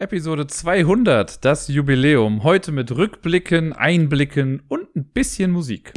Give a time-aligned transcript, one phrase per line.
[0.00, 2.44] Episode 200, das Jubiläum.
[2.44, 5.92] Heute mit Rückblicken, Einblicken und ein bisschen Musik.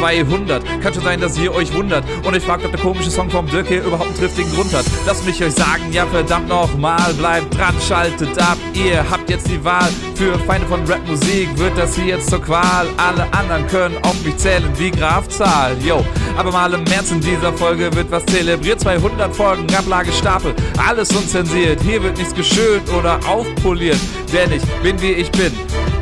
[0.00, 0.64] 200.
[0.80, 3.46] Kann schon sein, dass ihr euch wundert und euch fragt, ob der komische Song vom
[3.46, 4.86] Dirk hier überhaupt einen triftigen Grund hat.
[5.06, 8.56] Lasst mich euch sagen, ja verdammt nochmal, bleibt dran, schaltet ab.
[8.72, 9.90] Ihr habt jetzt die Wahl.
[10.14, 12.86] Für Feinde von Rapmusik wird das hier jetzt zur Qual.
[12.96, 15.76] Alle anderen können auf mich zählen wie Graf Zahl.
[15.84, 16.02] Yo,
[16.34, 18.80] aber mal im März in dieser Folge wird was zelebriert.
[18.80, 21.82] 200 Folgen, Ablage Stapel, alles unzensiert.
[21.82, 24.00] Hier wird nichts geschönt oder aufpoliert,
[24.32, 25.52] denn ich bin wie ich bin.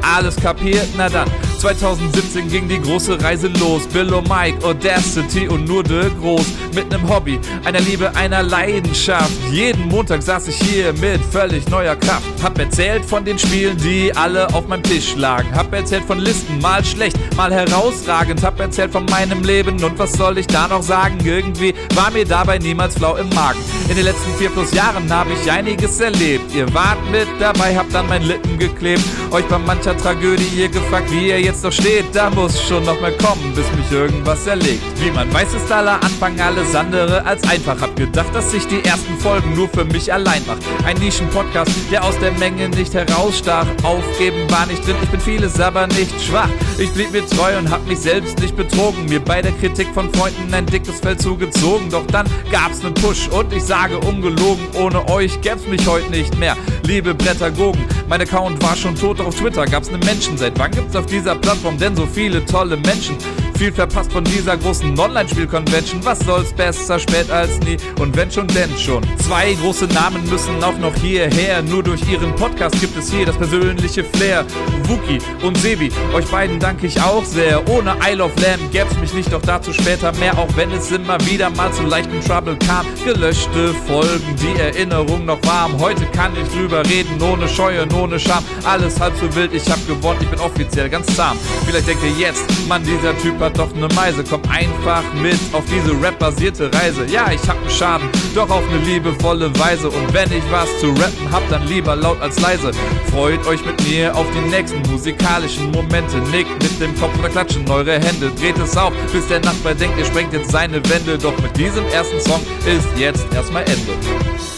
[0.02, 0.86] Alles kapiert?
[0.96, 1.28] Na dann.
[1.58, 3.86] 2017 ging die große Reise los.
[3.88, 6.46] Bill und Mike, Audacity und nur de Groß.
[6.74, 9.32] Mit nem Hobby, einer Liebe, einer Leidenschaft.
[9.50, 12.26] Jeden Montag saß ich hier mit völlig neuer Kraft.
[12.42, 15.52] Hab erzählt von den Spielen, die alle auf meinem Tisch lagen.
[15.54, 18.42] Hab erzählt von Listen, mal schlecht, mal herausragend.
[18.44, 21.18] Hab erzählt von meinem Leben und was soll ich da noch sagen?
[21.24, 23.58] Irgendwie war mir dabei niemals flau im Magen.
[23.88, 26.54] In den letzten vier plus Jahren habe ich einiges erlebt.
[26.54, 29.02] Ihr wart mit dabei, habt an meinen Lippen geklebt.
[29.32, 32.04] Euch bei mancher Tragödie ihr gefragt, wie ihr jetzt noch steht.
[32.12, 34.82] Da muss schon noch mal kommen, bis mich irgendwas erlegt.
[35.00, 37.80] Wie man weiß, ist aller Anfang alles andere als einfach.
[37.80, 40.62] Hab gedacht, dass sich die ersten Folgen nur für mich allein macht.
[40.84, 43.66] Ein Nischen-Podcast, der aus der Menge nicht herausstach.
[43.82, 46.50] Aufgeben war nicht drin, ich bin vieles, aber nicht schwach.
[46.76, 49.06] Ich blieb mir treu und hab mich selbst nicht betrogen.
[49.06, 51.88] Mir bei der Kritik von Freunden ein dickes Fell zugezogen.
[51.90, 56.38] Doch dann gab's nen Push und ich sage ungelogen, ohne euch gäb's mich heute nicht
[56.38, 56.56] mehr.
[56.84, 60.36] Liebe Brettagogen, mein Account war schon tot, auf Twitter gab's nen Menschen.
[60.36, 63.16] Seit wann gibt's auf dieser Plattform denn so viele tolle Menschen?
[63.58, 66.04] Viel verpasst von dieser großen Online-Spiel-Convention.
[66.04, 67.76] Was soll's besser spät als nie?
[67.98, 69.02] Und wenn schon, denn schon.
[69.18, 71.60] Zwei große Namen müssen auch noch hierher.
[71.62, 74.46] Nur durch ihren Podcast gibt es hier das persönliche Flair.
[74.84, 77.68] Wookie und Sebi, euch beiden danke ich auch sehr.
[77.68, 80.38] Ohne Isle of Lamb gäb's mich nicht, doch dazu später mehr.
[80.38, 82.86] Auch wenn es immer wieder mal zu leichten Trouble kam.
[83.04, 85.80] Gelöschte Folgen, die Erinnerung noch warm.
[85.80, 88.44] Heute kann ich drüber reden, ohne Scheu und ohne Scham.
[88.62, 91.36] Alles halb so wild, ich hab gewonnen, ich bin offiziell ganz zahm.
[91.66, 94.24] Vielleicht denkt ihr jetzt, Mann, dieser Typ hat doch ne Meise.
[94.28, 97.06] Komm einfach mit auf diese Rap-basierte Reise.
[97.06, 99.88] Ja, ich hab einen Schaden, doch auf ne liebevolle Weise.
[99.88, 102.72] Und wenn ich was zu rappen hab, dann lieber laut als leise.
[103.10, 106.18] Freut euch mit mir auf die nächsten musikalischen Momente.
[106.30, 108.30] Nickt mit dem Kopf oder klatschen eure Hände.
[108.38, 111.18] Dreht es auf, bis der Nachbar denkt, ihr sprengt jetzt seine Wände.
[111.18, 114.57] Doch mit diesem ersten Song ist jetzt erstmal Ende.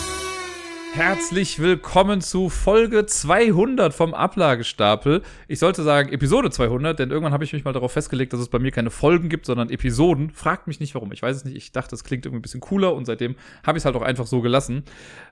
[0.92, 5.22] Herzlich willkommen zu Folge 200 vom Ablagestapel.
[5.46, 8.48] Ich sollte sagen Episode 200, denn irgendwann habe ich mich mal darauf festgelegt, dass es
[8.48, 10.30] bei mir keine Folgen gibt, sondern Episoden.
[10.30, 11.12] Fragt mich nicht warum.
[11.12, 11.56] Ich weiß es nicht.
[11.56, 14.02] Ich dachte, es klingt irgendwie ein bisschen cooler und seitdem habe ich es halt auch
[14.02, 14.82] einfach so gelassen.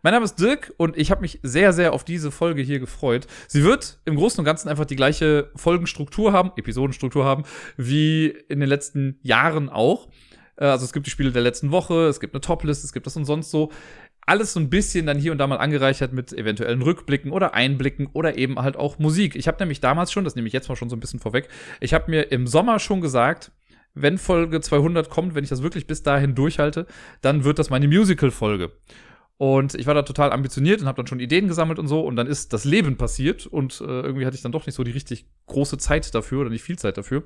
[0.02, 3.26] Mein Name ist Dirk und ich habe mich sehr, sehr auf diese Folge hier gefreut.
[3.48, 7.42] Sie wird im Großen und Ganzen einfach die gleiche Folgenstruktur haben, Episodenstruktur haben,
[7.76, 10.08] wie in den letzten Jahren auch.
[10.56, 13.06] Äh, Also es gibt die Spiele der letzten Woche, es gibt eine Toplist, es gibt
[13.06, 13.70] das und sonst so
[14.28, 18.06] alles so ein bisschen dann hier und da mal angereichert mit eventuellen Rückblicken oder Einblicken
[18.12, 19.36] oder eben halt auch Musik.
[19.36, 21.48] Ich habe nämlich damals schon, das nehme ich jetzt mal schon so ein bisschen vorweg,
[21.80, 23.52] ich habe mir im Sommer schon gesagt,
[23.94, 26.86] wenn Folge 200 kommt, wenn ich das wirklich bis dahin durchhalte,
[27.20, 28.72] dann wird das meine Musical-Folge.
[29.38, 32.00] Und ich war da total ambitioniert und habe dann schon Ideen gesammelt und so.
[32.00, 34.82] Und dann ist das Leben passiert und äh, irgendwie hatte ich dann doch nicht so
[34.82, 37.22] die richtig große Zeit dafür oder nicht viel Zeit dafür.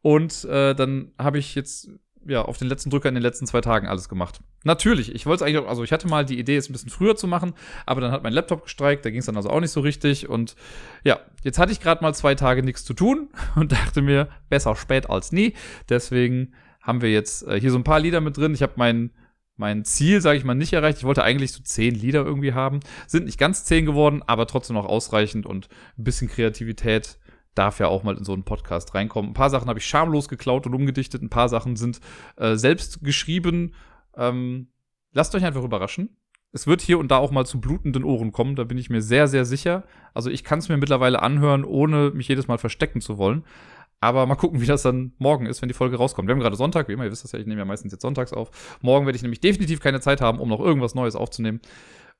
[0.00, 1.90] Und äh, dann habe ich jetzt
[2.26, 4.40] ja, auf den letzten Drücker in den letzten zwei Tagen alles gemacht.
[4.64, 6.90] Natürlich, ich wollte es eigentlich, auch, also ich hatte mal die Idee, es ein bisschen
[6.90, 7.54] früher zu machen,
[7.86, 10.28] aber dann hat mein Laptop gestreikt, da ging es dann also auch nicht so richtig.
[10.28, 10.54] Und
[11.02, 14.76] ja, jetzt hatte ich gerade mal zwei Tage nichts zu tun und dachte mir, besser
[14.76, 15.54] spät als nie.
[15.88, 18.54] Deswegen haben wir jetzt äh, hier so ein paar Lieder mit drin.
[18.54, 19.10] Ich habe mein,
[19.56, 20.98] mein Ziel, sage ich mal, nicht erreicht.
[20.98, 22.80] Ich wollte eigentlich so zehn Lieder irgendwie haben.
[23.06, 27.18] Sind nicht ganz zehn geworden, aber trotzdem noch ausreichend und ein bisschen Kreativität
[27.54, 29.30] darf ja auch mal in so einen Podcast reinkommen.
[29.30, 32.00] Ein paar Sachen habe ich schamlos geklaut und umgedichtet, ein paar Sachen sind
[32.36, 33.74] äh, selbst geschrieben.
[34.16, 34.68] Ähm,
[35.12, 36.16] lasst euch einfach überraschen.
[36.52, 39.02] Es wird hier und da auch mal zu blutenden Ohren kommen, da bin ich mir
[39.02, 39.84] sehr, sehr sicher.
[40.14, 43.44] Also ich kann es mir mittlerweile anhören, ohne mich jedes Mal verstecken zu wollen.
[44.00, 46.26] Aber mal gucken, wie das dann morgen ist, wenn die Folge rauskommt.
[46.26, 48.02] Wir haben gerade Sonntag, wie immer, ihr wisst das ja, ich nehme ja meistens jetzt
[48.02, 48.78] sonntags auf.
[48.80, 51.60] Morgen werde ich nämlich definitiv keine Zeit haben, um noch irgendwas Neues aufzunehmen.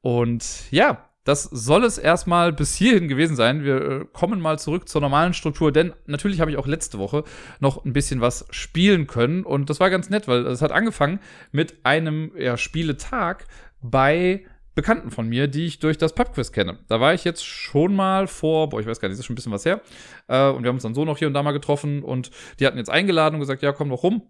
[0.02, 3.62] Und ja, das soll es erstmal bis hierhin gewesen sein.
[3.62, 7.24] Wir äh, kommen mal zurück zur normalen Struktur, denn natürlich habe ich auch letzte Woche
[7.58, 11.20] noch ein bisschen was spielen können und das war ganz nett, weil es hat angefangen
[11.52, 13.46] mit einem ja, Spieletag
[13.82, 14.44] bei
[14.74, 16.78] Bekannten von mir, die ich durch das Pubquiz kenne.
[16.88, 19.34] Da war ich jetzt schon mal vor, boah, ich weiß gar nicht, das ist schon
[19.34, 19.82] ein bisschen was her.
[20.28, 22.66] Äh, und wir haben uns dann so noch hier und da mal getroffen und die
[22.66, 24.22] hatten jetzt eingeladen und gesagt, ja, komm doch rum.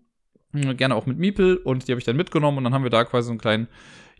[0.52, 3.04] Gerne auch mit Miepel und die habe ich dann mitgenommen und dann haben wir da
[3.04, 3.68] quasi so einen kleinen,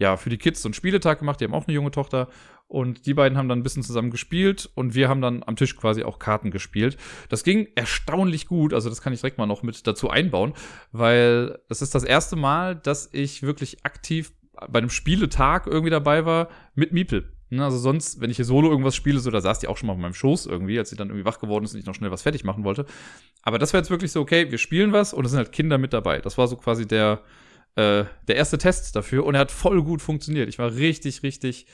[0.01, 1.41] ja, für die Kids so einen Spieletag gemacht.
[1.41, 2.29] Die haben auch eine junge Tochter
[2.67, 5.77] und die beiden haben dann ein bisschen zusammen gespielt und wir haben dann am Tisch
[5.77, 6.97] quasi auch Karten gespielt.
[7.29, 10.55] Das ging erstaunlich gut, also das kann ich direkt mal noch mit dazu einbauen,
[10.91, 14.33] weil das ist das erste Mal, dass ich wirklich aktiv
[14.69, 17.33] bei einem Spieletag irgendwie dabei war mit Miepel.
[17.51, 19.89] Ne, also sonst, wenn ich hier solo irgendwas spiele, so, da saß die auch schon
[19.89, 21.97] mal auf meinem Schoß irgendwie, als sie dann irgendwie wach geworden ist und ich noch
[21.97, 22.87] schnell was fertig machen wollte.
[23.43, 25.77] Aber das war jetzt wirklich so, okay, wir spielen was und es sind halt Kinder
[25.77, 26.21] mit dabei.
[26.21, 27.21] Das war so quasi der,
[27.77, 30.49] äh, der erste Test dafür und er hat voll gut funktioniert.
[30.49, 31.67] Ich war richtig, richtig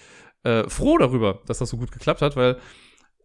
[0.45, 2.59] äh, froh darüber, dass das so gut geklappt hat, weil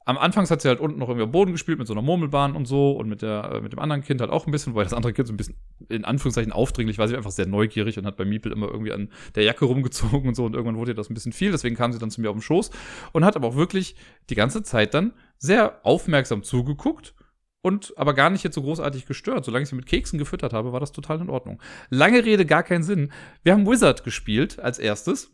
[0.05, 2.55] am Anfang hat sie halt unten noch irgendwie am Boden gespielt mit so einer Murmelbahn
[2.55, 4.83] und so und mit, der, äh, mit dem anderen Kind halt auch ein bisschen, weil
[4.83, 5.55] das andere Kind so ein bisschen
[5.89, 7.07] in Anführungszeichen aufdringlich war.
[7.07, 10.27] Sie war einfach sehr neugierig und hat bei Miepel immer irgendwie an der Jacke rumgezogen
[10.27, 11.51] und so und irgendwann wurde ihr das ein bisschen viel.
[11.51, 12.71] Deswegen kam sie dann zu mir auf den Schoß
[13.11, 13.95] und hat aber auch wirklich
[14.29, 17.13] die ganze Zeit dann sehr aufmerksam zugeguckt
[17.61, 19.45] und aber gar nicht jetzt so großartig gestört.
[19.45, 21.61] Solange ich sie mit Keksen gefüttert habe, war das total in Ordnung.
[21.89, 23.11] Lange Rede, gar keinen Sinn.
[23.43, 25.31] Wir haben Wizard gespielt als erstes.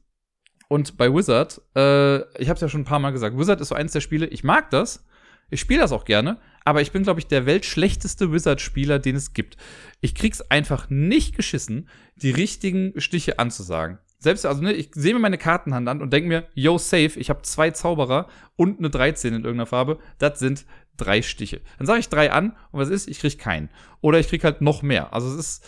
[0.68, 3.70] Und bei Wizard, äh, ich habe es ja schon ein paar Mal gesagt, Wizard ist
[3.70, 5.06] so eines der Spiele, ich mag das,
[5.50, 9.34] ich spiele das auch gerne, aber ich bin, glaube ich, der weltschlechteste Wizard-Spieler, den es
[9.34, 9.56] gibt.
[10.02, 11.88] Ich krieg's einfach nicht geschissen,
[12.18, 14.00] die richtigen Stiche anzusagen.
[14.20, 17.30] Selbst, also, ne, ich sehe mir meine Kartenhand an und denke mir, yo, safe, ich
[17.30, 20.00] habe zwei Zauberer und eine 13 in irgendeiner Farbe.
[20.18, 20.66] Das sind
[20.98, 21.62] drei Stiche.
[21.78, 23.08] Dann sage ich drei an und was ist?
[23.08, 23.70] Ich krieg keinen.
[24.02, 25.14] Oder ich krieg halt noch mehr.
[25.14, 25.66] Also es ist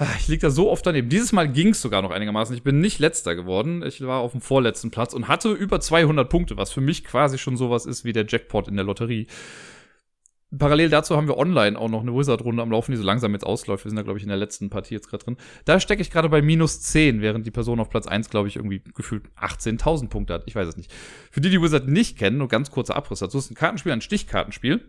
[0.00, 1.08] Ah, ich lieg da so oft daneben.
[1.08, 2.54] Dieses Mal ging es sogar noch einigermaßen.
[2.54, 3.82] Ich bin nicht letzter geworden.
[3.84, 7.36] Ich war auf dem vorletzten Platz und hatte über 200 Punkte, was für mich quasi
[7.36, 9.26] schon sowas ist wie der Jackpot in der Lotterie.
[10.56, 13.44] Parallel dazu haben wir online auch noch eine Wizard-Runde am Laufen, die so langsam jetzt
[13.44, 13.84] ausläuft.
[13.84, 15.36] Wir sind da, glaube ich, in der letzten Partie jetzt gerade drin.
[15.66, 18.56] Da stecke ich gerade bei minus 10, während die Person auf Platz 1, glaube ich,
[18.56, 20.44] irgendwie gefühlt 18.000 Punkte hat.
[20.46, 20.90] Ich weiß es nicht.
[21.30, 24.00] Für die, die Wizard nicht kennen, nur ganz kurzer Abriss dazu, ist ein Kartenspiel, ein
[24.00, 24.88] Stichkartenspiel.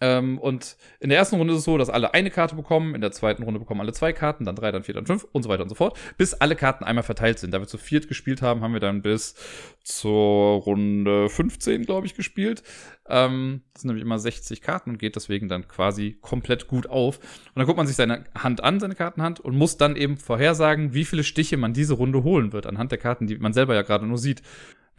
[0.00, 3.02] Ähm, und in der ersten Runde ist es so, dass alle eine Karte bekommen, in
[3.02, 5.50] der zweiten Runde bekommen alle zwei Karten, dann drei, dann vier, dann fünf und so
[5.50, 7.52] weiter und so fort, bis alle Karten einmal verteilt sind.
[7.52, 9.34] Da wir zu viert gespielt haben, haben wir dann bis
[9.82, 12.62] zur Runde 15, glaube ich, gespielt.
[13.08, 17.18] Ähm, das sind nämlich immer 60 Karten und geht deswegen dann quasi komplett gut auf.
[17.18, 20.94] Und dann guckt man sich seine Hand an, seine Kartenhand, und muss dann eben vorhersagen,
[20.94, 23.82] wie viele Stiche man diese Runde holen wird, anhand der Karten, die man selber ja
[23.82, 24.42] gerade nur sieht.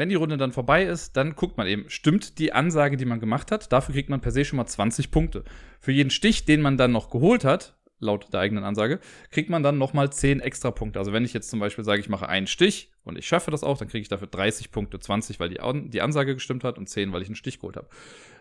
[0.01, 3.19] Wenn die Runde dann vorbei ist, dann guckt man eben, stimmt die Ansage, die man
[3.19, 3.71] gemacht hat.
[3.71, 5.43] Dafür kriegt man per se schon mal 20 Punkte.
[5.79, 8.99] Für jeden Stich, den man dann noch geholt hat, laut der eigenen Ansage,
[9.29, 10.97] kriegt man dann nochmal 10 extra Punkte.
[10.97, 13.63] Also wenn ich jetzt zum Beispiel sage, ich mache einen Stich und ich schaffe das
[13.63, 15.59] auch, dann kriege ich dafür 30 Punkte, 20, weil die,
[15.91, 17.87] die Ansage gestimmt hat und 10, weil ich einen Stich geholt habe.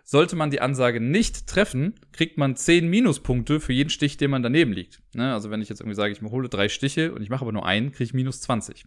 [0.02, 4.42] Sollte man die Ansage nicht treffen, kriegt man 10 Minuspunkte für jeden Stich, den man
[4.42, 5.02] daneben liegt.
[5.12, 5.34] Ne?
[5.34, 7.66] Also wenn ich jetzt irgendwie sage, ich hole drei Stiche und ich mache aber nur
[7.66, 8.86] einen, kriege ich minus 20.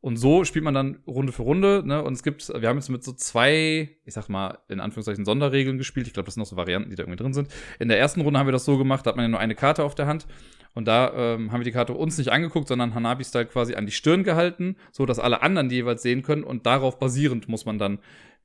[0.00, 2.02] Und so spielt man dann Runde für Runde, ne?
[2.02, 5.78] Und es gibt, wir haben jetzt mit so zwei, ich sag mal, in Anführungszeichen Sonderregeln
[5.78, 6.06] gespielt.
[6.06, 7.48] Ich glaube, das sind noch so Varianten, die da irgendwie drin sind.
[7.78, 9.54] In der ersten Runde haben wir das so gemacht, da hat man ja nur eine
[9.54, 10.26] Karte auf der Hand.
[10.74, 13.92] Und da ähm, haben wir die Karte uns nicht angeguckt, sondern Hanabi-Style quasi an die
[13.92, 16.44] Stirn gehalten, so dass alle anderen die jeweils sehen können.
[16.44, 17.98] Und darauf basierend muss man dann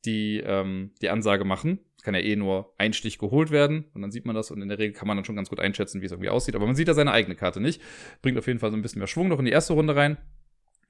[0.06, 1.80] die, ähm, die Ansage machen.
[1.98, 4.62] Es kann ja eh nur ein Stich geholt werden und dann sieht man das und
[4.62, 6.56] in der Regel kann man dann schon ganz gut einschätzen, wie es irgendwie aussieht.
[6.56, 7.82] Aber man sieht da seine eigene Karte nicht.
[8.22, 10.18] Bringt auf jeden Fall so ein bisschen mehr Schwung noch in die erste Runde rein.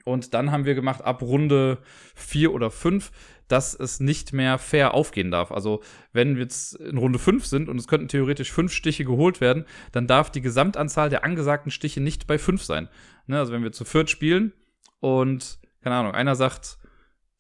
[0.06, 1.80] Und dann haben wir gemacht, ab Runde
[2.16, 3.12] 4 oder 5,
[3.48, 5.52] dass es nicht mehr fair aufgehen darf.
[5.52, 5.82] Also,
[6.14, 9.66] wenn wir jetzt in Runde 5 sind und es könnten theoretisch 5 Stiche geholt werden,
[9.92, 12.90] dann darf die Gesamtanzahl der angesagten Stiche nicht bei 5 sein.
[13.28, 13.38] Ne?
[13.38, 14.54] Also, wenn wir zu viert spielen
[15.00, 16.78] und, keine Ahnung, einer sagt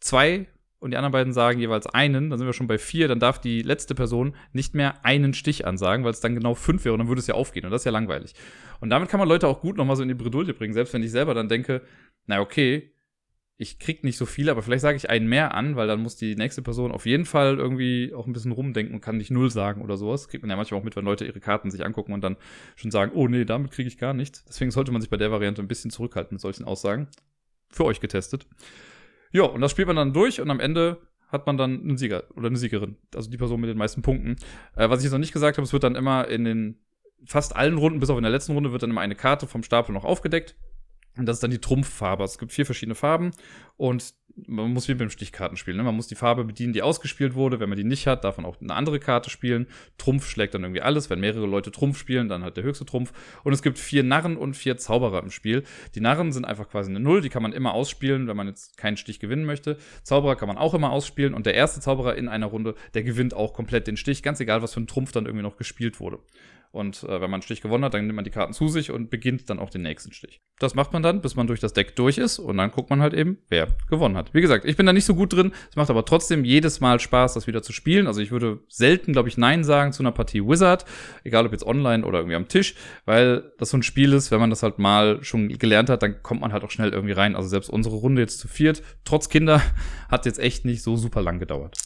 [0.02, 0.48] 2
[0.80, 3.40] und die anderen beiden sagen jeweils einen, dann sind wir schon bei 4, dann darf
[3.40, 7.00] die letzte Person nicht mehr einen Stich ansagen, weil es dann genau 5 wäre und
[7.00, 8.34] dann würde es ja aufgehen und das ist ja langweilig.
[8.82, 11.04] Und damit kann man Leute auch gut nochmal so in die Bredouille bringen, selbst wenn
[11.04, 11.84] ich selber dann denke,
[12.32, 12.92] na okay,
[13.58, 16.16] ich krieg nicht so viel, aber vielleicht sage ich einen mehr an, weil dann muss
[16.16, 19.52] die nächste Person auf jeden Fall irgendwie auch ein bisschen rumdenken und kann nicht null
[19.52, 20.30] sagen oder sowas.
[20.30, 22.38] Kriegt man ja manchmal auch mit, wenn Leute ihre Karten sich angucken und dann
[22.76, 24.44] schon sagen, oh nee, damit kriege ich gar nichts.
[24.46, 27.08] Deswegen sollte man sich bei der Variante ein bisschen zurückhalten mit solchen Aussagen.
[27.70, 28.48] Für euch getestet.
[29.32, 30.98] Ja, und das spielt man dann durch und am Ende
[31.28, 32.98] hat man dann einen Sieger oder eine Siegerin.
[33.14, 34.38] Also die Person mit den meisten Punkten.
[34.76, 36.80] Äh, was ich jetzt noch nicht gesagt habe, es wird dann immer in den
[37.26, 39.62] fast allen Runden, bis auf in der letzten Runde, wird dann immer eine Karte vom
[39.62, 40.56] Stapel noch aufgedeckt.
[41.18, 42.24] Und das ist dann die Trumpffarbe.
[42.24, 43.32] Es gibt vier verschiedene Farben
[43.78, 44.14] und
[44.48, 45.76] man muss wie beim Stichkartenspiel.
[45.76, 45.84] Ne?
[45.84, 47.60] Man muss die Farbe bedienen, die ausgespielt wurde.
[47.60, 49.68] Wenn man die nicht hat, darf man auch eine andere Karte spielen.
[49.98, 51.10] Trumpf schlägt dann irgendwie alles.
[51.10, 53.12] Wenn mehrere Leute Trumpf spielen, dann halt der höchste Trumpf.
[53.44, 55.64] Und es gibt vier Narren und vier Zauberer im Spiel.
[55.96, 57.22] Die Narren sind einfach quasi eine Null.
[57.22, 59.78] Die kann man immer ausspielen, wenn man jetzt keinen Stich gewinnen möchte.
[60.04, 61.34] Zauberer kann man auch immer ausspielen.
[61.34, 64.24] Und der erste Zauberer in einer Runde, der gewinnt auch komplett den Stich.
[64.24, 66.20] Ganz egal, was für ein Trumpf dann irgendwie noch gespielt wurde.
[66.72, 68.92] Und äh, wenn man einen Stich gewonnen hat, dann nimmt man die Karten zu sich
[68.92, 70.42] und beginnt dann auch den nächsten Stich.
[70.58, 73.02] Das macht man dann, bis man durch das Deck durch ist und dann guckt man
[73.02, 74.34] halt eben, wer gewonnen hat.
[74.34, 75.52] Wie gesagt, ich bin da nicht so gut drin.
[75.70, 78.08] Es macht aber trotzdem jedes Mal Spaß, das wieder zu spielen.
[78.08, 80.86] Also ich würde selten, glaube ich, Nein sagen zu einer Partie Wizard,
[81.26, 82.76] egal ob jetzt online oder irgendwie am Tisch,
[83.06, 86.24] weil das so ein Spiel ist, wenn man das halt mal schon gelernt hat, dann
[86.24, 87.36] kommt man halt auch schnell irgendwie rein.
[87.36, 89.62] Also selbst unsere Runde jetzt zu viert, trotz Kinder,
[90.10, 91.78] hat jetzt echt nicht so super lang gedauert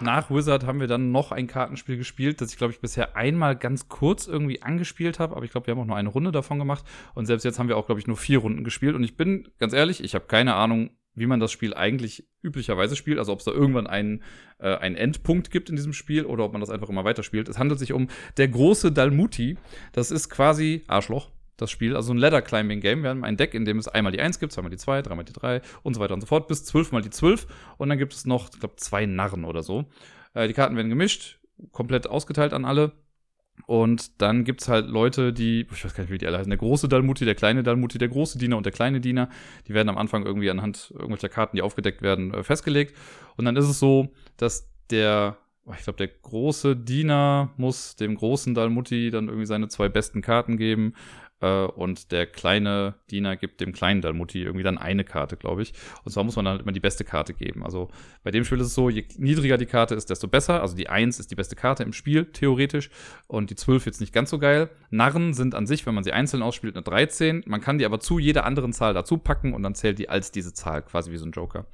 [0.00, 3.56] nach Wizard haben wir dann noch ein Kartenspiel gespielt, das ich, glaube ich, bisher einmal
[3.56, 5.36] ganz kurz irgendwie angespielt habe.
[5.36, 6.84] Aber ich glaube, wir haben auch nur eine Runde davon gemacht.
[7.14, 8.94] Und selbst jetzt haben wir auch, glaube ich, nur vier Runden gespielt.
[8.94, 12.94] Und ich bin ganz ehrlich, ich habe keine Ahnung, wie man das Spiel eigentlich üblicherweise
[12.94, 13.18] spielt.
[13.18, 14.22] Also ob es da irgendwann einen,
[14.58, 17.48] äh, einen Endpunkt gibt in diesem Spiel oder ob man das einfach immer weiterspielt.
[17.48, 19.56] Es handelt sich um der große Dalmuti.
[19.92, 23.02] Das ist quasi Arschloch das Spiel, also ein Ladder Climbing Game.
[23.02, 25.24] Wir haben ein Deck, in dem es einmal die 1 gibt, zweimal die 2, dreimal
[25.24, 27.46] die 3 und so weiter und so fort, bis zwölfmal die 12
[27.78, 29.86] und dann gibt es noch, ich glaube, zwei Narren oder so.
[30.34, 31.38] Äh, die Karten werden gemischt,
[31.72, 32.92] komplett ausgeteilt an alle.
[33.64, 36.50] Und dann gibt es halt Leute, die, ich weiß gar nicht, wie die alle heißen,
[36.50, 39.30] der große Dalmuti, der kleine Dalmuti, der große Diener und der kleine Diener,
[39.66, 42.94] die werden am Anfang irgendwie anhand irgendwelcher Karten, die aufgedeckt werden, äh, festgelegt.
[43.36, 45.38] Und dann ist es so, dass der
[45.74, 50.58] ich glaube, der große Diener muss dem großen Dalmuti dann irgendwie seine zwei besten Karten
[50.58, 50.94] geben.
[51.40, 55.72] Äh, und der kleine Diener gibt dem kleinen Dalmuti irgendwie dann eine Karte, glaube ich.
[56.04, 57.64] Und zwar muss man dann halt immer die beste Karte geben.
[57.64, 57.90] Also
[58.22, 60.62] bei dem Spiel ist es so, je niedriger die Karte ist, desto besser.
[60.62, 62.90] Also die 1 ist die beste Karte im Spiel, theoretisch.
[63.26, 64.70] Und die 12 jetzt nicht ganz so geil.
[64.90, 67.44] Narren sind an sich, wenn man sie einzeln ausspielt, eine 13.
[67.46, 70.32] Man kann die aber zu jeder anderen Zahl dazu packen und dann zählt die als
[70.32, 71.66] diese Zahl, quasi wie so ein Joker.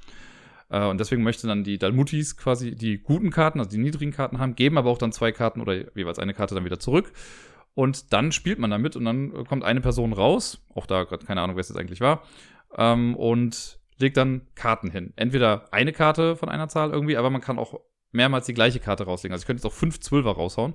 [0.70, 4.38] Äh, und deswegen möchten dann die Dalmutis quasi die guten Karten, also die niedrigen Karten
[4.38, 7.12] haben, geben aber auch dann zwei Karten oder jeweils eine Karte dann wieder zurück.
[7.74, 11.40] Und dann spielt man damit und dann kommt eine Person raus, auch da gerade keine
[11.40, 12.22] Ahnung, wer es jetzt eigentlich war,
[12.76, 15.12] ähm, und legt dann Karten hin.
[15.16, 19.04] Entweder eine Karte von einer Zahl irgendwie, aber man kann auch mehrmals die gleiche Karte
[19.04, 19.32] rauslegen.
[19.32, 20.74] Also ich könnte jetzt auch fünf Zwölfer raushauen.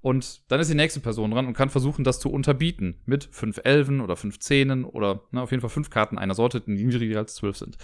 [0.00, 3.60] Und dann ist die nächste Person dran und kann versuchen, das zu unterbieten mit fünf
[3.64, 7.18] Elfen oder fünf Zehnen oder na, auf jeden Fall fünf Karten einer Sorte, die niedriger
[7.18, 7.76] als zwölf sind.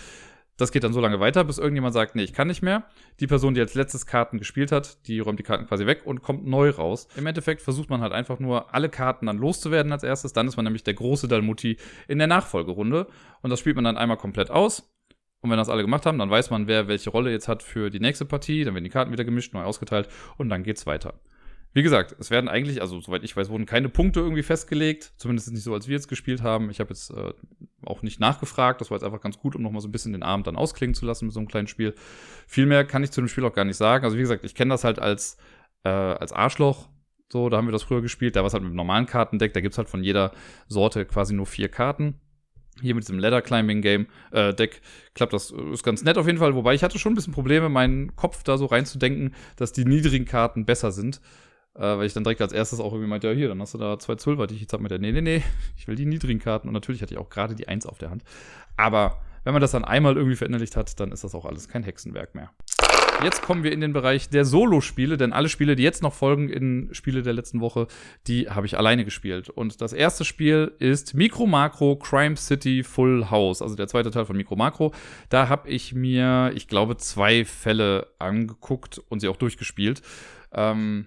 [0.57, 2.85] Das geht dann so lange weiter, bis irgendjemand sagt, nee, ich kann nicht mehr.
[3.19, 6.23] Die Person, die als letztes Karten gespielt hat, die räumt die Karten quasi weg und
[6.23, 7.09] kommt neu raus.
[7.17, 10.33] Im Endeffekt versucht man halt einfach nur, alle Karten dann loszuwerden als erstes.
[10.33, 13.09] Dann ist man nämlich der große Dalmuti in der Nachfolgerunde.
[13.43, 14.95] Und das spielt man dann einmal komplett aus.
[15.41, 17.91] Und wenn das alle gemacht haben, dann weiß man, wer welche Rolle jetzt hat für
[17.91, 18.65] die nächste Partie.
[18.65, 20.09] Dann werden die Karten wieder gemischt, neu ausgeteilt
[20.39, 21.15] und dann geht's weiter.
[21.75, 25.13] Wie gesagt, es werden eigentlich, also soweit ich weiß, wurden keine Punkte irgendwie festgelegt.
[25.17, 26.71] Zumindest nicht so, als wir jetzt gespielt haben.
[26.71, 27.33] Ich habe jetzt äh,
[27.85, 28.81] auch nicht nachgefragt.
[28.81, 30.95] Das war jetzt einfach ganz gut, um nochmal so ein bisschen den Abend dann ausklingen
[30.95, 31.95] zu lassen mit so einem kleinen Spiel.
[32.47, 34.05] Viel mehr kann ich zu dem Spiel auch gar nicht sagen.
[34.05, 35.37] Also wie gesagt, ich kenne das halt als,
[35.83, 36.89] äh, als Arschloch.
[37.33, 38.37] So, da haben wir das früher gespielt.
[38.37, 39.53] Da war es halt mit einem normalen Kartendeck.
[39.53, 40.31] Da gibt's halt von jeder
[40.69, 42.21] Sorte quasi nur vier Karten
[42.81, 44.81] hier mit diesem Ladder Climbing Game äh, Deck
[45.15, 46.55] klappt das ist ganz nett auf jeden Fall.
[46.55, 50.25] Wobei ich hatte schon ein bisschen Probleme, meinen Kopf da so reinzudenken, dass die niedrigen
[50.25, 51.21] Karten besser sind.
[51.77, 53.79] Äh, weil ich dann direkt als erstes auch irgendwie meinte, ja, hier, dann hast du
[53.79, 55.43] da zwei Zwölfer, die ich jetzt hab mit der, nee, nee, nee,
[55.77, 56.69] ich will die niedrigen Karten.
[56.69, 58.23] Und natürlich hatte ich auch gerade die Eins auf der Hand.
[58.77, 61.83] Aber wenn man das dann einmal irgendwie verinnerlicht hat, dann ist das auch alles kein
[61.83, 62.51] Hexenwerk mehr.
[63.23, 66.49] Jetzt kommen wir in den Bereich der Solo-Spiele, denn alle Spiele, die jetzt noch folgen
[66.49, 67.87] in Spiele der letzten Woche,
[68.27, 69.51] die habe ich alleine gespielt.
[69.51, 74.25] Und das erste Spiel ist Micro Macro Crime City Full House, also der zweite Teil
[74.25, 74.93] von Micro Macro.
[75.29, 80.03] Da habe ich mir, ich glaube, zwei Fälle angeguckt und sie auch durchgespielt.
[80.53, 81.07] Ähm,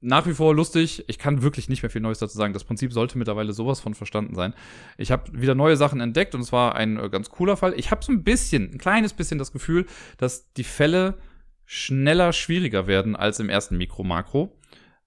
[0.00, 1.04] nach wie vor lustig.
[1.08, 2.52] Ich kann wirklich nicht mehr viel Neues dazu sagen.
[2.52, 4.54] Das Prinzip sollte mittlerweile sowas von verstanden sein.
[4.96, 7.74] Ich habe wieder neue Sachen entdeckt und es war ein äh, ganz cooler Fall.
[7.76, 11.18] Ich habe so ein bisschen, ein kleines bisschen das Gefühl, dass die Fälle
[11.66, 14.56] schneller schwieriger werden als im ersten Mikro-Makro.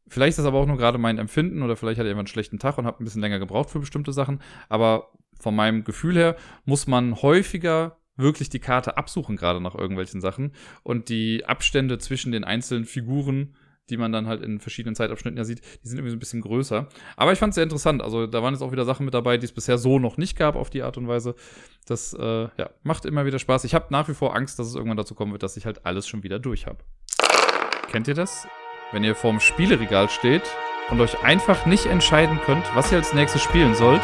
[0.08, 2.60] Vielleicht ist das aber auch nur gerade mein Empfinden oder vielleicht hat jemand einen schlechten
[2.60, 4.42] Tag und hat ein bisschen länger gebraucht für bestimmte Sachen.
[4.70, 6.36] Aber von meinem Gefühl her
[6.66, 10.52] muss man häufiger wirklich die Karte absuchen, gerade nach irgendwelchen Sachen.
[10.84, 13.56] Und die Abstände zwischen den einzelnen Figuren
[13.90, 16.42] die man dann halt in verschiedenen Zeitabschnitten ja sieht, die sind irgendwie so ein bisschen
[16.42, 16.88] größer.
[17.18, 18.02] Aber ich fand es sehr interessant.
[18.02, 20.38] Also da waren jetzt auch wieder Sachen mit dabei, die es bisher so noch nicht
[20.38, 21.36] gab auf die Art und Weise.
[21.86, 23.66] Das äh, ja, macht immer wieder Spaß.
[23.66, 25.86] Ich habe nach wie vor Angst, dass es irgendwann dazu kommen wird, dass ich halt
[25.86, 26.80] alles schon wieder durch habe.
[27.92, 28.48] Kennt ihr das?
[28.92, 30.44] Wenn ihr vorm Spieleregal steht
[30.90, 34.04] und euch einfach nicht entscheiden könnt, was ihr als nächstes spielen sollt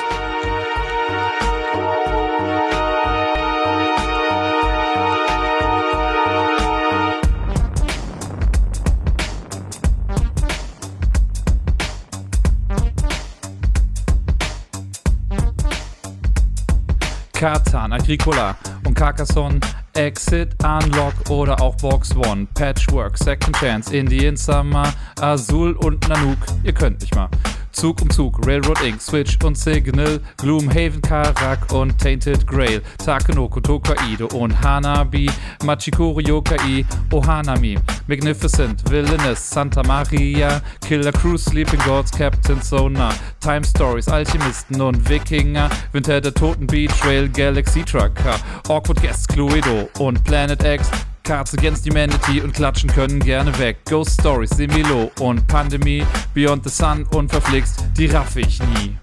[17.39, 18.53] Katan, Agricola
[18.85, 19.61] und Carcassonne,
[19.93, 24.91] Exit, Unlock oder auch Box One, Patchwork, Second Chance, Indian Summer,
[25.21, 26.37] Azul und Nanook.
[26.63, 27.29] Ihr könnt nicht mal.
[27.71, 34.27] Zug um Zug, Railroad Inc., Switch und Signal, Gloomhaven, Karak und Tainted Grail, Takenoko, Tokaido
[34.37, 35.29] und Hanabi,
[35.63, 44.07] Machikoro Yokai, Ohanami, Magnificent, Villainous, Santa Maria, Killer Cruise, Sleeping Gods, Captain Sonar, Time Stories,
[44.07, 50.89] Alchemisten und Wikinger, Winter der Toten, Betrayal, Galaxy Trucker, Awkward Guests, Cluedo und Planet X,
[51.29, 53.77] Cards Against Humanity und Klatschen können gerne weg.
[53.87, 58.97] Ghost Stories, Semilo und Pandemie, Beyond the Sun und verflixt, die raff ich nie.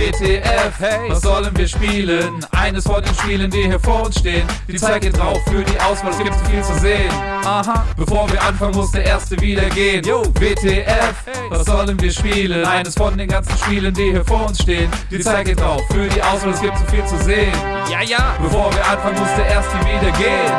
[0.00, 2.42] WTF, hey, was sollen wir spielen?
[2.52, 4.46] Eines von den Spielen, die hier vor uns stehen.
[4.66, 7.12] Die Zeit geht drauf für die Auswahl, es gibt so viel zu sehen.
[7.44, 10.02] Aha, bevor wir anfangen, muss der Erste wieder gehen.
[10.02, 11.14] Yo, WTF,
[11.50, 12.64] was sollen wir spielen?
[12.64, 14.90] Eines von den ganzen Spielen, die hier vor uns stehen.
[15.10, 17.52] Die Zeit geht drauf für die Auswahl, es gibt so viel zu sehen.
[17.90, 20.50] Ja, ja, bevor wir anfangen, muss der Erste wieder gehen.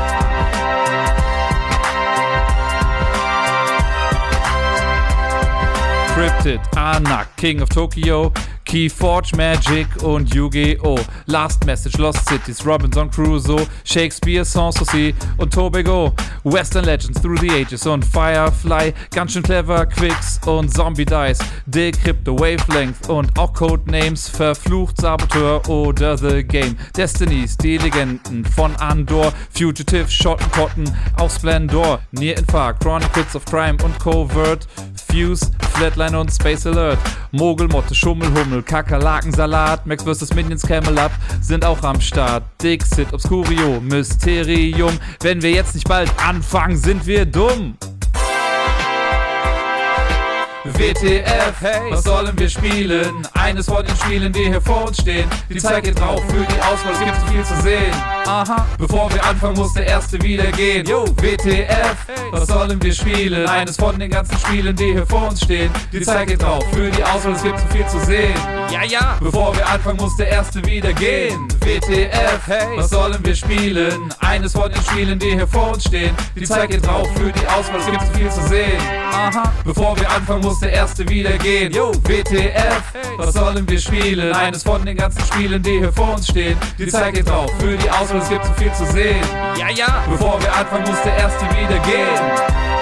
[6.18, 8.32] Cryptid, Anak, King of Tokyo,
[8.68, 10.98] Keyforge Magic und Yu-Gi-Oh!
[11.24, 16.12] Last Message, Lost Cities, Robinson Crusoe, Shakespeare, Sanssouci und Tobago,
[16.44, 22.38] Western Legends, Through the Ages und Firefly, ganz schön clever, Quicks und Zombie Dice, Decrypto,
[22.38, 30.10] Wavelength und auch Codenames, Verflucht, Saboteur oder The Game, Destinies, die Legenden von Andor, Fugitive,
[30.10, 34.68] Schottencotton, auch Splendor, Near Infarct, Chronicles of Crime und Covert,
[35.10, 36.98] Fuse, Flatline und Space Alert,
[37.32, 40.34] Mogelmotte, Schummelhummel, Kakerlakensalat, Max vs.
[40.34, 42.44] Minions Camel Up sind auch am Start.
[42.62, 44.98] Dixit, Obscurio, Mysterium.
[45.20, 47.76] Wenn wir jetzt nicht bald anfangen, sind wir dumm.
[50.74, 53.26] WTF, hey, was sollen wir spielen?
[53.34, 55.28] Eines von den Spielen, die hier vor uns stehen.
[55.48, 57.94] Die Zeit geht drauf für die Auswahl, es gibt so viel zu sehen.
[58.26, 60.86] Aha, bevor wir anfangen, muss der Erste wieder gehen.
[60.86, 61.96] Yo, WTF,
[62.30, 63.46] was sollen wir spielen?
[63.46, 65.70] Eines von den ganzen Spielen, die hier vor uns stehen.
[65.92, 68.34] Die Zeit geht drauf für die Auswahl, es gibt so viel zu sehen.
[68.70, 71.48] Ja, ja, bevor wir anfangen, muss der Erste wieder gehen.
[71.60, 74.12] WTF, hey, was sollen wir spielen?
[74.20, 76.14] Eines von den Spielen, die hier vor uns stehen.
[76.36, 78.80] Die Zeit geht drauf für die Auswahl, es gibt so viel zu sehen.
[79.10, 81.72] Aha, bevor wir anfangen, muss der Erste wieder gehen.
[81.72, 82.82] Yo, WTF,
[83.16, 84.32] was sollen wir spielen?
[84.32, 86.56] Eines von den ganzen Spielen, die hier vor uns stehen.
[86.78, 89.22] Die Zeit geht drauf für die Auswahl, es gibt so viel zu sehen.
[89.58, 92.77] Ja, ja, bevor wir anfangen, muss der Erste wieder gehen.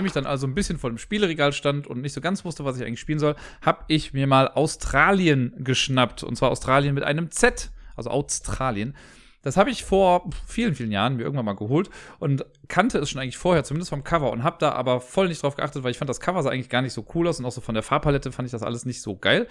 [0.00, 2.64] Nachdem ich dann also ein bisschen vor dem Spieleregal stand und nicht so ganz wusste,
[2.64, 6.22] was ich eigentlich spielen soll, habe ich mir mal Australien geschnappt.
[6.22, 8.96] Und zwar Australien mit einem Z, also Australien.
[9.42, 13.20] Das habe ich vor vielen, vielen Jahren mir irgendwann mal geholt und kannte es schon
[13.20, 15.98] eigentlich vorher, zumindest vom Cover und habe da aber voll nicht drauf geachtet, weil ich
[15.98, 17.82] fand das Cover sah eigentlich gar nicht so cool aus und auch so von der
[17.82, 19.48] Farbpalette fand ich das alles nicht so geil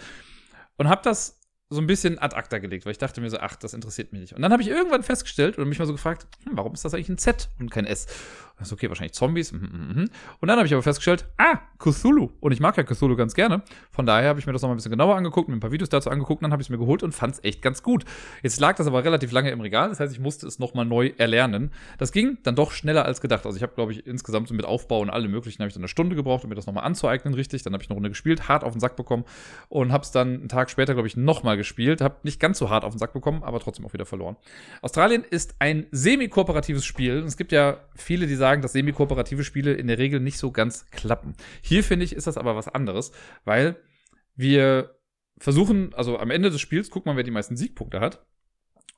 [0.78, 3.56] und habe das so ein bisschen ad acta gelegt, weil ich dachte mir so, ach,
[3.56, 4.34] das interessiert mich nicht.
[4.34, 6.96] Und dann habe ich irgendwann festgestellt und mich mal so gefragt, hm, warum ist das
[6.96, 8.08] eigentlich ein Z und kein S?
[8.62, 9.54] Ist okay, wahrscheinlich Zombies.
[9.54, 10.10] Mm, mm, mm.
[10.40, 12.30] Und dann habe ich aber festgestellt, ah, Cthulhu.
[12.42, 13.64] Und ich mag ja Cthulhu ganz gerne.
[13.90, 15.90] Von daher habe ich mir das nochmal ein bisschen genauer angeguckt, mir ein paar Videos
[15.90, 18.04] dazu angeguckt, dann habe ich es mir geholt und fand es echt ganz gut.
[18.44, 21.12] Jetzt lag das aber relativ lange im Regal, das heißt, ich musste es nochmal neu
[21.18, 21.72] erlernen.
[21.98, 23.46] Das ging dann doch schneller als gedacht.
[23.46, 25.82] Also ich habe, glaube ich, insgesamt so mit Aufbau und allem möglichen, habe ich dann
[25.82, 27.64] eine Stunde gebraucht, um mir das nochmal anzueignen, richtig.
[27.64, 29.24] Dann habe ich eine Runde gespielt, hart auf den Sack bekommen
[29.70, 32.02] und habe es dann einen Tag später, glaube ich, nochmal gespielt.
[32.02, 34.36] Habe nicht ganz so hart auf den Sack bekommen, aber trotzdem auch wieder verloren.
[34.82, 37.20] Australien ist ein semi-kooperatives Spiel.
[37.20, 40.86] Es gibt ja viele, die sagen, dass semi-kooperative Spiele in der Regel nicht so ganz
[40.92, 41.34] klappen.
[41.62, 43.12] Hier finde ich, ist das aber was anderes,
[43.46, 43.78] weil
[44.36, 44.96] wir
[45.38, 48.26] versuchen, also am Ende des Spiels guckt man, wer die meisten Siegpunkte hat.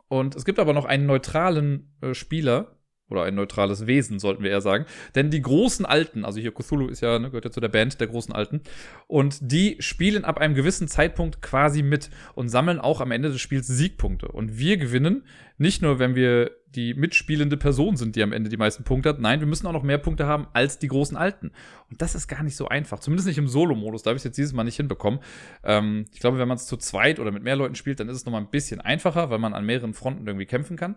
[0.08, 2.81] Und es gibt aber noch einen neutralen äh, Spieler,
[3.12, 4.86] oder ein neutrales Wesen, sollten wir eher sagen.
[5.16, 8.00] Denn die großen Alten, also hier Cthulhu ist ja, ne, gehört ja zu der Band
[8.00, 8.62] der großen Alten,
[9.08, 13.42] und die spielen ab einem gewissen Zeitpunkt quasi mit und sammeln auch am Ende des
[13.42, 14.30] Spiels Siegpunkte.
[14.30, 15.24] Und wir gewinnen
[15.58, 19.20] nicht nur, wenn wir die mitspielende Person sind, die am Ende die meisten Punkte hat.
[19.20, 21.52] Nein, wir müssen auch noch mehr Punkte haben als die großen Alten.
[21.90, 23.00] Und das ist gar nicht so einfach.
[23.00, 24.04] Zumindest nicht im Solo-Modus.
[24.04, 25.20] Da habe ich es jetzt dieses Mal nicht hinbekommen.
[25.64, 28.16] Ähm, ich glaube, wenn man es zu zweit oder mit mehr Leuten spielt, dann ist
[28.16, 30.96] es noch mal ein bisschen einfacher, weil man an mehreren Fronten irgendwie kämpfen kann.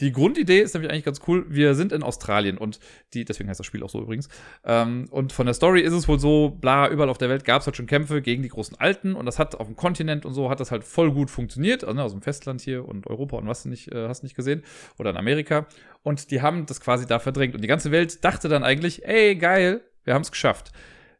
[0.00, 1.46] Die Grundidee ist nämlich eigentlich ganz cool.
[1.48, 2.80] Wir sind in Australien und
[3.12, 4.28] die, deswegen heißt das Spiel auch so übrigens.
[4.64, 7.60] Ähm, und von der Story ist es wohl so, bla, überall auf der Welt gab
[7.60, 10.34] es halt schon Kämpfe gegen die großen Alten und das hat auf dem Kontinent und
[10.34, 13.36] so hat das halt voll gut funktioniert, also, ne, aus dem Festland hier und Europa
[13.36, 14.62] und was du nicht, äh, hast nicht gesehen
[14.98, 15.66] oder in Amerika.
[16.02, 19.36] Und die haben das quasi da verdrängt und die ganze Welt dachte dann eigentlich, ey,
[19.36, 20.72] geil, wir haben es geschafft.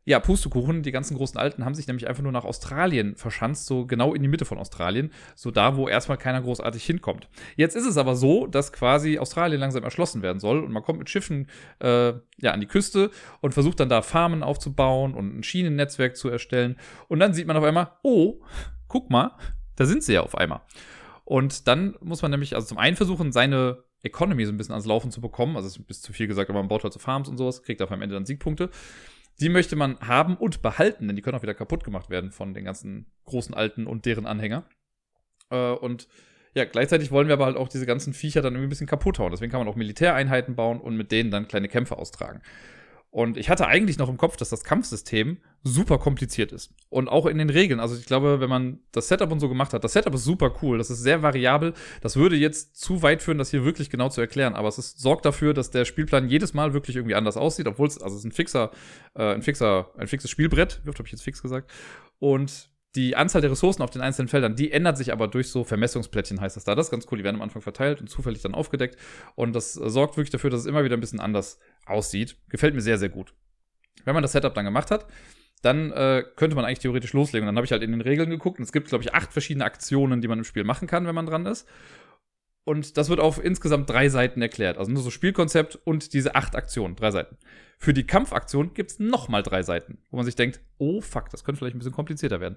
[0.07, 3.87] Ja, Pustekuchen, die ganzen großen Alten haben sich nämlich einfach nur nach Australien verschanzt, so
[3.87, 7.29] genau in die Mitte von Australien, so da, wo erstmal keiner großartig hinkommt.
[7.57, 10.99] Jetzt ist es aber so, dass quasi Australien langsam erschlossen werden soll und man kommt
[10.99, 11.49] mit Schiffen
[11.81, 16.29] äh, ja, an die Küste und versucht dann da Farmen aufzubauen und ein Schienennetzwerk zu
[16.29, 16.77] erstellen.
[17.09, 18.43] Und dann sieht man auf einmal, oh,
[18.89, 19.33] guck mal,
[19.77, 20.61] da sind sie ja auf einmal.
[21.25, 24.87] Und dann muss man nämlich, also zum einen versuchen, seine Economy so ein bisschen ans
[24.87, 25.57] Laufen zu bekommen.
[25.57, 27.63] Also es ist bis zu viel gesagt, aber man baut halt so Farms und sowas,
[27.63, 28.69] kriegt auf am Ende dann Siegpunkte.
[29.41, 32.55] Die möchte man haben und behalten, denn die können auch wieder kaputt gemacht werden von
[32.55, 34.65] den ganzen großen Alten und deren Anhänger.
[35.51, 36.09] Äh, und
[36.55, 39.19] ja, gleichzeitig wollen wir aber halt auch diese ganzen Viecher dann irgendwie ein bisschen kaputt
[39.19, 39.33] hauen.
[39.33, 42.43] Deswegen kann man auch Militäreinheiten bauen und mit denen dann kleine Kämpfe austragen.
[43.15, 46.75] Und ich hatte eigentlich noch im Kopf, dass das Kampfsystem super kompliziert ist.
[46.89, 47.79] Und auch in den Regeln.
[47.79, 50.53] Also ich glaube, wenn man das Setup und so gemacht hat, das Setup ist super
[50.61, 51.75] cool, das ist sehr variabel.
[52.01, 54.57] Das würde jetzt zu weit führen, das hier wirklich genau zu erklären.
[54.57, 57.87] Aber es ist, sorgt dafür, dass der Spielplan jedes Mal wirklich irgendwie anders aussieht, obwohl
[57.87, 58.73] es, also es ist ein fixer,
[59.15, 61.71] äh, ein fixer, ein fixes Spielbrett, wird, habe ich jetzt fix gesagt.
[62.19, 65.65] Und die Anzahl der Ressourcen auf den einzelnen Feldern, die ändert sich aber durch so
[65.65, 66.75] Vermessungsplättchen, heißt das da.
[66.75, 67.19] Das ist ganz cool.
[67.19, 68.97] Die werden am Anfang verteilt und zufällig dann aufgedeckt.
[69.35, 72.37] Und das äh, sorgt wirklich dafür, dass es immer wieder ein bisschen anders aussieht.
[72.49, 73.35] Gefällt mir sehr, sehr gut.
[74.05, 75.07] Wenn man das Setup dann gemacht hat,
[75.63, 77.49] dann äh, könnte man eigentlich theoretisch loslegen.
[77.49, 79.33] Und dann habe ich halt in den Regeln geguckt und es gibt, glaube ich, acht
[79.33, 81.67] verschiedene Aktionen, die man im Spiel machen kann, wenn man dran ist.
[82.65, 84.79] Und das wird auf insgesamt drei Seiten erklärt.
[84.79, 87.37] Also nur so Spielkonzept und diese acht Aktionen, drei Seiten.
[87.79, 91.45] Für die Kampfaktion gibt es nochmal drei Seiten, wo man sich denkt, oh fuck, das
[91.45, 92.57] könnte vielleicht ein bisschen komplizierter werden.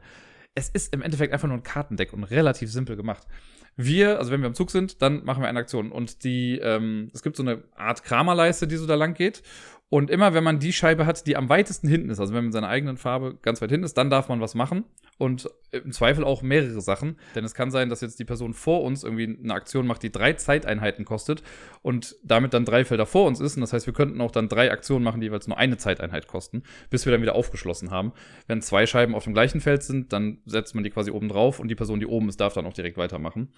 [0.57, 3.27] Es ist im Endeffekt einfach nur ein Kartendeck und relativ simpel gemacht.
[3.75, 5.91] Wir, also wenn wir am Zug sind, dann machen wir eine Aktion.
[5.91, 9.43] Und die, ähm, es gibt so eine Art Kramerleiste, die so da lang geht.
[9.89, 12.45] Und immer wenn man die Scheibe hat, die am weitesten hinten ist, also wenn man
[12.45, 14.83] mit seiner eigenen Farbe ganz weit hinten ist, dann darf man was machen.
[15.17, 17.17] Und im Zweifel auch mehrere Sachen.
[17.33, 20.11] Denn es kann sein, dass jetzt die Person vor uns irgendwie eine Aktion macht, die
[20.11, 21.41] drei Zeiteinheiten kostet
[21.81, 23.55] und damit dann drei Felder vor uns ist.
[23.55, 26.27] Und das heißt, wir könnten auch dann drei Aktionen machen, die jeweils nur eine Zeiteinheit
[26.27, 28.11] kosten, bis wir dann wieder aufgeschlossen haben.
[28.45, 31.59] Wenn zwei Scheiben auf dem gleichen Feld sind, dann setzt man die quasi oben drauf
[31.59, 33.51] und die Person, die oben ist, darf dann auch direkt weitermachen.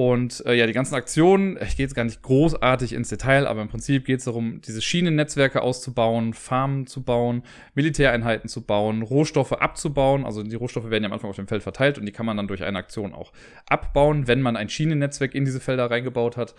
[0.00, 3.60] Und äh, ja, die ganzen Aktionen, ich gehe jetzt gar nicht großartig ins Detail, aber
[3.60, 7.42] im Prinzip geht es darum, diese Schienennetzwerke auszubauen, Farmen zu bauen,
[7.74, 10.24] Militäreinheiten zu bauen, Rohstoffe abzubauen.
[10.24, 12.38] Also die Rohstoffe werden ja am Anfang auf dem Feld verteilt und die kann man
[12.38, 13.34] dann durch eine Aktion auch
[13.66, 16.54] abbauen, wenn man ein Schienennetzwerk in diese Felder reingebaut hat.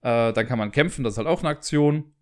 [0.00, 2.12] Äh, dann kann man kämpfen, das ist halt auch eine Aktion.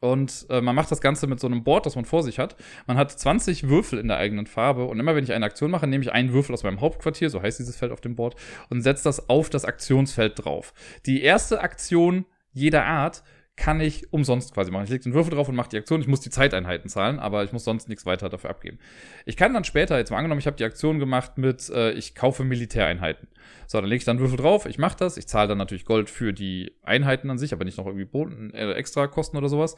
[0.00, 2.56] Und äh, man macht das Ganze mit so einem Board, das man vor sich hat.
[2.86, 4.84] Man hat 20 Würfel in der eigenen Farbe.
[4.84, 7.40] Und immer wenn ich eine Aktion mache, nehme ich einen Würfel aus meinem Hauptquartier, so
[7.40, 8.36] heißt dieses Feld auf dem Board,
[8.68, 10.74] und setze das auf das Aktionsfeld drauf.
[11.06, 13.22] Die erste Aktion jeder Art
[13.56, 14.84] kann ich umsonst quasi machen.
[14.84, 16.00] Ich lege den Würfel drauf und mache die Aktion.
[16.00, 18.78] Ich muss die Zeiteinheiten zahlen, aber ich muss sonst nichts weiter dafür abgeben.
[19.24, 22.14] Ich kann dann später, jetzt mal angenommen, ich habe die Aktion gemacht mit, äh, ich
[22.14, 23.28] kaufe Militäreinheiten.
[23.66, 25.16] So, dann lege ich dann Würfel drauf, ich mache das.
[25.16, 28.52] Ich zahle dann natürlich Gold für die Einheiten an sich, aber nicht noch irgendwie Boten,
[28.52, 29.74] äh, extra Kosten oder sowas.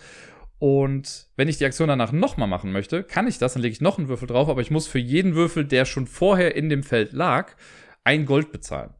[0.59, 3.81] Und wenn ich die Aktion danach nochmal machen möchte, kann ich das, dann lege ich
[3.81, 6.83] noch einen Würfel drauf, aber ich muss für jeden Würfel, der schon vorher in dem
[6.83, 7.53] Feld lag,
[8.03, 8.91] ein Gold bezahlen.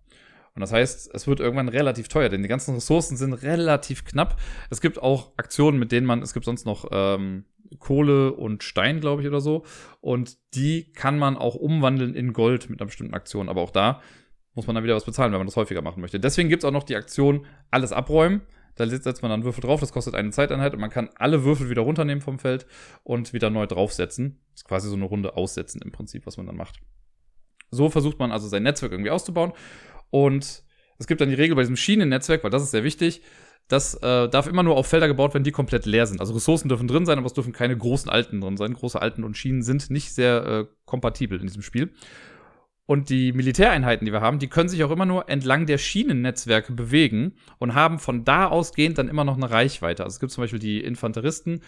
[0.59, 4.41] Und das heißt, es wird irgendwann relativ teuer, denn die ganzen Ressourcen sind relativ knapp.
[4.71, 7.45] Es gibt auch Aktionen, mit denen man, es gibt sonst noch ähm,
[7.79, 9.65] Kohle und Stein, glaube ich, oder so.
[10.01, 13.49] Und die kann man auch umwandeln in Gold mit einer bestimmten Aktion.
[13.49, 14.03] Aber auch da
[14.55, 16.19] muss man dann wieder was bezahlen, wenn man das häufiger machen möchte.
[16.19, 18.43] Deswegen gibt es auch noch die Aktion alles abräumen.
[18.75, 21.71] Da setzt man dann Würfel drauf, das kostet eine Zeiteinheit und man kann alle Würfel
[21.71, 22.67] wieder runternehmen vom Feld
[23.05, 24.41] und wieder neu draufsetzen.
[24.51, 26.81] Das ist quasi so eine Runde aussetzen im Prinzip, was man dann macht.
[27.71, 29.53] So versucht man also sein Netzwerk irgendwie auszubauen.
[30.11, 30.63] Und
[30.99, 33.23] es gibt dann die Regel bei diesem Schienennetzwerk, weil das ist sehr wichtig,
[33.69, 36.21] das äh, darf immer nur auf Felder gebaut werden, die komplett leer sind.
[36.21, 38.73] Also Ressourcen dürfen drin sein, aber es dürfen keine großen Alten drin sein.
[38.73, 41.93] Große Alten und Schienen sind nicht sehr äh, kompatibel in diesem Spiel.
[42.87, 46.73] Und die Militäreinheiten, die wir haben, die können sich auch immer nur entlang der Schienennetzwerke
[46.73, 50.05] bewegen und haben von da ausgehend dann immer noch eine Reichweite.
[50.05, 51.61] Also es gibt zum Beispiel die Infanteristen,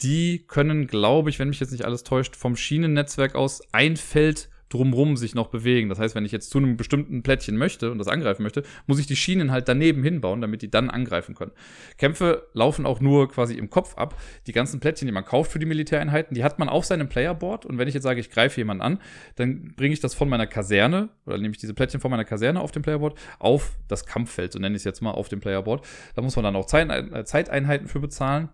[0.00, 4.48] die können, glaube ich, wenn mich jetzt nicht alles täuscht, vom Schienennetzwerk aus ein Feld
[4.70, 5.88] drumrum sich noch bewegen.
[5.88, 8.98] Das heißt, wenn ich jetzt zu einem bestimmten Plättchen möchte und das angreifen möchte, muss
[8.98, 11.52] ich die Schienen halt daneben hinbauen, damit die dann angreifen können.
[11.98, 14.18] Kämpfe laufen auch nur quasi im Kopf ab.
[14.46, 17.66] Die ganzen Plättchen, die man kauft für die Militäreinheiten, die hat man auf seinem Playerboard.
[17.66, 19.00] Und wenn ich jetzt sage, ich greife jemanden an,
[19.36, 22.60] dann bringe ich das von meiner Kaserne, oder nehme ich diese Plättchen von meiner Kaserne
[22.60, 25.84] auf dem Playerboard, auf das Kampffeld, so nenne ich es jetzt mal, auf dem Playerboard.
[26.14, 28.50] Da muss man dann auch äh, Zeiteinheiten für bezahlen.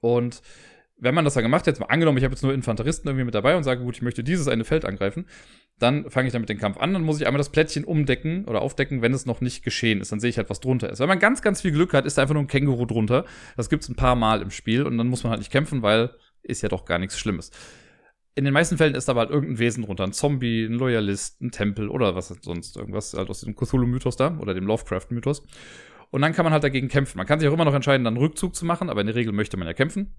[0.00, 0.42] Und
[1.02, 3.34] wenn man das dann gemacht jetzt mal angenommen, ich habe jetzt nur Infanteristen irgendwie mit
[3.34, 5.26] dabei und sage, gut, ich möchte dieses eine Feld angreifen,
[5.80, 8.44] dann fange ich dann mit dem Kampf an, dann muss ich einmal das Plättchen umdecken
[8.44, 10.12] oder aufdecken, wenn es noch nicht geschehen ist.
[10.12, 11.00] Dann sehe ich halt, was drunter ist.
[11.00, 13.24] Wenn man ganz, ganz viel Glück hat, ist da einfach nur ein Känguru drunter.
[13.56, 15.82] Das gibt es ein paar Mal im Spiel und dann muss man halt nicht kämpfen,
[15.82, 16.10] weil
[16.44, 17.50] ist ja doch gar nichts Schlimmes.
[18.36, 20.04] In den meisten Fällen ist aber halt irgendein Wesen drunter.
[20.04, 24.38] Ein Zombie, ein Loyalist, ein Tempel oder was sonst irgendwas halt aus dem Cthulhu-Mythos da
[24.38, 25.42] oder dem Lovecraft-Mythos.
[26.10, 27.18] Und dann kann man halt dagegen kämpfen.
[27.18, 29.32] Man kann sich auch immer noch entscheiden, dann Rückzug zu machen, aber in der Regel
[29.32, 30.14] möchte man ja kämpfen.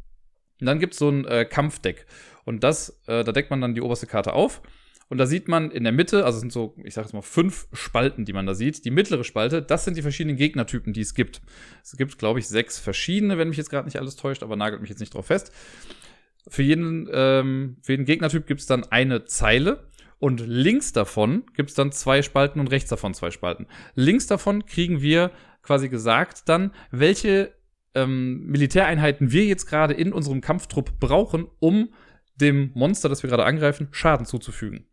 [0.64, 2.06] Und dann gibt es so ein äh, Kampfdeck.
[2.46, 4.62] Und das, äh, da deckt man dann die oberste Karte auf.
[5.10, 7.22] Und da sieht man in der Mitte, also es sind so, ich sag jetzt mal,
[7.22, 8.86] fünf Spalten, die man da sieht.
[8.86, 11.42] Die mittlere Spalte, das sind die verschiedenen Gegnertypen, die es gibt.
[11.84, 14.80] Es gibt, glaube ich, sechs verschiedene, wenn mich jetzt gerade nicht alles täuscht, aber nagelt
[14.80, 15.52] mich jetzt nicht drauf fest.
[16.48, 19.90] Für jeden, ähm, für jeden Gegnertyp gibt es dann eine Zeile.
[20.18, 23.68] Und links davon gibt es dann zwei Spalten und rechts davon zwei Spalten.
[23.96, 27.52] Links davon kriegen wir quasi gesagt dann, welche
[27.96, 31.90] ähm, Militäreinheiten wir jetzt gerade in unserem Kampftrupp brauchen, um
[32.36, 34.88] dem Monster, das wir gerade angreifen, Schaden zuzufügen.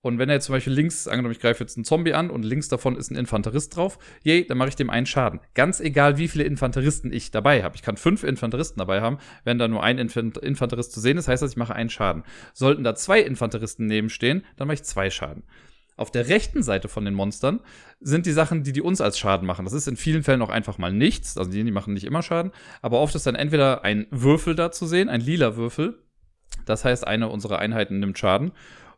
[0.00, 2.44] Und wenn er jetzt zum Beispiel links, angenommen, ich greife jetzt einen Zombie an und
[2.44, 5.40] links davon ist ein Infanterist drauf, yay, dann mache ich dem einen Schaden.
[5.54, 7.74] Ganz egal, wie viele Infanteristen ich dabei habe.
[7.74, 9.18] Ich kann fünf Infanteristen dabei haben.
[9.42, 12.22] Wenn da nur ein Infanterist zu sehen ist, heißt das, ich mache einen Schaden.
[12.54, 15.42] Sollten da zwei Infanteristen nebenstehen, dann mache ich zwei Schaden.
[15.98, 17.60] Auf der rechten Seite von den Monstern
[18.00, 19.64] sind die Sachen, die die uns als Schaden machen.
[19.64, 21.36] Das ist in vielen Fällen auch einfach mal nichts.
[21.36, 22.52] Also die, die machen nicht immer Schaden.
[22.82, 26.02] Aber oft ist dann entweder ein Würfel da zu sehen, ein lila Würfel.
[26.66, 28.52] Das heißt, eine unserer Einheiten nimmt Schaden.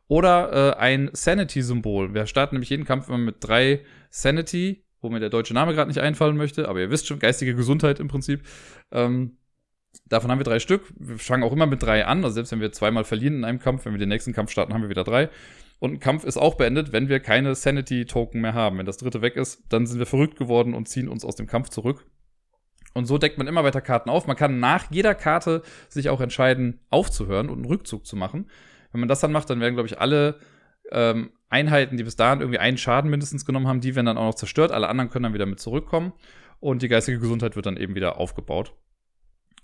[0.08, 2.14] Oder äh, ein Sanity-Symbol.
[2.14, 5.88] Wir starten nämlich jeden Kampf immer mit drei Sanity, wo mir der deutsche Name gerade
[5.88, 8.42] nicht einfallen möchte, aber ihr wisst schon, geistige Gesundheit im Prinzip.
[8.90, 9.38] Ähm,
[10.06, 10.82] davon haben wir drei Stück.
[10.98, 12.24] Wir fangen auch immer mit drei an.
[12.24, 14.74] Also selbst wenn wir zweimal verlieren in einem Kampf, wenn wir den nächsten Kampf starten,
[14.74, 15.30] haben wir wieder drei.
[15.80, 18.78] Und ein Kampf ist auch beendet, wenn wir keine Sanity-Token mehr haben.
[18.78, 21.46] Wenn das dritte weg ist, dann sind wir verrückt geworden und ziehen uns aus dem
[21.46, 22.06] Kampf zurück.
[22.92, 24.26] Und so deckt man immer weiter Karten auf.
[24.26, 28.50] Man kann nach jeder Karte sich auch entscheiden, aufzuhören und einen Rückzug zu machen.
[28.92, 30.38] Wenn man das dann macht, dann werden, glaube ich, alle
[30.92, 34.26] ähm, Einheiten, die bis dahin irgendwie einen Schaden mindestens genommen haben, die werden dann auch
[34.26, 34.72] noch zerstört.
[34.72, 36.12] Alle anderen können dann wieder mit zurückkommen.
[36.58, 38.74] Und die geistige Gesundheit wird dann eben wieder aufgebaut.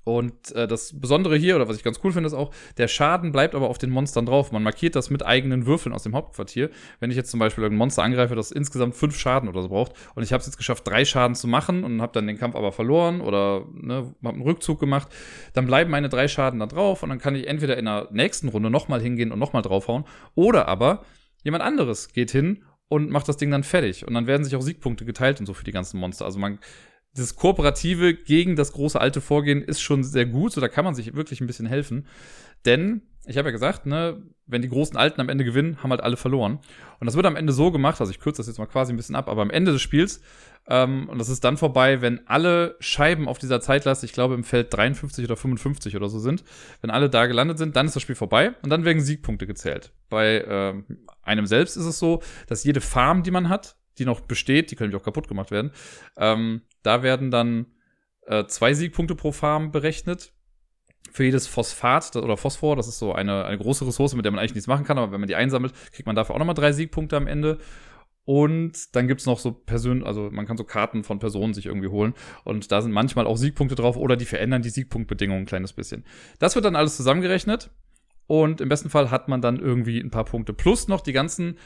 [0.07, 3.33] Und äh, das Besondere hier, oder was ich ganz cool finde, ist auch, der Schaden
[3.33, 4.53] bleibt aber auf den Monstern drauf.
[4.53, 6.71] Man markiert das mit eigenen Würfeln aus dem Hauptquartier.
[7.01, 9.95] Wenn ich jetzt zum Beispiel ein Monster angreife, das insgesamt fünf Schaden oder so braucht,
[10.14, 12.55] und ich habe es jetzt geschafft, drei Schaden zu machen und habe dann den Kampf
[12.55, 15.09] aber verloren oder ne, habe einen Rückzug gemacht,
[15.55, 18.47] dann bleiben meine drei Schaden da drauf und dann kann ich entweder in der nächsten
[18.47, 20.05] Runde nochmal hingehen und nochmal draufhauen,
[20.37, 21.05] oder aber
[21.42, 24.07] jemand anderes geht hin und macht das Ding dann fertig.
[24.07, 26.27] Und dann werden sich auch Siegpunkte geteilt und so für die ganzen Monster.
[26.27, 26.61] Also man
[27.16, 30.94] das Kooperative gegen das große alte Vorgehen ist schon sehr gut, so da kann man
[30.94, 32.07] sich wirklich ein bisschen helfen.
[32.64, 36.02] Denn, ich habe ja gesagt, ne, wenn die großen Alten am Ende gewinnen, haben halt
[36.02, 36.59] alle verloren.
[37.00, 38.96] Und das wird am Ende so gemacht, also ich kürze das jetzt mal quasi ein
[38.96, 40.20] bisschen ab, aber am Ende des Spiels,
[40.68, 44.44] ähm, und das ist dann vorbei, wenn alle Scheiben auf dieser Zeitleiste, ich glaube im
[44.44, 46.44] Feld 53 oder 55 oder so sind,
[46.81, 49.92] wenn alle da gelandet sind, dann ist das Spiel vorbei und dann werden Siegpunkte gezählt.
[50.09, 50.85] Bei ähm,
[51.22, 54.77] einem selbst ist es so, dass jede Farm, die man hat, die noch besteht, die
[54.77, 55.71] können nämlich auch kaputt gemacht werden.
[56.17, 57.67] Ähm, da werden dann
[58.27, 60.33] äh, zwei Siegpunkte pro Farm berechnet.
[61.13, 64.41] Für jedes Phosphat oder Phosphor, das ist so eine, eine große Ressource, mit der man
[64.41, 66.73] eigentlich nichts machen kann, aber wenn man die einsammelt, kriegt man dafür auch nochmal drei
[66.73, 67.59] Siegpunkte am Ende.
[68.27, 71.89] Und dann gibt's noch so Personen, also man kann so Karten von Personen sich irgendwie
[71.89, 72.13] holen.
[72.43, 76.05] Und da sind manchmal auch Siegpunkte drauf oder die verändern die Siegpunktbedingungen ein kleines bisschen.
[76.41, 77.71] Das wird dann alles zusammengerechnet.
[78.27, 80.53] Und im besten Fall hat man dann irgendwie ein paar Punkte.
[80.53, 81.59] Plus noch die ganzen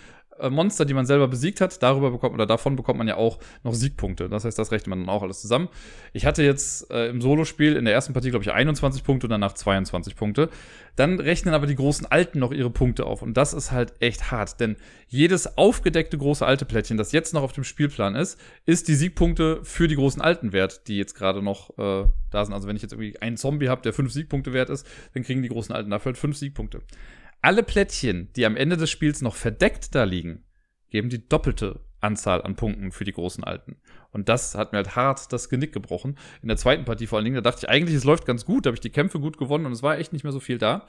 [0.49, 3.75] Monster, die man selber besiegt hat, darüber bekommt oder davon bekommt man ja auch noch
[3.75, 4.29] Siegpunkte.
[4.29, 5.69] Das heißt, das rechnet man dann auch alles zusammen.
[6.13, 9.31] Ich hatte jetzt äh, im Solospiel in der ersten Partie, glaube ich, 21 Punkte und
[9.31, 10.49] danach 22 Punkte.
[10.97, 13.23] Dann rechnen aber die großen Alten noch ihre Punkte auf.
[13.23, 14.77] Und das ist halt echt hart, denn
[15.09, 19.61] jedes aufgedeckte große alte Plättchen, das jetzt noch auf dem Spielplan ist, ist die Siegpunkte
[19.65, 22.55] für die großen Alten wert, die jetzt gerade noch äh, da sind.
[22.55, 25.43] Also wenn ich jetzt irgendwie einen Zombie habe, der fünf Siegpunkte wert ist, dann kriegen
[25.43, 26.81] die großen Alten dafür halt fünf Siegpunkte.
[27.43, 30.45] Alle Plättchen, die am Ende des Spiels noch verdeckt da liegen,
[30.91, 33.77] geben die doppelte Anzahl an Punkten für die großen Alten.
[34.11, 36.19] Und das hat mir halt hart das Genick gebrochen.
[36.43, 38.65] In der zweiten Partie vor allen Dingen, da dachte ich eigentlich, es läuft ganz gut,
[38.65, 40.59] da habe ich die Kämpfe gut gewonnen und es war echt nicht mehr so viel
[40.59, 40.87] da.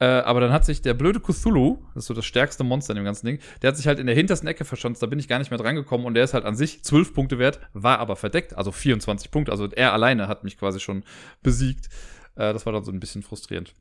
[0.00, 2.96] Äh, aber dann hat sich der blöde Cthulhu, das ist so das stärkste Monster in
[2.96, 5.26] dem ganzen Ding, der hat sich halt in der hintersten Ecke verschanzt, da bin ich
[5.26, 8.14] gar nicht mehr drangekommen und der ist halt an sich 12 Punkte wert, war aber
[8.14, 9.50] verdeckt, also 24 Punkte.
[9.50, 11.02] Also er alleine hat mich quasi schon
[11.42, 11.88] besiegt.
[12.36, 13.74] Äh, das war dann so ein bisschen frustrierend.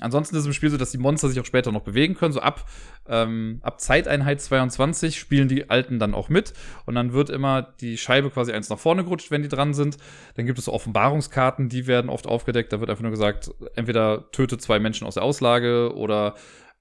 [0.00, 2.32] Ansonsten ist es im Spiel so, dass die Monster sich auch später noch bewegen können.
[2.32, 2.64] So ab,
[3.08, 6.52] ähm, ab Zeiteinheit 22 spielen die Alten dann auch mit.
[6.86, 9.96] Und dann wird immer die Scheibe quasi eins nach vorne gerutscht, wenn die dran sind.
[10.34, 12.72] Dann gibt es so Offenbarungskarten, die werden oft aufgedeckt.
[12.72, 16.34] Da wird einfach nur gesagt, entweder töte zwei Menschen aus der Auslage oder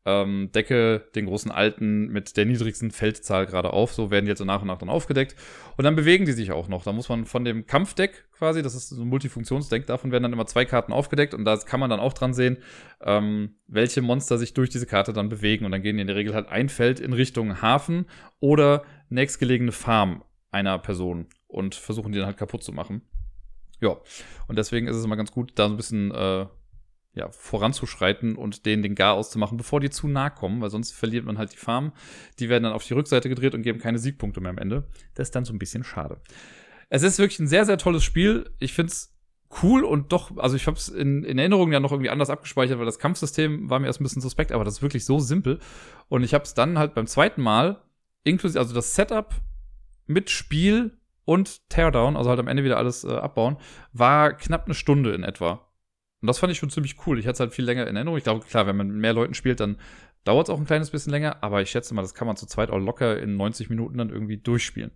[0.05, 3.93] ähm, decke den großen Alten mit der niedrigsten Feldzahl gerade auf.
[3.93, 5.35] So werden die jetzt so nach und nach dann aufgedeckt.
[5.77, 6.83] Und dann bewegen die sich auch noch.
[6.83, 10.33] Da muss man von dem Kampfdeck quasi, das ist so ein Multifunktionsdeck, davon werden dann
[10.33, 12.57] immer zwei Karten aufgedeckt und da kann man dann auch dran sehen,
[13.01, 15.65] ähm, welche Monster sich durch diese Karte dann bewegen.
[15.65, 18.05] Und dann gehen die in der Regel halt ein Feld in Richtung Hafen
[18.39, 23.01] oder nächstgelegene Farm einer Person und versuchen die dann halt kaputt zu machen.
[23.81, 23.97] Ja,
[24.47, 26.45] und deswegen ist es immer ganz gut, da so ein bisschen äh,
[27.13, 31.25] ja, voranzuschreiten und denen den Gar auszumachen, bevor die zu nah kommen, weil sonst verliert
[31.25, 31.91] man halt die Farm.
[32.39, 34.87] Die werden dann auf die Rückseite gedreht und geben keine Siegpunkte mehr am Ende.
[35.15, 36.21] Das ist dann so ein bisschen schade.
[36.89, 38.49] Es ist wirklich ein sehr, sehr tolles Spiel.
[38.59, 39.15] Ich finde es
[39.63, 42.77] cool und doch, also ich habe es in, in Erinnerung ja noch irgendwie anders abgespeichert,
[42.77, 45.59] weil das Kampfsystem war mir erst ein bisschen suspekt, aber das ist wirklich so simpel.
[46.07, 47.81] Und ich habe es dann halt beim zweiten Mal,
[48.23, 49.33] inklusive, also das Setup
[50.05, 53.57] mit Spiel und Teardown, also halt am Ende wieder alles äh, abbauen,
[53.93, 55.68] war knapp eine Stunde in etwa.
[56.21, 57.19] Und das fand ich schon ziemlich cool.
[57.19, 58.17] Ich hatte es halt viel länger in Erinnerung.
[58.17, 59.77] Ich glaube, klar, wenn man mit mehr Leuten spielt, dann
[60.23, 62.45] dauert es auch ein kleines bisschen länger, aber ich schätze mal, das kann man zu
[62.45, 64.91] zweit auch locker in 90 Minuten dann irgendwie durchspielen.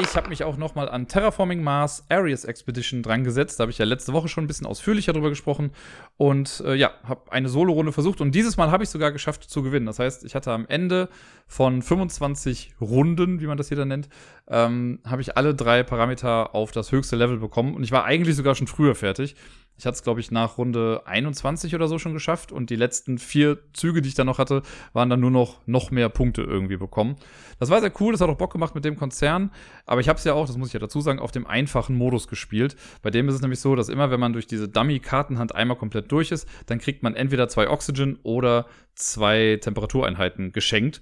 [0.00, 3.58] Ich habe mich auch noch mal an Terraforming Mars Ares Expedition dran gesetzt.
[3.58, 5.72] Da habe ich ja letzte Woche schon ein bisschen ausführlicher drüber gesprochen.
[6.16, 8.20] Und äh, ja, habe eine Solo-Runde versucht.
[8.20, 9.86] Und dieses Mal habe ich sogar geschafft zu gewinnen.
[9.86, 11.08] Das heißt, ich hatte am Ende
[11.48, 14.08] von 25 Runden, wie man das hier dann nennt,
[14.46, 17.74] ähm, habe ich alle drei Parameter auf das höchste Level bekommen.
[17.74, 19.34] Und ich war eigentlich sogar schon früher fertig.
[19.78, 22.50] Ich hatte es, glaube ich, nach Runde 21 oder so schon geschafft.
[22.50, 24.62] Und die letzten vier Züge, die ich dann noch hatte,
[24.92, 27.16] waren dann nur noch, noch mehr Punkte irgendwie bekommen.
[27.60, 29.52] Das war sehr cool, das hat auch Bock gemacht mit dem Konzern.
[29.86, 31.96] Aber ich habe es ja auch, das muss ich ja dazu sagen, auf dem einfachen
[31.96, 32.74] Modus gespielt.
[33.02, 36.10] Bei dem ist es nämlich so, dass immer, wenn man durch diese Dummy-Kartenhand einmal komplett
[36.10, 41.00] durch ist, dann kriegt man entweder zwei Oxygen oder zwei Temperatureinheiten geschenkt.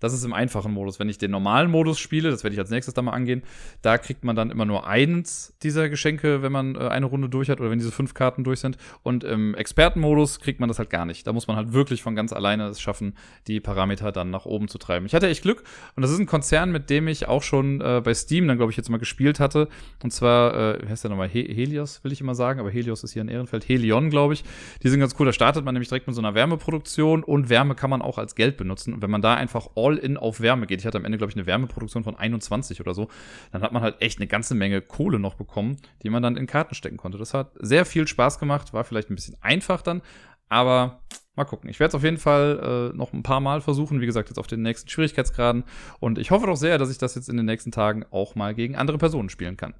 [0.00, 0.98] Das ist im einfachen Modus.
[0.98, 3.42] Wenn ich den normalen Modus spiele, das werde ich als nächstes dann mal angehen,
[3.82, 7.48] da kriegt man dann immer nur eins dieser Geschenke, wenn man äh, eine Runde durch
[7.48, 8.76] hat oder wenn diese fünf Karten durch sind.
[9.02, 11.26] Und im Expertenmodus kriegt man das halt gar nicht.
[11.26, 13.14] Da muss man halt wirklich von ganz alleine es schaffen,
[13.46, 15.06] die Parameter dann nach oben zu treiben.
[15.06, 18.02] Ich hatte echt Glück und das ist ein Konzern, mit dem ich auch schon äh,
[18.04, 19.68] bei Steam dann, glaube ich, jetzt mal gespielt hatte.
[20.02, 21.28] Und zwar, äh, wie heißt der nochmal?
[21.28, 23.68] He Helios, will ich immer sagen, aber Helios ist hier in Ehrenfeld.
[23.68, 24.44] Helion, glaube ich.
[24.82, 25.26] Die sind ganz cool.
[25.26, 28.34] Da startet man nämlich direkt mit so einer Wärmeproduktion und Wärme kann man auch als
[28.34, 28.92] Geld benutzen.
[28.92, 30.80] Und wenn man da einfach All-in auf Wärme geht.
[30.80, 33.08] Ich hatte am Ende, glaube ich, eine Wärmeproduktion von 21 oder so.
[33.52, 36.46] Dann hat man halt echt eine ganze Menge Kohle noch bekommen, die man dann in
[36.46, 37.18] Karten stecken konnte.
[37.18, 40.02] Das hat sehr viel Spaß gemacht, war vielleicht ein bisschen einfach dann,
[40.48, 41.02] aber
[41.36, 41.70] mal gucken.
[41.70, 44.38] Ich werde es auf jeden Fall äh, noch ein paar Mal versuchen, wie gesagt, jetzt
[44.38, 45.64] auf den nächsten Schwierigkeitsgraden.
[46.00, 48.54] Und ich hoffe doch sehr, dass ich das jetzt in den nächsten Tagen auch mal
[48.54, 49.74] gegen andere Personen spielen kann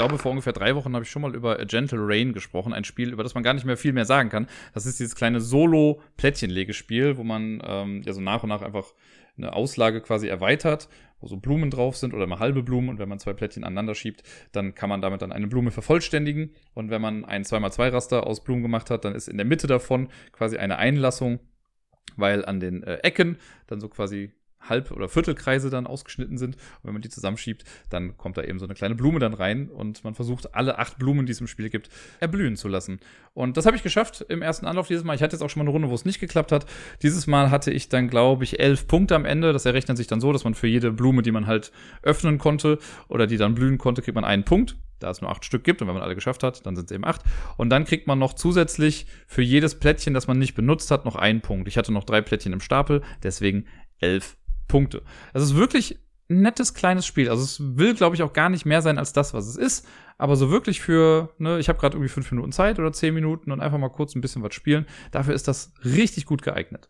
[0.00, 2.84] glaube, vor ungefähr drei Wochen habe ich schon mal über A Gentle Rain gesprochen, ein
[2.84, 4.46] Spiel, über das man gar nicht mehr viel mehr sagen kann.
[4.72, 8.94] Das ist dieses kleine Solo-Plättchenlegespiel, wo man ähm, ja so nach und nach einfach
[9.36, 10.88] eine Auslage quasi erweitert,
[11.20, 13.94] wo so Blumen drauf sind oder mal halbe Blumen und wenn man zwei Plättchen aneinander
[13.94, 18.26] schiebt, dann kann man damit dann eine Blume vervollständigen und wenn man ein 2x2 Raster
[18.26, 21.40] aus Blumen gemacht hat, dann ist in der Mitte davon quasi eine Einlassung,
[22.16, 23.36] weil an den äh, Ecken
[23.66, 26.56] dann so quasi Halb- oder Viertelkreise dann ausgeschnitten sind.
[26.56, 29.68] Und wenn man die zusammenschiebt, dann kommt da eben so eine kleine Blume dann rein
[29.68, 31.88] und man versucht, alle acht Blumen, die es im Spiel gibt,
[32.20, 33.00] erblühen zu lassen.
[33.34, 35.14] Und das habe ich geschafft im ersten Anlauf dieses Mal.
[35.14, 36.66] Ich hatte jetzt auch schon mal eine Runde, wo es nicht geklappt hat.
[37.02, 39.52] Dieses Mal hatte ich dann, glaube ich, elf Punkte am Ende.
[39.52, 42.78] Das errechnet sich dann so, dass man für jede Blume, die man halt öffnen konnte
[43.08, 45.82] oder die dann blühen konnte, kriegt man einen Punkt da es nur acht Stück gibt
[45.82, 47.22] und wenn man alle geschafft hat, dann sind es eben acht.
[47.56, 51.16] Und dann kriegt man noch zusätzlich für jedes Plättchen, das man nicht benutzt hat, noch
[51.16, 51.66] einen Punkt.
[51.68, 53.64] Ich hatte noch drei Plättchen im Stapel, deswegen
[53.98, 54.36] elf
[54.70, 55.02] Punkte.
[55.34, 55.98] Es ist wirklich
[56.30, 57.28] ein nettes kleines Spiel.
[57.28, 59.86] Also es will, glaube ich, auch gar nicht mehr sein als das, was es ist.
[60.16, 63.50] Aber so wirklich für, ne, ich habe gerade irgendwie fünf Minuten Zeit oder zehn Minuten
[63.50, 64.86] und einfach mal kurz ein bisschen was spielen.
[65.10, 66.88] Dafür ist das richtig gut geeignet.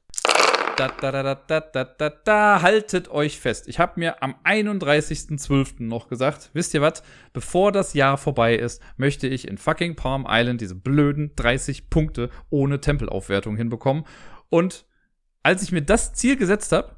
[0.76, 3.68] Da, da, da, da, da, da, da, haltet euch fest.
[3.68, 5.82] Ich habe mir am 31.12.
[5.82, 7.02] noch gesagt, wisst ihr was,
[7.34, 12.30] bevor das Jahr vorbei ist, möchte ich in fucking Palm Island diese blöden 30 Punkte
[12.48, 14.04] ohne Tempelaufwertung hinbekommen.
[14.48, 14.86] Und
[15.42, 16.96] als ich mir das Ziel gesetzt habe,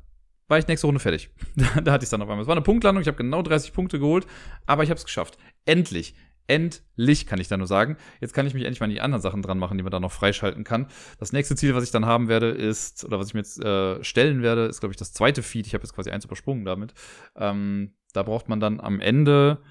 [0.52, 1.30] war ich nächste Runde fertig.
[1.56, 2.42] da hatte ich es dann auf einmal.
[2.42, 4.26] Es war eine Punktlandung, ich habe genau 30 Punkte geholt,
[4.66, 5.38] aber ich habe es geschafft.
[5.64, 6.14] Endlich.
[6.46, 7.96] Endlich kann ich da nur sagen.
[8.20, 9.98] Jetzt kann ich mich endlich mal an die anderen Sachen dran machen, die man da
[9.98, 10.88] noch freischalten kann.
[11.18, 14.04] Das nächste Ziel, was ich dann haben werde, ist, oder was ich mir jetzt äh,
[14.04, 15.66] stellen werde, ist, glaube ich, das zweite Feed.
[15.66, 16.92] Ich habe jetzt quasi eins übersprungen damit.
[17.34, 19.62] Ähm, da braucht man dann am Ende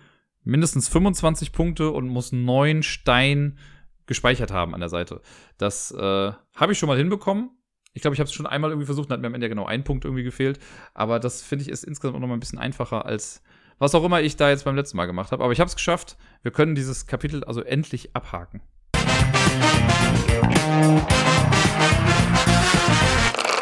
[0.44, 3.60] mindestens 25 Punkte und muss neun Stein
[4.08, 5.22] gespeichert haben an der Seite.
[5.60, 7.52] Das äh, habe ich schon mal hinbekommen.
[7.94, 9.50] Ich glaube, ich habe es schon einmal irgendwie versucht und hat mir am Ende ja
[9.50, 10.60] genau ein Punkt irgendwie gefehlt.
[10.94, 13.42] Aber das finde ich ist insgesamt auch noch mal ein bisschen einfacher als
[13.80, 15.44] was auch immer ich da jetzt beim letzten Mal gemacht habe.
[15.44, 16.16] Aber ich habe es geschafft.
[16.42, 18.62] Wir können dieses Kapitel also endlich abhaken.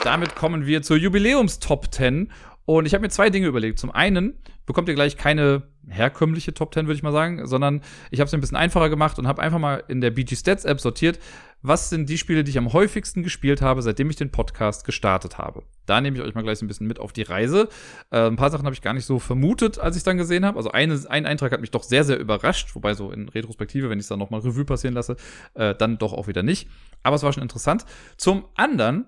[0.04, 2.32] Damit kommen wir zur Jubiläums-Top 10.
[2.70, 3.80] Und ich habe mir zwei Dinge überlegt.
[3.80, 8.20] Zum einen bekommt ihr gleich keine herkömmliche Top 10, würde ich mal sagen, sondern ich
[8.20, 10.80] habe es ein bisschen einfacher gemacht und habe einfach mal in der BG Stats App
[10.80, 11.18] sortiert,
[11.64, 15.40] was sind die Spiele, die ich am häufigsten gespielt habe, seitdem ich den Podcast gestartet
[15.40, 15.64] habe.
[15.88, 17.70] Da nehme ich euch mal gleich ein bisschen mit auf die Reise.
[18.12, 20.58] Äh, ein paar Sachen habe ich gar nicht so vermutet, als ich dann gesehen habe.
[20.58, 23.98] Also eine, ein Eintrag hat mich doch sehr, sehr überrascht, wobei so in Retrospektive, wenn
[23.98, 25.16] ich es dann nochmal Revue passieren lasse,
[25.56, 26.70] äh, dann doch auch wieder nicht.
[27.02, 27.84] Aber es war schon interessant.
[28.16, 29.08] Zum anderen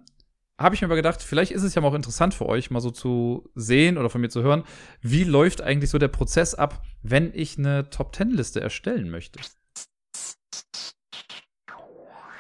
[0.61, 2.91] habe ich mir aber gedacht, vielleicht ist es ja auch interessant für euch, mal so
[2.91, 4.63] zu sehen oder von mir zu hören,
[5.01, 9.39] wie läuft eigentlich so der Prozess ab, wenn ich eine Top-10-Liste erstellen möchte.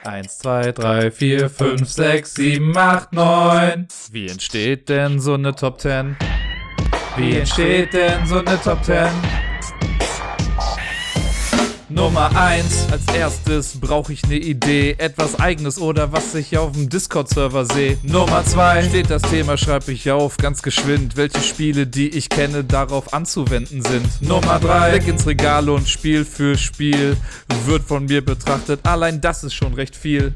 [0.03, 3.87] Eins, zwei, drei, vier, fünf, sechs, sieben, acht, neun.
[4.11, 6.17] Wie entsteht denn so eine Top 10?
[7.17, 9.50] Wie entsteht denn so eine Top 10?
[11.93, 12.87] Nummer 1.
[12.91, 17.97] Als erstes brauche ich eine Idee, etwas eigenes oder was ich auf dem Discord-Server sehe.
[18.03, 18.83] Nummer 2.
[18.83, 23.81] Steht das Thema, schreibe ich auf, ganz geschwind, welche Spiele, die ich kenne, darauf anzuwenden
[23.81, 24.21] sind.
[24.21, 24.91] Nummer 3.
[24.91, 27.17] Blick ins Regal und Spiel für Spiel
[27.65, 28.79] wird von mir betrachtet.
[28.83, 30.35] Allein das ist schon recht viel.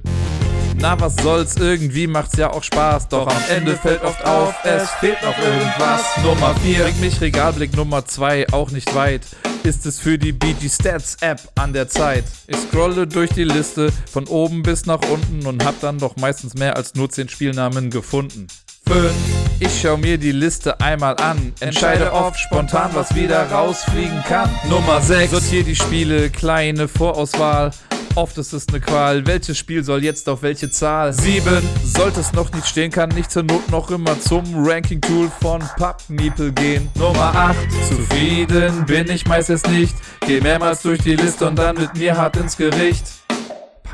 [0.78, 3.08] Na, was soll's, irgendwie macht's ja auch Spaß.
[3.10, 6.04] Doch am Ende fällt oft auf, es fehlt noch irgendwas.
[6.24, 9.22] Nummer 4, bringt mich Regalblick Nummer 2 auch nicht weit.
[9.64, 12.26] Ist es für die BG Stats App an der Zeit?
[12.48, 16.54] Ich scrolle durch die Liste von oben bis nach unten und hab dann doch meistens
[16.54, 18.48] mehr als nur 10 Spielnamen gefunden.
[18.88, 19.12] 5.
[19.60, 24.50] Ich schau mir die Liste einmal an, entscheide oft spontan, was wieder rausfliegen kann.
[24.70, 25.32] Nummer 6.
[25.32, 27.72] Sortier die Spiele, kleine Vorauswahl.
[28.16, 29.28] Oft ist es eine Qual.
[29.28, 31.12] Welches Spiel soll jetzt auf welche Zahl?
[31.12, 31.62] 7.
[31.84, 36.54] Sollte es noch nicht stehen, kann nicht zur Not noch immer zum Ranking-Tool von PubMeeple
[36.54, 36.90] gehen.
[36.96, 37.58] Nummer 8.
[37.90, 39.96] Zufrieden bin ich meistens nicht.
[40.26, 43.25] Geh mehrmals durch die Liste und dann mit mir hart ins Gericht.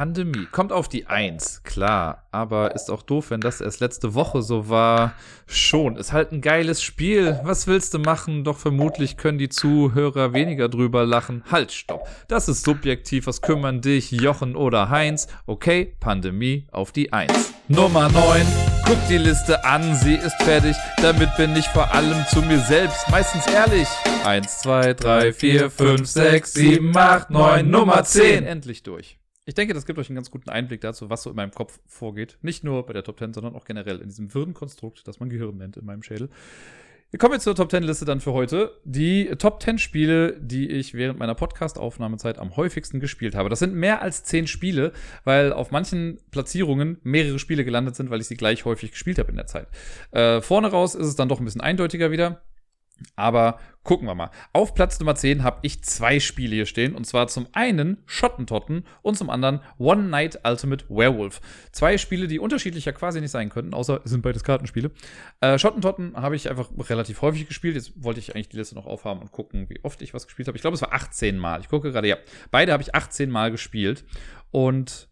[0.02, 0.48] Pandemie.
[0.52, 2.24] Kommt auf die Eins, klar.
[2.32, 5.14] Aber ist auch doof, wenn das erst letzte Woche so war.
[5.46, 5.96] Schon.
[5.96, 7.40] Ist halt ein geiles Spiel.
[7.44, 8.44] Was willst du machen?
[8.44, 11.44] Doch vermutlich können die Zuhörer weniger drüber lachen.
[11.52, 12.08] Halt, stopp.
[12.28, 13.28] Das ist subjektiv.
[13.28, 15.28] Was kümmern dich, Jochen oder Heinz?
[15.46, 17.54] Okay, Pandemie auf die Eins.
[17.68, 18.42] Nummer 9.
[18.88, 20.76] Guck die Liste an, sie ist fertig.
[21.04, 23.88] Damit bin ich vor allem zu mir selbst meistens ehrlich.
[24.26, 28.48] 1, 2, 3, 4, 5, 6, 7, 8, 9, Nummer 10.
[28.48, 29.21] Endlich durch.
[29.46, 31.80] Ich denke, das gibt euch einen ganz guten Einblick dazu, was so in meinem Kopf
[31.88, 32.38] vorgeht.
[32.44, 35.30] Nicht nur bei der Top 10, sondern auch generell in diesem wirren Konstrukt, das man
[35.30, 36.30] Gehirn nennt in meinem Schädel.
[37.10, 38.80] Wir kommen jetzt zur Top 10 Liste dann für heute.
[38.86, 43.50] Die Top 10 Spiele, die ich während meiner Podcast-Aufnahmezeit am häufigsten gespielt habe.
[43.50, 44.94] Das sind mehr als 10 Spiele,
[45.26, 49.30] weil auf manchen Platzierungen mehrere Spiele gelandet sind, weil ich sie gleich häufig gespielt habe
[49.30, 49.68] in der Zeit.
[50.12, 52.44] Äh, vorne raus ist es dann doch ein bisschen eindeutiger wieder.
[53.16, 54.30] Aber gucken wir mal.
[54.54, 56.96] Auf Platz Nummer 10 habe ich zwei Spiele hier stehen.
[56.96, 61.42] Und zwar zum einen Schottentotten und zum anderen One Night Ultimate Werewolf.
[61.72, 64.92] Zwei Spiele, die unterschiedlicher quasi nicht sein könnten, außer sind beides Kartenspiele.
[65.42, 67.76] Äh, Schottentotten habe ich einfach relativ häufig gespielt.
[67.76, 70.48] Jetzt wollte ich eigentlich die Liste noch aufhaben und gucken, wie oft ich was gespielt
[70.48, 70.58] habe.
[70.58, 71.62] Ich glaube, es war 18 Mal.
[71.62, 72.18] Ich gucke gerade, ja.
[72.52, 74.06] Beide habe ich 18 Mal gespielt.
[74.52, 75.11] Und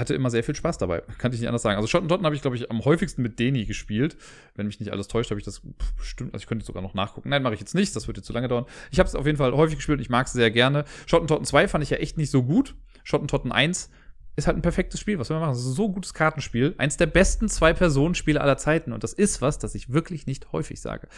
[0.00, 1.02] hatte immer sehr viel Spaß dabei.
[1.18, 1.76] Kann ich nicht anders sagen.
[1.76, 4.16] Also Schottentotten habe ich, glaube ich, am häufigsten mit Deni gespielt.
[4.54, 5.60] Wenn mich nicht alles täuscht, habe ich das
[5.98, 6.32] bestimmt.
[6.32, 7.28] Also ich könnte sogar noch nachgucken.
[7.28, 7.94] Nein, mache ich jetzt nicht.
[7.94, 8.64] Das würde zu lange dauern.
[8.90, 10.00] Ich habe es auf jeden Fall häufig gespielt.
[10.00, 10.84] Ich mag es sehr gerne.
[11.06, 12.74] Schottentotten 2 fand ich ja echt nicht so gut.
[13.04, 13.90] Schottentotten 1
[14.36, 15.18] ist halt ein perfektes Spiel.
[15.18, 15.58] Was will man machen?
[15.58, 16.74] Das ist so ein gutes Kartenspiel.
[16.78, 18.94] Eins der besten Zwei-Personen-Spiele aller Zeiten.
[18.94, 21.08] Und das ist was, das ich wirklich nicht häufig sage.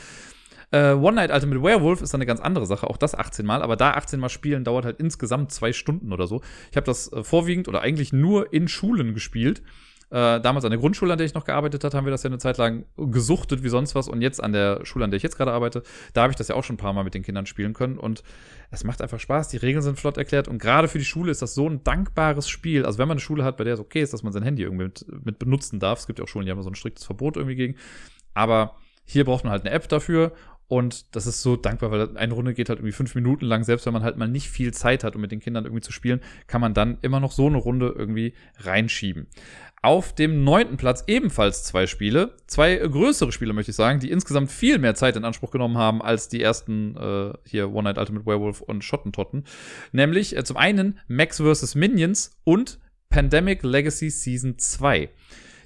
[0.75, 3.63] Äh, One Night Ultimate Werewolf ist dann eine ganz andere Sache, auch das 18 Mal,
[3.63, 6.41] aber da 18 Mal spielen dauert halt insgesamt zwei Stunden oder so.
[6.73, 9.63] Ich habe das äh, vorwiegend oder eigentlich nur in Schulen gespielt.
[10.11, 12.29] Äh, damals an der Grundschule, an der ich noch gearbeitet habe, haben wir das ja
[12.29, 14.09] eine Zeit lang gesuchtet wie sonst was.
[14.09, 16.49] Und jetzt an der Schule, an der ich jetzt gerade arbeite, da habe ich das
[16.49, 17.97] ja auch schon ein paar Mal mit den Kindern spielen können.
[17.97, 18.25] Und
[18.73, 19.49] es macht einfach Spaß.
[19.49, 20.49] Die Regeln sind flott erklärt.
[20.49, 22.85] Und gerade für die Schule ist das so ein dankbares Spiel.
[22.85, 24.65] Also wenn man eine Schule hat, bei der es okay ist, dass man sein Handy
[24.65, 26.01] irgendwie mit, mit benutzen darf.
[26.01, 27.77] Es gibt ja auch Schulen, die haben so ein striktes Verbot irgendwie gegen.
[28.35, 30.33] Aber hier braucht man halt eine App dafür
[30.67, 33.65] und das ist so dankbar, weil eine Runde geht halt irgendwie fünf Minuten lang.
[33.65, 35.93] Selbst wenn man halt mal nicht viel Zeit hat, um mit den Kindern irgendwie zu
[35.93, 39.27] spielen, kann man dann immer noch so eine Runde irgendwie reinschieben.
[39.83, 42.35] Auf dem neunten Platz ebenfalls zwei Spiele.
[42.47, 46.01] Zwei größere Spiele, möchte ich sagen, die insgesamt viel mehr Zeit in Anspruch genommen haben
[46.01, 49.45] als die ersten äh, hier One Night Ultimate Werewolf und Schottentotten.
[49.93, 51.75] Nämlich äh, zum einen Max vs.
[51.75, 52.79] Minions und
[53.11, 55.11] Pandemic Legacy Season 2.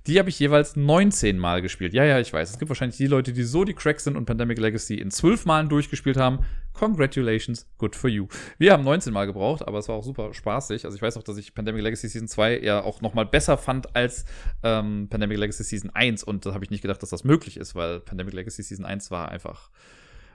[0.09, 1.93] Die habe ich jeweils 19 Mal gespielt.
[1.93, 2.49] Ja, ja, ich weiß.
[2.49, 5.45] Es gibt wahrscheinlich die Leute, die so die Cracks sind und Pandemic Legacy in 12
[5.45, 6.47] Malen durchgespielt haben.
[6.73, 8.27] Congratulations, good for you.
[8.57, 10.87] Wir haben 19 Mal gebraucht, aber es war auch super spaßig.
[10.87, 13.59] Also ich weiß auch, dass ich Pandemic Legacy Season 2 ja auch noch mal besser
[13.59, 14.25] fand als
[14.63, 17.75] ähm, Pandemic Legacy Season 1 und da habe ich nicht gedacht, dass das möglich ist,
[17.75, 19.71] weil Pandemic Legacy Season 1 war einfach,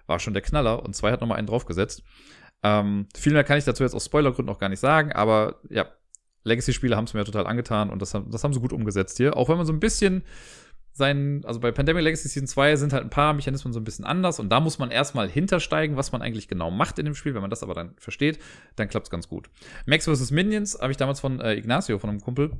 [0.05, 2.03] war schon der Knaller und 2 hat noch mal einen draufgesetzt.
[2.61, 5.87] Ähm, viel mehr kann ich dazu jetzt aus Spoilergründen auch gar nicht sagen, aber ja,
[6.43, 9.37] Legacy-Spiele haben es mir total angetan und das, das haben sie gut umgesetzt hier.
[9.37, 10.23] Auch wenn man so ein bisschen
[10.93, 14.05] sein, also bei Pandemic Legacy Season 2 sind halt ein paar Mechanismen so ein bisschen
[14.05, 17.33] anders und da muss man erstmal hintersteigen, was man eigentlich genau macht in dem Spiel.
[17.33, 18.39] Wenn man das aber dann versteht,
[18.75, 19.49] dann klappt es ganz gut.
[19.85, 20.31] Max vs.
[20.31, 22.51] Minions habe ich damals von äh, Ignacio, von einem Kumpel,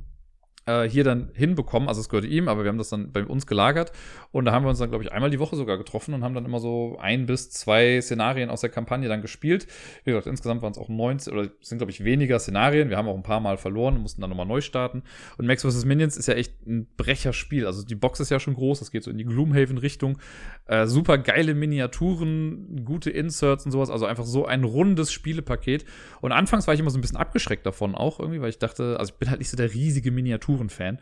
[0.66, 1.88] äh, hier dann hinbekommen.
[1.88, 3.92] Also es gehört ihm, aber wir haben das dann bei uns gelagert.
[4.32, 6.34] Und da haben wir uns dann, glaube ich, einmal die Woche sogar getroffen und haben
[6.34, 9.66] dann immer so ein bis zwei Szenarien aus der Kampagne dann gespielt.
[10.04, 12.90] Wie gesagt, insgesamt waren es auch 19 oder sind, glaube ich, weniger Szenarien.
[12.90, 15.02] Wir haben auch ein paar Mal verloren, mussten dann nochmal neu starten.
[15.38, 15.84] Und Max vs.
[15.84, 17.66] Minions ist ja echt ein Brecherspiel.
[17.66, 20.18] Also die Box ist ja schon groß, das geht so in die Gloomhaven-Richtung.
[20.66, 23.90] Äh, super geile Miniaturen, gute Inserts und sowas.
[23.90, 25.84] Also einfach so ein rundes Spielepaket.
[26.20, 28.98] Und anfangs war ich immer so ein bisschen abgeschreckt davon auch irgendwie, weil ich dachte,
[28.98, 30.98] also ich bin halt nicht so der riesige Miniatur Miniaturen-Fan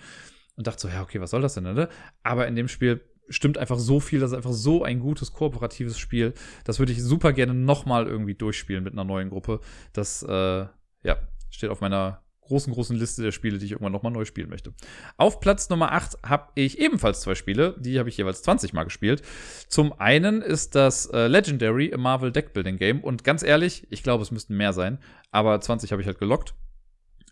[0.57, 1.89] und dachte so, ja, okay, was soll das denn, ne?
[2.23, 5.99] Aber in dem Spiel stimmt einfach so viel, das ist einfach so ein gutes kooperatives
[5.99, 6.35] Spiel.
[6.65, 9.61] Das würde ich super gerne nochmal irgendwie durchspielen mit einer neuen Gruppe.
[9.93, 10.67] Das, äh,
[11.05, 11.17] ja,
[11.51, 14.75] steht auf meiner großen, großen Liste der Spiele, die ich irgendwann nochmal neu spielen möchte.
[15.17, 18.85] Auf Platz Nummer 8 habe ich ebenfalls zwei Spiele, die habe ich jeweils 20 Mal
[18.85, 19.23] gespielt.
[19.69, 24.23] Zum einen ist das äh, Legendary, a Marvel Deckbuilding Game und ganz ehrlich, ich glaube,
[24.23, 24.99] es müssten mehr sein,
[25.31, 26.55] aber 20 habe ich halt gelockt.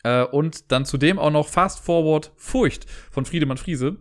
[0.03, 3.97] Äh, und dann zudem auch noch Fast Forward Furcht von Friedemann Friese.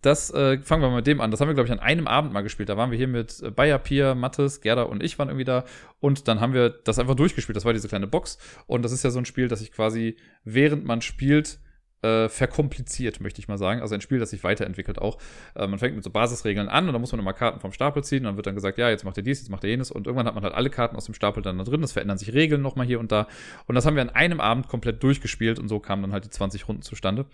[0.00, 1.30] Das äh, fangen wir mal mit dem an.
[1.30, 2.68] Das haben wir, glaube ich, an einem Abend mal gespielt.
[2.68, 5.64] Da waren wir hier mit äh, Bayer, Pia, Mattes, Gerda und ich waren irgendwie da.
[5.98, 7.56] Und dann haben wir das einfach durchgespielt.
[7.56, 8.38] Das war diese kleine Box.
[8.66, 11.58] Und das ist ja so ein Spiel, das sich quasi, während man spielt,
[12.02, 13.80] äh, verkompliziert, möchte ich mal sagen.
[13.80, 15.18] Also ein Spiel, das sich weiterentwickelt auch.
[15.54, 18.04] Äh, man fängt mit so Basisregeln an und dann muss man immer Karten vom Stapel
[18.04, 18.18] ziehen.
[18.18, 19.90] Und dann wird dann gesagt, ja, jetzt macht ihr dies, jetzt macht ihr jenes.
[19.90, 21.82] Und irgendwann hat man halt alle Karten aus dem Stapel dann da drin.
[21.82, 23.26] Es verändern sich Regeln nochmal hier und da.
[23.66, 26.30] Und das haben wir an einem Abend komplett durchgespielt und so kamen dann halt die
[26.30, 27.26] 20 Runden zustande.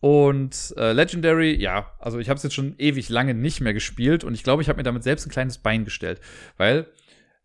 [0.00, 4.22] Und äh, Legendary, ja, also ich habe es jetzt schon ewig lange nicht mehr gespielt
[4.22, 6.20] und ich glaube, ich habe mir damit selbst ein kleines Bein gestellt,
[6.56, 6.86] weil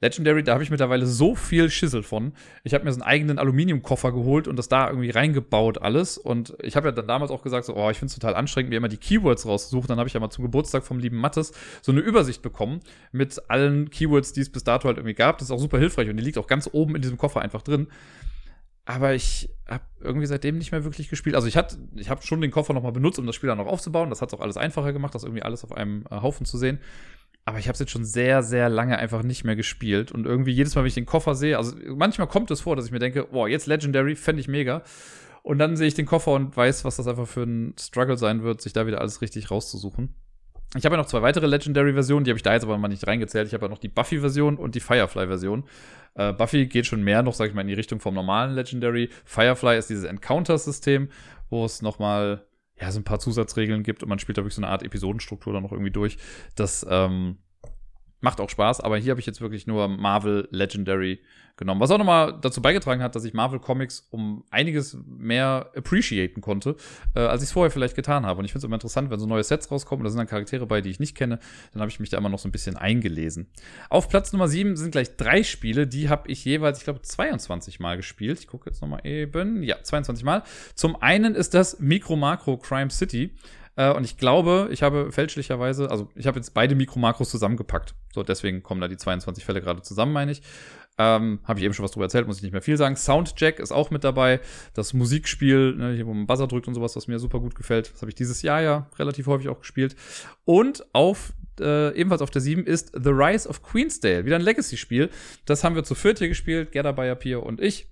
[0.03, 2.33] Legendary, da habe ich mittlerweile so viel Schissel von.
[2.63, 6.17] Ich habe mir so einen eigenen Aluminiumkoffer geholt und das da irgendwie reingebaut alles.
[6.17, 8.69] Und ich habe ja dann damals auch gesagt, so, oh, ich finde es total anstrengend,
[8.69, 9.87] mir immer die Keywords rauszusuchen.
[9.87, 12.81] Dann habe ich ja mal zum Geburtstag vom lieben Mattes so eine Übersicht bekommen
[13.13, 15.37] mit allen Keywords, die es bis dato halt irgendwie gab.
[15.37, 17.61] Das ist auch super hilfreich und die liegt auch ganz oben in diesem Koffer einfach
[17.61, 17.87] drin.
[18.85, 21.35] Aber ich habe irgendwie seitdem nicht mehr wirklich gespielt.
[21.35, 21.55] Also ich
[21.95, 24.09] ich habe schon den Koffer nochmal benutzt, um das Spiel dann noch aufzubauen.
[24.09, 26.57] Das hat es auch alles einfacher gemacht, das irgendwie alles auf einem äh, Haufen zu
[26.57, 26.79] sehen.
[27.45, 30.11] Aber ich habe es jetzt schon sehr, sehr lange einfach nicht mehr gespielt.
[30.11, 32.85] Und irgendwie jedes Mal, wenn ich den Koffer sehe, also manchmal kommt es vor, dass
[32.85, 34.83] ich mir denke, boah, jetzt Legendary, fände ich mega.
[35.41, 38.43] Und dann sehe ich den Koffer und weiß, was das einfach für ein Struggle sein
[38.43, 40.15] wird, sich da wieder alles richtig rauszusuchen.
[40.75, 43.05] Ich habe ja noch zwei weitere Legendary-Versionen, die habe ich da jetzt aber mal nicht
[43.05, 43.47] reingezählt.
[43.47, 45.65] Ich habe ja noch die Buffy-Version und die Firefly-Version.
[46.15, 49.09] Äh, Buffy geht schon mehr noch, sag ich mal, in die Richtung vom normalen Legendary.
[49.25, 51.09] Firefly ist dieses Encounter-System,
[51.49, 52.45] wo es nochmal
[52.79, 55.53] ja, so ein paar Zusatzregeln gibt und man spielt da wirklich so eine Art Episodenstruktur
[55.53, 56.17] dann noch irgendwie durch.
[56.55, 57.37] Das ähm,
[58.23, 61.19] macht auch Spaß, aber hier habe ich jetzt wirklich nur Marvel Legendary
[61.57, 61.81] genommen.
[61.81, 66.75] Was auch nochmal dazu beigetragen hat, dass ich Marvel Comics um einiges mehr appreciaten konnte,
[67.15, 68.39] äh, als ich es vorher vielleicht getan habe.
[68.39, 70.65] Und ich finde es immer interessant, wenn so neue Sets rauskommen, da sind dann Charaktere
[70.65, 71.39] bei, die ich nicht kenne,
[71.73, 73.47] dann habe ich mich da immer noch so ein bisschen eingelesen.
[73.89, 77.79] Auf Platz Nummer 7 sind gleich drei Spiele, die habe ich jeweils, ich glaube, 22
[77.79, 78.39] Mal gespielt.
[78.39, 79.61] Ich gucke jetzt nochmal eben.
[79.63, 80.43] Ja, 22 Mal.
[80.75, 83.31] Zum einen ist das Micro Macro Crime City.
[83.75, 87.95] Äh, und ich glaube, ich habe fälschlicherweise, also ich habe jetzt beide Mikro-Makros zusammengepackt.
[88.13, 90.41] So, deswegen kommen da die 22 Fälle gerade zusammen, meine ich.
[90.99, 92.95] Ähm, habe ich eben schon was drüber erzählt, muss ich nicht mehr viel sagen.
[92.95, 94.39] Soundjack ist auch mit dabei.
[94.75, 97.91] Das Musikspiel, ne, hier, wo man Buzzer drückt und sowas, was mir super gut gefällt.
[97.91, 99.95] Das habe ich dieses Jahr ja relativ häufig auch gespielt.
[100.45, 104.25] Und auf äh, ebenfalls auf der 7 ist The Rise of Queensdale.
[104.25, 105.09] Wieder ein Legacy-Spiel.
[105.45, 106.71] Das haben wir zu viert hier gespielt.
[106.71, 107.87] Gerda Bayer, Pier und ich.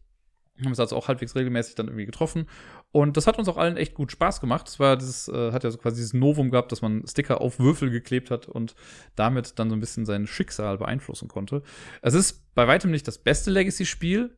[0.59, 2.47] Haben uns also auch halbwegs regelmäßig dann irgendwie getroffen.
[2.91, 4.67] Und das hat uns auch allen echt gut Spaß gemacht.
[4.67, 7.57] Es war dieses, äh, hat ja so quasi dieses Novum gehabt, dass man Sticker auf
[7.59, 8.75] Würfel geklebt hat und
[9.15, 11.63] damit dann so ein bisschen sein Schicksal beeinflussen konnte.
[12.01, 14.35] Es ist bei weitem nicht das beste Legacy-Spiel,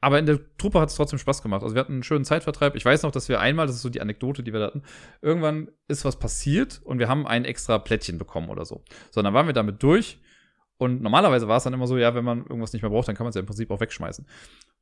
[0.00, 1.62] aber in der Truppe hat es trotzdem Spaß gemacht.
[1.62, 2.76] Also wir hatten einen schönen Zeitvertreib.
[2.76, 4.82] Ich weiß noch, dass wir einmal, das ist so die Anekdote, die wir hatten,
[5.22, 8.84] irgendwann ist was passiert und wir haben ein extra Plättchen bekommen oder so.
[9.10, 10.20] So, dann waren wir damit durch.
[10.78, 13.16] Und normalerweise war es dann immer so, ja, wenn man irgendwas nicht mehr braucht, dann
[13.16, 14.26] kann man es ja im Prinzip auch wegschmeißen.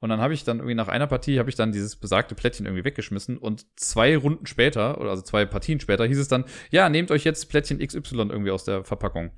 [0.00, 2.66] Und dann habe ich dann irgendwie nach einer Partie, habe ich dann dieses besagte Plättchen
[2.66, 6.88] irgendwie weggeschmissen und zwei Runden später, oder also zwei Partien später, hieß es dann, ja,
[6.88, 9.30] nehmt euch jetzt Plättchen XY irgendwie aus der Verpackung.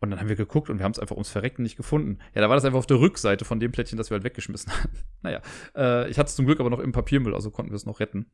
[0.00, 2.18] Und dann haben wir geguckt und wir haben es einfach ums Verrecken nicht gefunden.
[2.34, 4.72] Ja, da war das einfach auf der Rückseite von dem Plättchen, das wir halt weggeschmissen
[4.82, 4.96] hatten.
[5.22, 5.42] naja,
[5.76, 8.00] äh, ich hatte es zum Glück aber noch im Papiermüll, also konnten wir es noch
[8.00, 8.26] retten.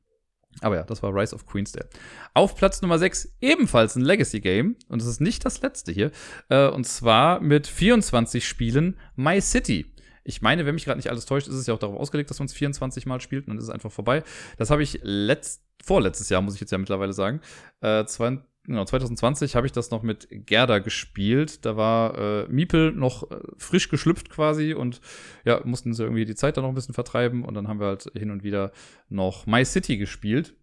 [0.60, 1.88] Aber ja, das war Rise of Queensdale.
[2.34, 4.76] Auf Platz Nummer 6 ebenfalls ein Legacy-Game.
[4.88, 6.10] Und es ist nicht das letzte hier.
[6.48, 9.92] Äh, und zwar mit 24 Spielen My City.
[10.26, 12.38] Ich meine, wenn mich gerade nicht alles täuscht, ist es ja auch darauf ausgelegt, dass
[12.38, 14.22] man es 24 Mal spielt und dann ist es einfach vorbei.
[14.58, 17.40] Das habe ich letzt, vorletztes Jahr, muss ich jetzt ja mittlerweile sagen.
[17.80, 21.64] Äh, zwei, genau, 2020 habe ich das noch mit Gerda gespielt.
[21.64, 25.00] Da war äh, Miepel noch äh, frisch geschlüpft quasi und
[25.44, 27.86] ja, mussten sie irgendwie die Zeit da noch ein bisschen vertreiben und dann haben wir
[27.86, 28.72] halt hin und wieder
[29.08, 30.54] noch My City gespielt.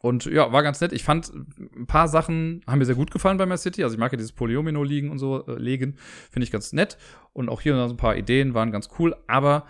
[0.00, 0.92] Und ja, war ganz nett.
[0.92, 3.82] Ich fand, ein paar Sachen haben mir sehr gut gefallen bei My City.
[3.82, 5.96] Also ich mag ja dieses Polyomino liegen und so äh, legen.
[6.30, 6.98] Finde ich ganz nett.
[7.32, 9.16] Und auch hier und da so ein paar Ideen waren ganz cool.
[9.26, 9.66] Aber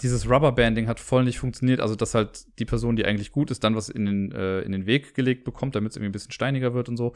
[0.00, 1.80] dieses Rubberbanding hat voll nicht funktioniert.
[1.80, 4.72] Also, dass halt die Person, die eigentlich gut ist, dann was in den, äh, in
[4.72, 7.14] den Weg gelegt bekommt, damit es irgendwie ein bisschen steiniger wird und so.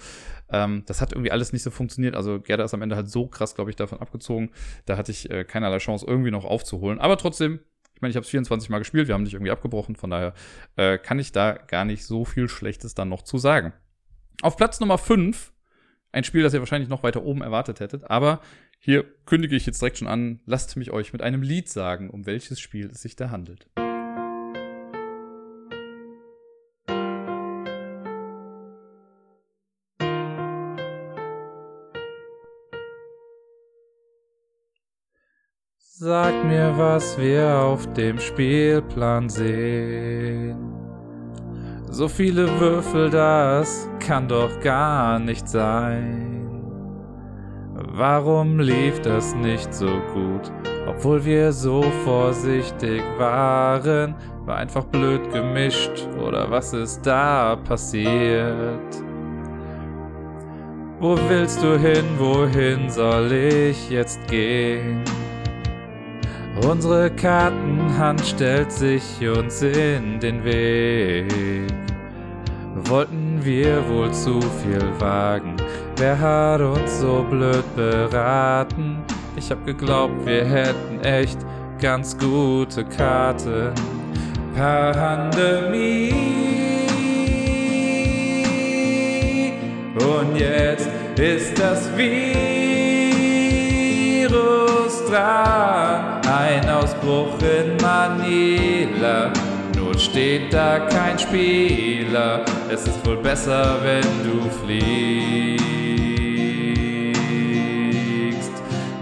[0.50, 2.14] Ähm, das hat irgendwie alles nicht so funktioniert.
[2.14, 4.50] Also, Gerda ist am Ende halt so krass, glaube ich, davon abgezogen.
[4.86, 6.98] Da hatte ich äh, keinerlei Chance, irgendwie noch aufzuholen.
[6.98, 7.60] Aber trotzdem,
[7.98, 10.34] ich meine, ich habe es 24 Mal gespielt, wir haben nicht irgendwie abgebrochen, von daher
[10.76, 13.72] äh, kann ich da gar nicht so viel Schlechtes dann noch zu sagen.
[14.40, 15.52] Auf Platz Nummer 5,
[16.12, 18.40] ein Spiel, das ihr wahrscheinlich noch weiter oben erwartet hättet, aber
[18.78, 22.24] hier kündige ich jetzt direkt schon an, lasst mich euch mit einem Lied sagen, um
[22.24, 23.66] welches Spiel es sich da handelt.
[36.08, 40.56] Sag mir, was wir auf dem Spielplan sehen.
[41.90, 46.48] So viele Würfel, das kann doch gar nicht sein.
[47.74, 50.50] Warum lief das nicht so gut,
[50.86, 54.14] obwohl wir so vorsichtig waren?
[54.46, 58.96] War einfach blöd gemischt oder was ist da passiert?
[61.00, 65.04] Wo willst du hin, wohin soll ich jetzt gehen?
[66.66, 71.72] Unsere Kartenhand stellt sich uns in den Weg.
[72.74, 75.56] Wollten wir wohl zu viel wagen?
[75.96, 78.98] Wer hat uns so blöd beraten?
[79.36, 81.38] Ich hab geglaubt, wir hätten echt
[81.80, 83.72] ganz gute Karten.
[84.54, 86.12] Pandemie.
[89.94, 92.34] Und jetzt ist das Virus
[95.08, 99.32] dran ein Ausbruch in Manila.
[99.76, 105.58] Nun steht da kein Spieler, es ist wohl besser, wenn du fliegst.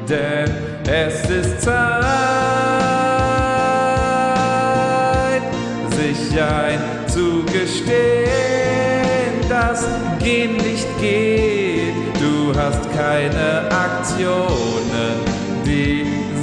[0.09, 0.51] Denn
[0.89, 1.77] es ist Zeit,
[5.97, 8.07] sich einzugestehen,
[9.49, 9.89] dass
[10.21, 11.95] Gehen nicht geht.
[12.21, 15.26] Du hast keine Aktionen,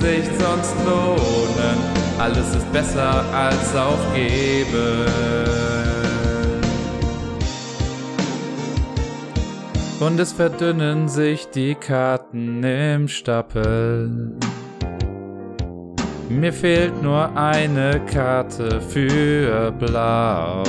[0.04, 1.78] sich sonst lohnen.
[2.20, 5.08] Alles ist besser als aufgeben.
[10.02, 14.36] Und es verdünnen sich die Karten im Stapel.
[16.28, 20.64] Mir fehlt nur eine Karte für Blau.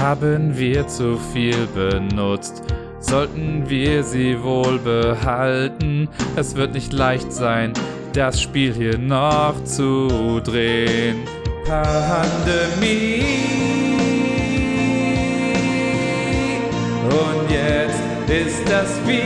[0.00, 2.64] Haben wir zu viel benutzt?
[3.00, 6.08] Sollten wir sie wohl behalten.
[6.36, 7.72] Es wird nicht leicht sein,
[8.12, 11.22] das Spiel hier noch zu drehen.
[11.64, 13.22] Pandemie.
[17.04, 19.18] Und jetzt ist das Virus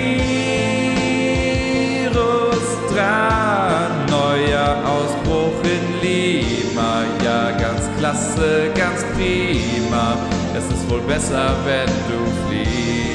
[2.92, 4.06] dran.
[4.10, 7.04] Neuer Ausbruch in Lima.
[7.24, 10.16] Ja, ganz klasse, ganz prima.
[10.56, 12.18] Es ist wohl besser, wenn du
[12.48, 13.11] fliehst.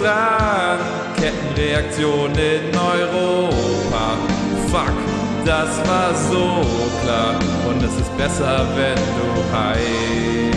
[0.00, 0.78] dran.
[1.16, 4.18] Kettenreaktion in Europa
[4.68, 4.92] fuck,
[5.46, 6.60] das war so
[7.02, 7.38] klar.
[7.68, 10.56] Und es ist besser, wenn du heilst.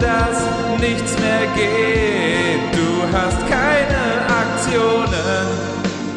[0.00, 0.38] dass
[0.80, 2.62] nichts mehr geht.
[2.72, 4.04] Du hast keine
[4.42, 5.46] Aktionen,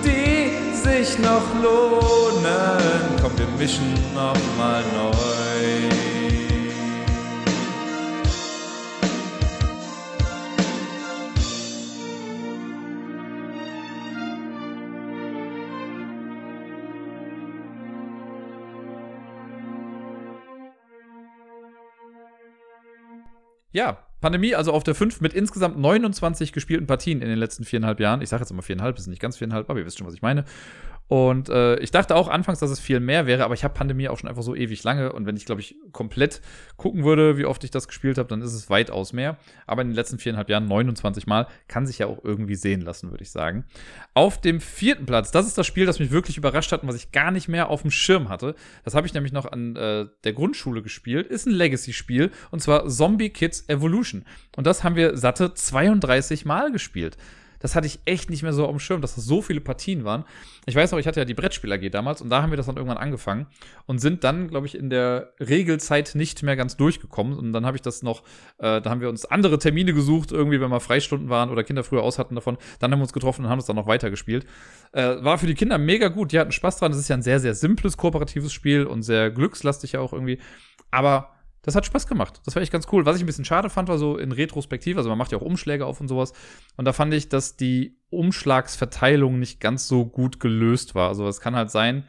[0.04, 0.40] die
[0.76, 3.02] sich noch lohnen.
[3.22, 5.41] Komm, wir mischen nochmal neu.
[23.74, 28.00] Ja, Pandemie also auf der 5 mit insgesamt 29 gespielten Partien in den letzten viereinhalb
[28.00, 28.22] Jahren.
[28.22, 30.22] Ich sage jetzt immer viereinhalb, ist nicht ganz viereinhalb, aber ihr wisst schon, was ich
[30.22, 30.44] meine.
[31.08, 34.08] Und äh, ich dachte auch anfangs, dass es viel mehr wäre, aber ich habe Pandemie
[34.08, 35.12] auch schon einfach so ewig lange.
[35.12, 36.42] Und wenn ich, glaube ich, komplett
[36.78, 39.38] gucken würde, wie oft ich das gespielt habe, dann ist es weitaus mehr.
[39.68, 43.12] Aber in den letzten viereinhalb Jahren 29 Mal kann sich ja auch irgendwie sehen lassen,
[43.12, 43.66] würde ich sagen.
[44.14, 46.96] Auf dem vierten Platz, das ist das Spiel, das mich wirklich überrascht hat und was
[46.96, 48.56] ich gar nicht mehr auf dem Schirm hatte.
[48.86, 51.28] Das habe ich nämlich noch an äh, der Grundschule gespielt.
[51.28, 54.24] Ist ein Legacy-Spiel und zwar Zombie Kids Evolution.
[54.56, 57.18] Und das haben wir satte 32 Mal gespielt.
[57.62, 60.04] Das hatte ich echt nicht mehr so auf dem Schirm, dass das so viele Partien
[60.04, 60.26] waren.
[60.66, 62.66] Ich weiß noch, ich hatte ja die Brettspiel AG damals und da haben wir das
[62.66, 63.48] dann irgendwann angefangen
[63.86, 67.38] und sind dann, glaube ich, in der Regelzeit nicht mehr ganz durchgekommen.
[67.38, 68.24] Und dann habe ich das noch,
[68.58, 71.84] äh, da haben wir uns andere Termine gesucht, irgendwie, wenn mal Freistunden waren oder Kinder
[71.84, 72.58] früher aus hatten davon.
[72.80, 74.46] Dann haben wir uns getroffen und haben es dann noch weitergespielt.
[74.92, 76.92] Äh, war für die Kinder mega gut, die hatten Spaß dran.
[76.92, 80.40] Das ist ja ein sehr, sehr simples kooperatives Spiel und sehr glückslastig ja auch irgendwie.
[80.92, 81.30] Aber
[81.64, 82.42] das hat Spaß gemacht.
[82.46, 83.06] Das war echt ganz cool.
[83.06, 85.44] Was ich ein bisschen schade fand, war so in Retrospektive, also man macht ja auch
[85.44, 86.34] Umschläge auf und sowas.
[86.76, 91.10] Und da fand ich, dass die Umschlagsverteilung nicht ganz so gut gelöst war.
[91.10, 92.04] Also es kann halt sein,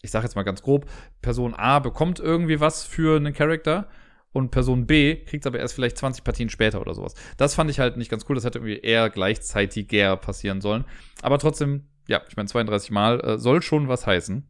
[0.00, 0.86] ich sage jetzt mal ganz grob,
[1.20, 3.88] Person A bekommt irgendwie was für einen Charakter
[4.32, 7.14] und Person B kriegt es aber erst vielleicht 20 Partien später oder sowas.
[7.36, 8.34] Das fand ich halt nicht ganz cool.
[8.34, 10.86] Das hätte irgendwie eher gleichzeitiger passieren sollen.
[11.20, 14.48] Aber trotzdem, ja, ich meine 32 Mal äh, soll schon was heißen.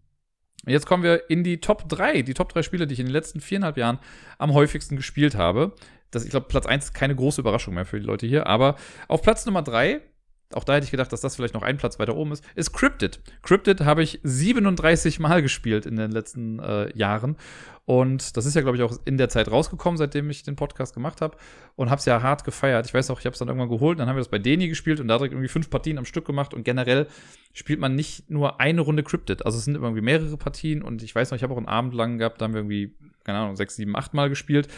[0.66, 3.12] Jetzt kommen wir in die Top 3, die Top 3 Spiele, die ich in den
[3.12, 3.98] letzten viereinhalb Jahren
[4.38, 5.74] am häufigsten gespielt habe.
[6.12, 8.76] Das, ich glaube, Platz 1 ist keine große Überraschung mehr für die Leute hier, aber
[9.08, 10.00] auf Platz Nummer 3,
[10.54, 12.72] auch da hätte ich gedacht, dass das vielleicht noch ein Platz weiter oben ist, ist
[12.72, 13.20] Cryptid.
[13.42, 17.36] Cryptid habe ich 37 Mal gespielt in den letzten äh, Jahren
[17.84, 20.94] und das ist ja, glaube ich, auch in der Zeit rausgekommen, seitdem ich den Podcast
[20.94, 21.36] gemacht habe.
[21.74, 22.86] Und habe es ja hart gefeiert.
[22.86, 23.98] Ich weiß auch, ich habe es dann irgendwann geholt.
[23.98, 26.24] Dann haben wir das bei Deni gespielt und da direkt irgendwie fünf Partien am Stück
[26.24, 26.54] gemacht.
[26.54, 27.08] Und generell
[27.52, 29.44] spielt man nicht nur eine Runde Cryptid.
[29.44, 30.82] Also es sind irgendwie mehrere Partien.
[30.82, 32.94] Und ich weiß noch, ich habe auch einen Abend lang gehabt, da haben wir irgendwie,
[33.24, 34.68] keine Ahnung, sechs, sieben, acht Mal gespielt.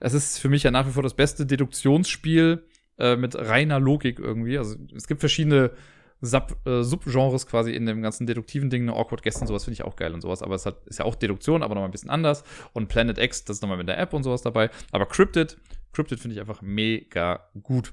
[0.00, 2.64] Es ist für mich ja nach wie vor das beste Deduktionsspiel
[2.98, 4.58] äh, mit reiner Logik irgendwie.
[4.58, 5.72] Also es gibt verschiedene
[6.20, 9.74] Sub, äh, Subgenres quasi in dem ganzen deduktiven Ding, eine Awkward Guest und sowas finde
[9.74, 11.92] ich auch geil und sowas, aber es hat, ist ja auch Deduktion, aber nochmal ein
[11.92, 15.06] bisschen anders und Planet X, das ist nochmal mit der App und sowas dabei, aber
[15.06, 15.58] Cryptid,
[15.92, 17.92] Cryptid finde ich einfach mega gut.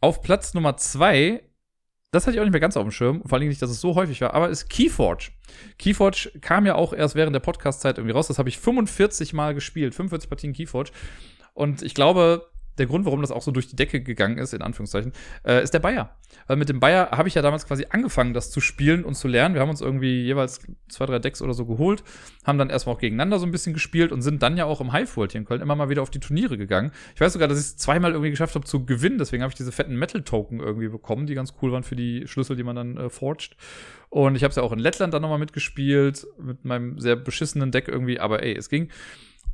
[0.00, 1.42] Auf Platz Nummer zwei
[2.12, 3.80] das hatte ich auch nicht mehr ganz auf dem Schirm, vor allem nicht, dass es
[3.80, 5.30] so häufig war, aber ist Keyforge.
[5.78, 8.26] Keyforge kam ja auch erst während der Podcast-Zeit irgendwie raus.
[8.28, 10.90] Das habe ich 45 Mal gespielt, 45 Partien Keyforge.
[11.54, 14.62] Und ich glaube, der Grund, warum das auch so durch die Decke gegangen ist, in
[14.62, 15.12] Anführungszeichen,
[15.44, 16.16] äh, ist der Bayer.
[16.46, 19.28] Weil mit dem Bayer habe ich ja damals quasi angefangen, das zu spielen und zu
[19.28, 19.54] lernen.
[19.54, 22.02] Wir haben uns irgendwie jeweils zwei, drei Decks oder so geholt,
[22.44, 24.92] haben dann erstmal auch gegeneinander so ein bisschen gespielt und sind dann ja auch im
[24.92, 26.92] Hive World hier in Köln immer mal wieder auf die Turniere gegangen.
[27.14, 29.56] Ich weiß sogar, dass ich es zweimal irgendwie geschafft habe zu gewinnen, deswegen habe ich
[29.56, 32.96] diese fetten Metal-Token irgendwie bekommen, die ganz cool waren für die Schlüssel, die man dann
[32.96, 33.56] äh, forged.
[34.08, 37.70] Und ich habe es ja auch in Lettland dann nochmal mitgespielt, mit meinem sehr beschissenen
[37.70, 38.90] Deck irgendwie, aber ey, es ging.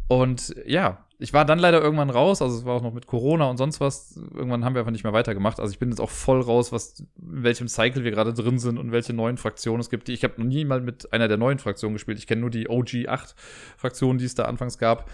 [0.09, 3.46] Und ja, ich war dann leider irgendwann raus, also es war auch noch mit Corona
[3.50, 4.16] und sonst was.
[4.16, 5.61] Irgendwann haben wir einfach nicht mehr weitergemacht.
[5.61, 8.78] Also ich bin jetzt auch voll raus, was in welchem Cycle wir gerade drin sind
[8.78, 10.09] und welche neuen Fraktionen es gibt.
[10.09, 12.18] Ich habe noch nie mal mit einer der neuen Fraktionen gespielt.
[12.18, 15.11] Ich kenne nur die OG8-Fraktionen, die es da anfangs gab.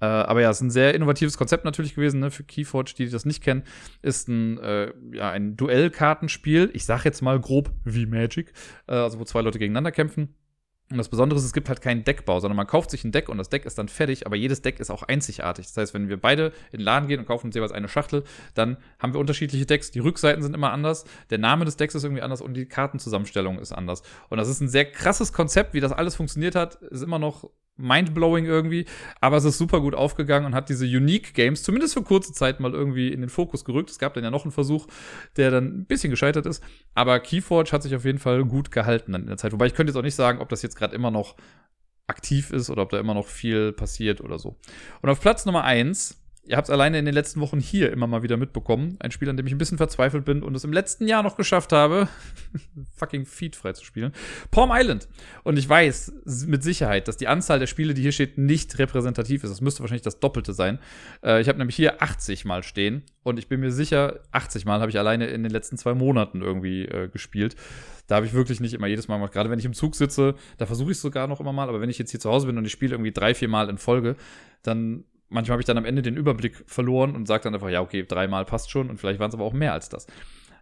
[0.00, 3.08] Äh, aber ja, es ist ein sehr innovatives Konzept natürlich gewesen, ne, für Keyforge, die
[3.08, 3.64] das nicht kennen.
[4.02, 6.70] Ist ein, äh, ja, ein Duellkartenspiel.
[6.74, 8.52] Ich sag jetzt mal grob wie Magic,
[8.88, 10.34] äh, also wo zwei Leute gegeneinander kämpfen
[10.88, 13.28] und das Besondere ist, es gibt halt keinen Deckbau, sondern man kauft sich ein Deck
[13.28, 15.66] und das Deck ist dann fertig, aber jedes Deck ist auch einzigartig.
[15.66, 18.22] Das heißt, wenn wir beide in den Laden gehen und kaufen uns jeweils eine Schachtel,
[18.54, 19.90] dann haben wir unterschiedliche Decks.
[19.90, 23.58] Die Rückseiten sind immer anders, der Name des Decks ist irgendwie anders und die Kartenzusammenstellung
[23.58, 24.02] ist anders.
[24.28, 27.50] Und das ist ein sehr krasses Konzept, wie das alles funktioniert hat, ist immer noch
[27.76, 28.86] mindblowing irgendwie,
[29.20, 32.60] aber es ist super gut aufgegangen und hat diese Unique Games zumindest für kurze Zeit
[32.60, 33.90] mal irgendwie in den Fokus gerückt.
[33.90, 34.86] Es gab dann ja noch einen Versuch,
[35.36, 36.62] der dann ein bisschen gescheitert ist,
[36.94, 39.52] aber Keyforge hat sich auf jeden Fall gut gehalten dann in der Zeit.
[39.52, 41.36] Wobei ich könnte jetzt auch nicht sagen, ob das jetzt gerade immer noch
[42.06, 44.56] aktiv ist oder ob da immer noch viel passiert oder so.
[45.02, 48.06] Und auf Platz Nummer eins ihr habt es alleine in den letzten Wochen hier immer
[48.06, 48.96] mal wieder mitbekommen.
[49.00, 51.36] Ein Spiel, an dem ich ein bisschen verzweifelt bin und es im letzten Jahr noch
[51.36, 52.08] geschafft habe,
[52.96, 54.12] fucking Feed frei zu spielen.
[54.50, 55.08] Palm Island.
[55.42, 56.12] Und ich weiß
[56.46, 59.50] mit Sicherheit, dass die Anzahl der Spiele, die hier steht, nicht repräsentativ ist.
[59.50, 60.78] Das müsste wahrscheinlich das Doppelte sein.
[61.22, 64.80] Äh, ich habe nämlich hier 80 Mal stehen und ich bin mir sicher, 80 Mal
[64.80, 67.56] habe ich alleine in den letzten zwei Monaten irgendwie äh, gespielt.
[68.06, 69.32] Da habe ich wirklich nicht immer jedes Mal gemacht.
[69.32, 71.68] Gerade wenn ich im Zug sitze, da versuche ich es sogar noch immer mal.
[71.68, 73.68] Aber wenn ich jetzt hier zu Hause bin und ich spiele irgendwie drei, vier Mal
[73.68, 74.14] in Folge,
[74.62, 77.80] dann manchmal habe ich dann am Ende den Überblick verloren und sage dann einfach, ja,
[77.80, 80.06] okay, dreimal passt schon und vielleicht waren es aber auch mehr als das.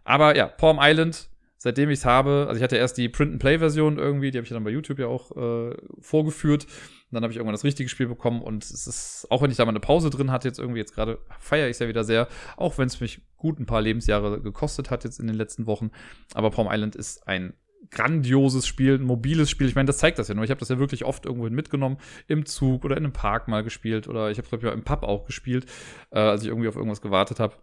[0.03, 4.31] Aber ja, Palm Island, seitdem ich es habe, also ich hatte erst die Print-and-Play-Version irgendwie,
[4.31, 6.65] die habe ich dann bei YouTube ja auch äh, vorgeführt.
[6.65, 9.57] Und dann habe ich irgendwann das richtige Spiel bekommen und es ist, auch wenn ich
[9.57, 12.03] da mal eine Pause drin hatte, jetzt irgendwie, jetzt gerade feiere ich es ja wieder
[12.03, 15.65] sehr, auch wenn es mich gut ein paar Lebensjahre gekostet hat jetzt in den letzten
[15.65, 15.91] Wochen.
[16.33, 17.53] Aber Palm Island ist ein
[17.91, 19.67] grandioses Spiel, ein mobiles Spiel.
[19.67, 20.43] Ich meine, das zeigt das ja nur.
[20.43, 23.63] Ich habe das ja wirklich oft irgendwohin mitgenommen, im Zug oder in einem Park mal
[23.63, 25.65] gespielt oder ich habe glaube ich im Pub auch gespielt,
[26.11, 27.55] äh, als ich irgendwie auf irgendwas gewartet habe.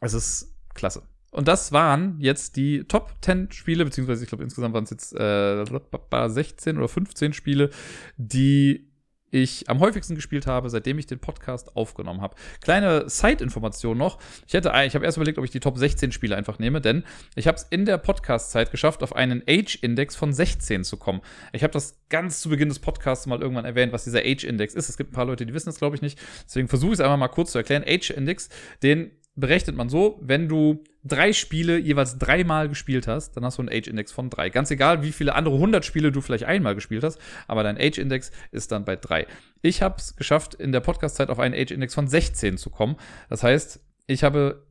[0.00, 1.02] Es ist klasse.
[1.30, 5.14] Und das waren jetzt die Top 10 Spiele, beziehungsweise ich glaube insgesamt waren es jetzt
[5.14, 7.70] äh, 16 oder 15 Spiele,
[8.18, 8.91] die
[9.32, 12.36] ich am häufigsten gespielt habe, seitdem ich den Podcast aufgenommen habe.
[12.60, 14.18] Kleine Side-Information noch.
[14.46, 17.02] Ich hätte, ich habe erst überlegt, ob ich die Top 16 Spiele einfach nehme, denn
[17.34, 21.22] ich habe es in der Podcast-Zeit geschafft, auf einen Age-Index von 16 zu kommen.
[21.52, 24.90] Ich habe das ganz zu Beginn des Podcasts mal irgendwann erwähnt, was dieser Age-Index ist.
[24.90, 26.20] Es gibt ein paar Leute, die wissen es, glaube ich, nicht.
[26.44, 27.84] Deswegen versuche ich es einmal mal kurz zu erklären.
[27.86, 28.50] Age-Index,
[28.82, 33.62] den berechnet man so, wenn du drei Spiele jeweils dreimal gespielt hast, dann hast du
[33.62, 34.50] einen Age-Index von drei.
[34.50, 37.18] Ganz egal, wie viele andere 100 Spiele du vielleicht einmal gespielt hast,
[37.48, 39.26] aber dein Age-Index ist dann bei drei.
[39.62, 42.96] Ich habe es geschafft, in der Podcast-Zeit auf einen Age-Index von 16 zu kommen.
[43.30, 44.66] Das heißt, ich habe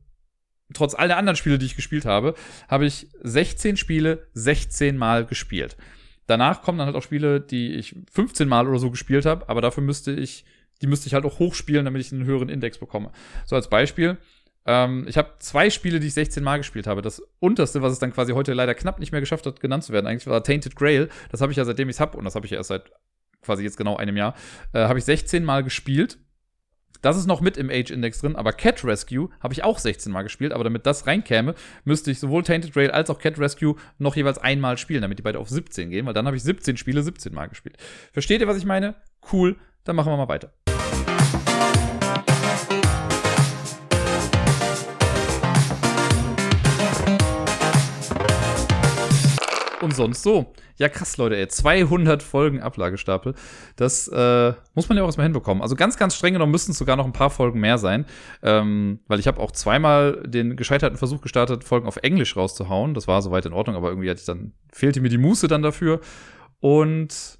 [0.72, 2.34] trotz all der anderen Spiele, die ich gespielt habe,
[2.68, 5.76] habe ich 16 Spiele 16 Mal gespielt.
[6.26, 9.60] Danach kommen dann halt auch Spiele, die ich 15 Mal oder so gespielt habe, aber
[9.60, 10.44] dafür müsste ich,
[10.80, 13.10] die müsste ich halt auch hochspielen, damit ich einen höheren Index bekomme.
[13.44, 14.18] So als Beispiel,
[14.66, 17.02] ähm, ich habe zwei Spiele, die ich 16 Mal gespielt habe.
[17.02, 19.92] Das unterste, was es dann quasi heute leider knapp nicht mehr geschafft hat, genannt zu
[19.92, 21.08] werden, eigentlich war Tainted Grail.
[21.30, 22.92] Das habe ich ja seitdem ich es habe und das habe ich ja erst seit
[23.42, 24.34] quasi jetzt genau einem Jahr,
[24.72, 26.18] äh, habe ich 16 Mal gespielt.
[27.00, 30.22] Das ist noch mit im Age-Index drin, aber Cat Rescue habe ich auch 16 Mal
[30.22, 34.14] gespielt, aber damit das reinkäme, müsste ich sowohl Tainted Grail als auch Cat Rescue noch
[34.14, 37.02] jeweils einmal spielen, damit die beide auf 17 gehen, weil dann habe ich 17 Spiele
[37.02, 37.76] 17 Mal gespielt.
[38.12, 38.94] Versteht ihr, was ich meine?
[39.32, 40.52] Cool, dann machen wir mal weiter.
[49.82, 50.52] Und sonst so.
[50.76, 51.48] Ja, krass, Leute, ey.
[51.48, 53.34] 200 Folgen Ablagestapel.
[53.76, 55.62] Das äh, muss man ja auch erstmal hinbekommen.
[55.62, 58.06] Also ganz, ganz streng genommen müssten es sogar noch ein paar Folgen mehr sein.
[58.42, 62.94] Ähm, weil ich habe auch zweimal den gescheiterten Versuch gestartet, Folgen auf Englisch rauszuhauen.
[62.94, 65.62] Das war soweit in Ordnung, aber irgendwie hatte ich dann, fehlte mir die Muße dann
[65.62, 66.00] dafür.
[66.60, 67.38] Und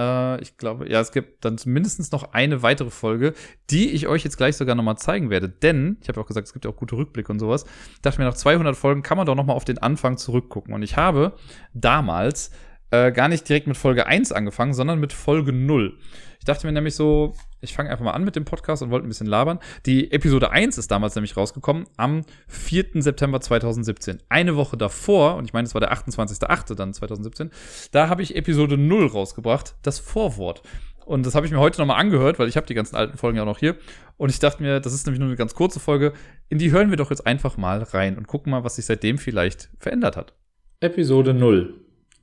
[0.00, 3.34] äh, ich glaube, ja, es gibt dann mindestens noch eine weitere Folge,
[3.68, 5.48] die ich euch jetzt gleich sogar nochmal zeigen werde.
[5.48, 7.64] Denn, ich habe ja auch gesagt, es gibt ja auch gute Rückblicke und sowas.
[7.94, 10.72] Ich dachte mir, nach 200 Folgen kann man doch nochmal auf den Anfang zurückgucken.
[10.72, 11.34] Und ich habe
[11.74, 12.50] damals
[12.90, 15.98] äh, gar nicht direkt mit Folge 1 angefangen, sondern mit Folge 0.
[16.40, 19.06] Ich dachte mir nämlich so, ich fange einfach mal an mit dem Podcast und wollte
[19.06, 19.58] ein bisschen labern.
[19.84, 23.02] Die Episode 1 ist damals nämlich rausgekommen am 4.
[23.02, 24.22] September 2017.
[24.30, 26.74] Eine Woche davor, und ich meine, es war der 28.8.
[26.76, 27.50] dann 2017,
[27.92, 30.62] da habe ich Episode 0 rausgebracht, das Vorwort.
[31.04, 33.36] Und das habe ich mir heute nochmal angehört, weil ich habe die ganzen alten Folgen
[33.36, 33.76] ja noch hier.
[34.16, 36.14] Und ich dachte mir, das ist nämlich nur eine ganz kurze Folge.
[36.48, 39.18] In die hören wir doch jetzt einfach mal rein und gucken mal, was sich seitdem
[39.18, 40.32] vielleicht verändert hat.
[40.80, 41.74] Episode 0.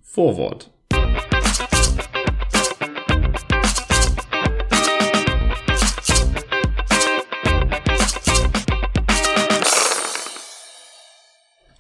[0.02, 0.72] Vorwort.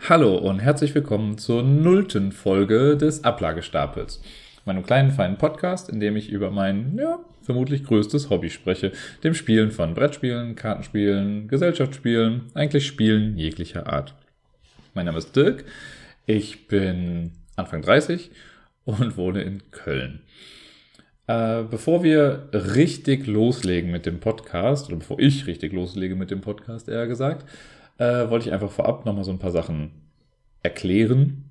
[0.10, 4.22] Hallo und herzlich willkommen zur nullten Folge des Ablagestapels.
[4.64, 8.94] Meinem kleinen feinen Podcast, in dem ich über mein, ja, vermutlich größtes Hobby spreche,
[9.26, 14.16] dem Spielen von Brettspielen, Kartenspielen, Gesellschaftsspielen, eigentlich Spielen jeglicher Art.
[14.94, 15.66] Mein Name ist Dirk,
[16.26, 18.32] ich bin Anfang 30
[18.86, 20.22] und wohne in Köln.
[21.28, 26.40] Äh, bevor wir richtig loslegen mit dem Podcast, oder bevor ich richtig loslege mit dem
[26.40, 27.46] Podcast, eher gesagt,
[27.98, 29.92] äh, wollte ich einfach vorab nochmal so ein paar Sachen
[30.64, 31.50] erklären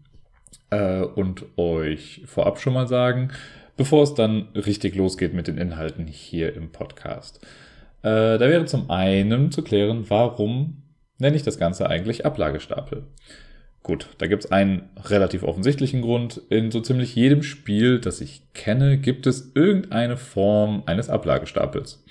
[0.71, 3.31] äh, und euch vorab schon mal sagen,
[3.77, 7.45] bevor es dann richtig losgeht mit den Inhalten hier im Podcast.
[8.03, 10.83] Äh, da wäre zum einen zu klären, warum
[11.19, 13.05] nenne ich das Ganze eigentlich Ablagestapel?
[13.83, 16.41] Gut, da gibt es einen relativ offensichtlichen Grund.
[16.51, 22.05] In so ziemlich jedem Spiel, das ich kenne, gibt es irgendeine Form eines Ablagestapels.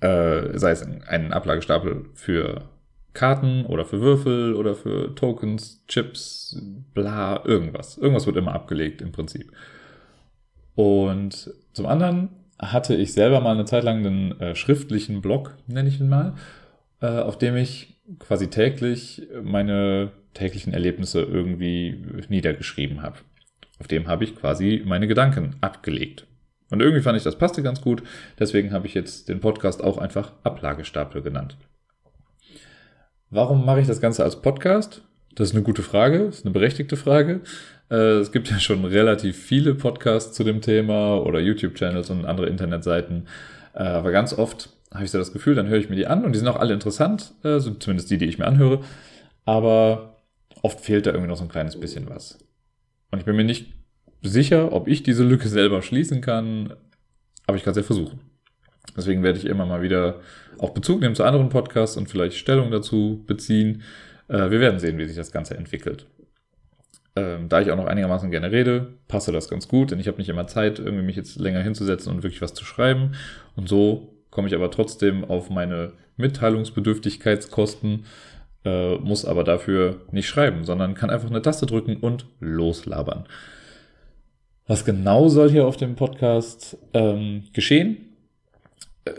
[0.00, 2.68] Äh, sei es ein Ablagestapel für
[3.14, 6.60] Karten oder für Würfel oder für Tokens, Chips,
[6.94, 7.98] bla, irgendwas.
[7.98, 9.52] Irgendwas wird immer abgelegt im Prinzip.
[10.74, 15.88] Und zum anderen hatte ich selber mal eine Zeit lang einen äh, schriftlichen Blog, nenne
[15.88, 16.34] ich ihn mal,
[17.00, 23.16] äh, auf dem ich quasi täglich meine täglichen Erlebnisse irgendwie niedergeschrieben habe.
[23.78, 26.26] Auf dem habe ich quasi meine Gedanken abgelegt.
[26.70, 28.02] Und irgendwie fand ich, das passte ganz gut.
[28.38, 31.58] Deswegen habe ich jetzt den Podcast auch einfach Ablagestapel genannt.
[33.34, 35.00] Warum mache ich das Ganze als Podcast?
[35.34, 37.40] Das ist eine gute Frage, das ist eine berechtigte Frage.
[37.90, 42.48] Äh, es gibt ja schon relativ viele Podcasts zu dem Thema oder YouTube-Channels und andere
[42.48, 43.26] Internetseiten.
[43.72, 46.26] Äh, aber ganz oft habe ich so das Gefühl, dann höre ich mir die an
[46.26, 48.80] und die sind auch alle interessant, äh, zumindest die, die ich mir anhöre.
[49.46, 50.18] Aber
[50.60, 52.38] oft fehlt da irgendwie noch so ein kleines bisschen was.
[53.12, 53.72] Und ich bin mir nicht
[54.20, 56.74] sicher, ob ich diese Lücke selber schließen kann,
[57.46, 58.20] aber ich kann es ja versuchen.
[58.96, 60.20] Deswegen werde ich immer mal wieder
[60.58, 63.82] auch Bezug nehmen zu anderen Podcasts und vielleicht Stellung dazu beziehen.
[64.28, 66.06] Äh, wir werden sehen, wie sich das Ganze entwickelt.
[67.14, 70.16] Ähm, da ich auch noch einigermaßen gerne rede, passe das ganz gut, denn ich habe
[70.16, 73.12] nicht immer Zeit, irgendwie mich jetzt länger hinzusetzen und wirklich was zu schreiben.
[73.54, 78.06] Und so komme ich aber trotzdem auf meine Mitteilungsbedürftigkeitskosten,
[78.64, 83.26] äh, muss aber dafür nicht schreiben, sondern kann einfach eine Taste drücken und loslabern.
[84.66, 88.11] Was genau soll hier auf dem Podcast ähm, geschehen?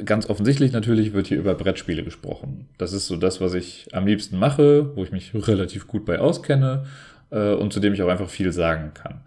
[0.06, 2.70] Ganz offensichtlich natürlich wird hier über Brettspiele gesprochen.
[2.78, 6.20] Das ist so das, was ich am liebsten mache, wo ich mich relativ gut bei
[6.20, 6.86] auskenne
[7.32, 9.22] äh, und zu dem ich auch einfach viel sagen kann.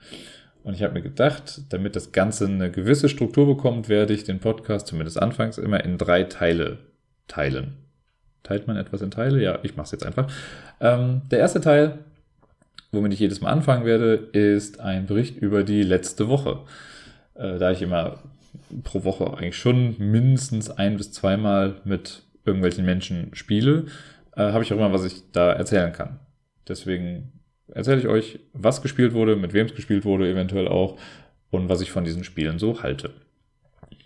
[0.66, 4.40] Und ich habe mir gedacht, damit das Ganze eine gewisse Struktur bekommt, werde ich den
[4.40, 6.78] Podcast zumindest anfangs immer in drei Teile
[7.28, 7.74] teilen.
[8.42, 9.42] teilt man etwas in Teile?
[9.42, 10.32] Ja, ich mache es jetzt einfach.
[10.80, 11.98] Ähm, der erste Teil,
[12.92, 16.60] womit ich jedes Mal anfangen werde, ist ein Bericht über die letzte Woche.
[17.34, 18.18] Äh, da ich immer
[18.82, 23.86] pro Woche eigentlich schon mindestens ein bis zweimal mit irgendwelchen Menschen spiele,
[24.36, 26.20] äh, habe ich auch immer, was ich da erzählen kann.
[26.68, 27.32] Deswegen
[27.68, 30.98] erzähle ich euch, was gespielt wurde, mit wem es gespielt wurde, eventuell auch,
[31.50, 33.10] und was ich von diesen Spielen so halte.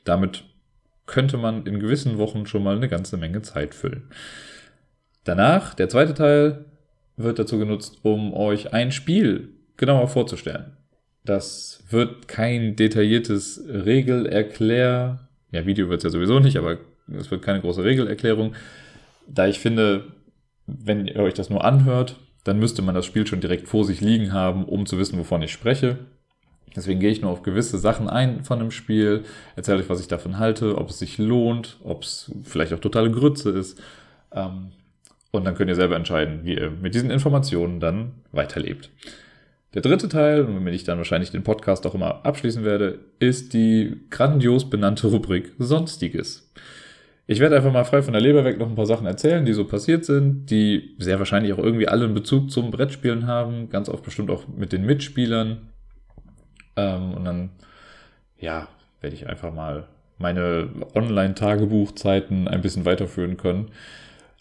[0.05, 0.45] Damit
[1.07, 4.11] könnte man in gewissen Wochen schon mal eine ganze Menge Zeit füllen.
[5.25, 6.67] Danach, der zweite Teil,
[7.17, 10.77] wird dazu genutzt, um euch ein Spiel genauer vorzustellen.
[11.25, 16.79] Das wird kein detailliertes Regelerklär, ja, Video wird es ja sowieso nicht, aber
[17.19, 18.55] es wird keine große Regelerklärung,
[19.27, 20.05] da ich finde,
[20.67, 24.01] wenn ihr euch das nur anhört, dann müsste man das Spiel schon direkt vor sich
[24.01, 25.99] liegen haben, um zu wissen, wovon ich spreche.
[26.75, 29.25] Deswegen gehe ich nur auf gewisse Sachen ein von dem Spiel,
[29.57, 33.11] erzähle euch, was ich davon halte, ob es sich lohnt, ob es vielleicht auch totale
[33.11, 33.81] Grütze ist.
[34.33, 34.71] Ähm,
[35.33, 38.91] und dann könnt ihr selber entscheiden, wie ihr mit diesen Informationen dann weiterlebt.
[39.73, 44.01] Der dritte Teil, womit ich dann wahrscheinlich den Podcast auch immer abschließen werde, ist die
[44.11, 46.53] grandios benannte Rubrik Sonstiges.
[47.29, 49.53] Ich werde einfach mal frei von der Leber weg noch ein paar Sachen erzählen, die
[49.53, 53.89] so passiert sind, die sehr wahrscheinlich auch irgendwie alle einen Bezug zum Brettspielen haben, ganz
[53.89, 55.69] oft bestimmt auch mit den Mitspielern.
[56.75, 57.51] Ähm, und dann,
[58.41, 58.67] ja,
[59.01, 59.87] werde ich einfach mal
[60.19, 63.71] meine Online-Tagebuchzeiten ein bisschen weiterführen können.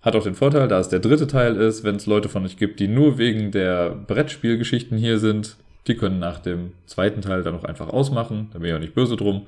[0.01, 2.57] Hat auch den Vorteil, da es der dritte Teil ist, wenn es Leute von euch
[2.57, 7.55] gibt, die nur wegen der Brettspielgeschichten hier sind, die können nach dem zweiten Teil dann
[7.55, 8.49] auch einfach ausmachen.
[8.53, 9.47] Da bin ich auch nicht böse drum.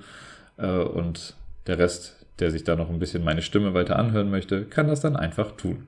[0.57, 1.35] Äh, und
[1.67, 4.99] der Rest, der sich da noch ein bisschen meine Stimme weiter anhören möchte, kann das
[4.99, 5.87] dann einfach tun.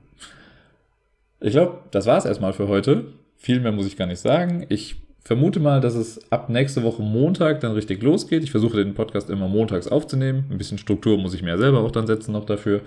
[1.40, 3.04] Ich glaube, das war es erstmal für heute.
[3.36, 4.64] Viel mehr muss ich gar nicht sagen.
[4.70, 8.42] Ich vermute mal, dass es ab nächste Woche Montag dann richtig losgeht.
[8.44, 10.44] Ich versuche den Podcast immer montags aufzunehmen.
[10.50, 12.80] Ein bisschen Struktur muss ich mir selber auch dann setzen noch dafür.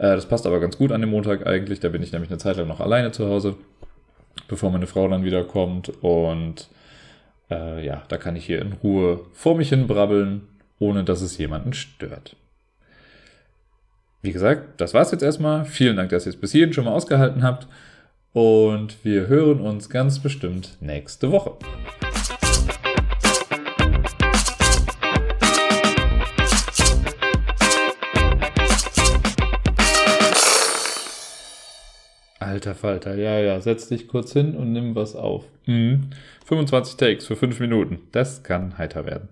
[0.00, 1.78] Äh, das passt aber ganz gut an dem Montag eigentlich.
[1.78, 3.56] Da bin ich nämlich eine Zeit lang noch alleine zu Hause,
[4.48, 5.90] bevor meine Frau dann wieder kommt.
[6.02, 6.68] Und
[7.50, 10.48] äh, ja, da kann ich hier in Ruhe vor mich hin brabbeln,
[10.78, 12.34] ohne dass es jemanden stört.
[14.22, 15.66] Wie gesagt, das war's jetzt erstmal.
[15.66, 17.68] Vielen Dank, dass ihr es bis hierhin schon mal ausgehalten habt.
[18.32, 21.56] Und wir hören uns ganz bestimmt nächste Woche.
[32.50, 35.44] Alter Falter, ja, ja, setz dich kurz hin und nimm was auf.
[35.66, 36.10] Mhm.
[36.46, 38.00] 25 Takes für 5 Minuten.
[38.10, 39.28] Das kann heiter werden.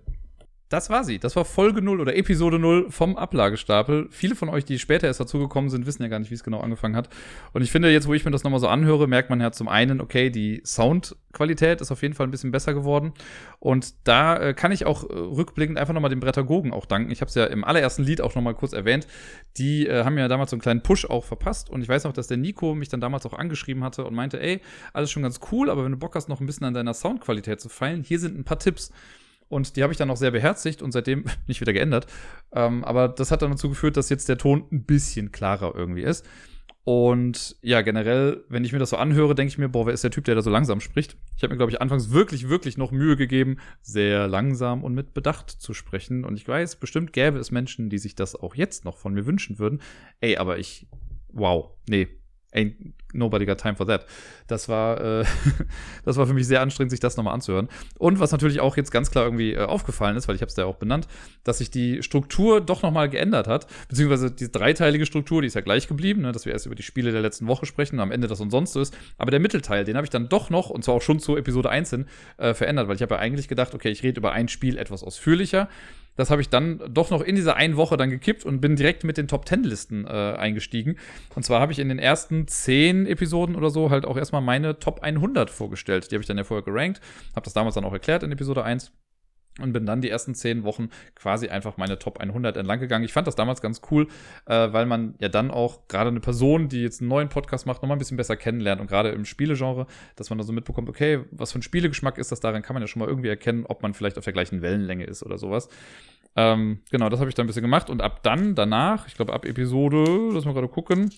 [0.69, 1.19] Das war sie.
[1.19, 4.09] Das war Folge 0 oder Episode 0 vom Ablagestapel.
[4.11, 6.61] Viele von euch, die später erst dazugekommen sind, wissen ja gar nicht, wie es genau
[6.61, 7.09] angefangen hat.
[7.55, 9.66] Und ich finde, jetzt, wo ich mir das nochmal so anhöre, merkt man ja zum
[9.66, 13.14] einen, okay, die Soundqualität ist auf jeden Fall ein bisschen besser geworden.
[13.61, 17.11] Und da äh, kann ich auch äh, rückblickend einfach nochmal dem Brettagogen auch danken.
[17.12, 19.07] Ich habe es ja im allerersten Lied auch nochmal kurz erwähnt.
[19.57, 21.71] Die äh, haben mir damals so einen kleinen Push auch verpasst.
[21.71, 24.39] Und ich weiß auch, dass der Nico mich dann damals auch angeschrieben hatte und meinte,
[24.39, 24.61] ey,
[24.93, 27.59] alles schon ganz cool, aber wenn du Bock hast, noch ein bisschen an deiner Soundqualität
[27.59, 28.93] zu feilen, hier sind ein paar Tipps.
[29.49, 32.07] Und die habe ich dann auch sehr beherzigt und seitdem nicht wieder geändert.
[32.53, 36.03] Ähm, aber das hat dann dazu geführt, dass jetzt der Ton ein bisschen klarer irgendwie
[36.03, 36.27] ist.
[36.85, 40.05] Und ja, generell, wenn ich mir das so anhöre, denke ich mir, boah, wer ist
[40.05, 41.19] der Typ, der da so langsam spricht?
[41.37, 45.13] Ich habe mir, glaube ich, anfangs wirklich, wirklich noch Mühe gegeben, sehr langsam und mit
[45.13, 46.25] Bedacht zu sprechen.
[46.25, 49.27] Und ich weiß, bestimmt gäbe es Menschen, die sich das auch jetzt noch von mir
[49.27, 49.83] wünschen würden.
[50.21, 50.87] Ey, aber ich,
[51.31, 52.09] wow, nee,
[52.55, 54.07] Ain't nobody got time for that.
[54.47, 55.25] Das war, äh,
[56.05, 57.69] das war für mich sehr anstrengend, sich das nochmal anzuhören.
[57.99, 60.57] Und was natürlich auch jetzt ganz klar irgendwie äh, aufgefallen ist, weil ich habe es
[60.57, 61.09] ja auch benannt,
[61.45, 63.67] dass sich die Struktur doch nochmal geändert hat.
[63.89, 66.83] Beziehungsweise die dreiteilige Struktur, die ist ja gleich geblieben, ne, dass wir erst über die
[66.83, 68.97] Spiele der letzten Woche sprechen am Ende das und sonst so ist.
[69.17, 71.71] Aber der Mittelteil, den habe ich dann doch noch, und zwar auch schon zu Episode
[71.71, 74.49] 1 hin, äh, verändert, weil ich habe ja eigentlich gedacht, okay, ich rede über ein
[74.49, 75.69] Spiel etwas ausführlicher.
[76.19, 79.05] Das habe ich dann doch noch in dieser einen Woche dann gekippt und bin direkt
[79.05, 80.97] mit den Top Ten Listen äh, eingestiegen.
[81.37, 84.81] Und zwar habe ich in den ersten zehn Episoden oder so halt auch erstmal meine
[84.81, 86.11] Top 100 vorgestellt.
[86.11, 87.01] Die habe ich dann ja vorher gerankt,
[87.37, 88.91] habe das damals dann auch erklärt in Episode 1
[89.61, 93.05] und bin dann die ersten zehn Wochen quasi einfach meine Top 100 entlang gegangen.
[93.05, 94.09] Ich fand das damals ganz cool,
[94.47, 97.83] äh, weil man ja dann auch gerade eine Person, die jetzt einen neuen Podcast macht,
[97.83, 99.87] nochmal ein bisschen besser kennenlernt und gerade im Spielegenre,
[100.17, 102.83] dass man da so mitbekommt, okay, was für ein Spielegeschmack ist das daran, kann man
[102.83, 105.69] ja schon mal irgendwie erkennen, ob man vielleicht auf der gleichen Wellenlänge ist oder sowas.
[106.37, 109.33] Ähm, genau, das habe ich dann ein bisschen gemacht und ab dann, danach, ich glaube
[109.33, 111.11] ab Episode, lass mal gerade gucken,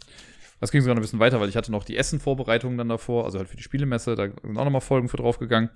[0.60, 3.38] das ging sogar ein bisschen weiter, weil ich hatte noch die Essen-Vorbereitungen dann davor, also
[3.38, 5.70] halt für die Spielemesse, da sind auch nochmal Folgen für draufgegangen.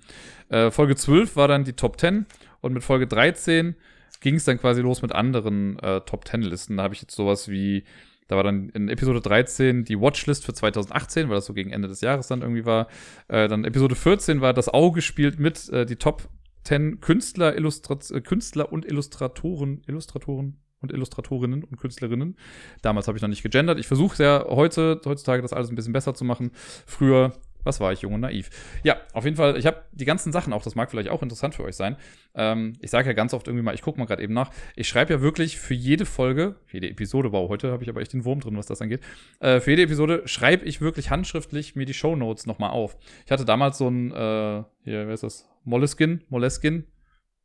[0.49, 2.27] Äh, Folge 12 war dann die Top 10
[2.65, 3.75] und mit Folge 13
[4.21, 6.77] ging es dann quasi los mit anderen äh, Top 10 Listen.
[6.77, 7.83] Da habe ich jetzt sowas wie,
[8.27, 11.87] da war dann in Episode 13 die Watchlist für 2018, weil das so gegen Ende
[11.87, 12.87] des Jahres dann irgendwie war.
[13.27, 16.27] Äh, dann Episode 14 war das Auge spielt mit, äh, die Top
[16.63, 22.37] 10 Künstler, Illustrat äh, Künstler und Illustratoren, Illustratoren, und Illustratorinnen und Künstlerinnen.
[22.81, 23.79] Damals habe ich noch nicht gegendert.
[23.79, 26.51] Ich versuche ja heute, heutzutage das alles ein bisschen besser zu machen.
[26.85, 27.33] Früher
[27.65, 28.49] was war ich, jung und naiv?
[28.83, 31.55] Ja, auf jeden Fall, ich habe die ganzen Sachen auch, das mag vielleicht auch interessant
[31.55, 31.97] für euch sein.
[32.35, 34.51] Ähm, ich sage ja ganz oft irgendwie mal, ich gucke mal gerade eben nach.
[34.75, 38.13] Ich schreibe ja wirklich für jede Folge, jede Episode, wow, heute habe ich aber echt
[38.13, 39.01] den Wurm drin, was das angeht.
[39.39, 42.97] Äh, für jede Episode schreibe ich wirklich handschriftlich mir die Shownotes nochmal auf.
[43.25, 45.49] Ich hatte damals so ein, äh, hier, wer ist das?
[45.63, 46.85] Moleskin, Moleskin,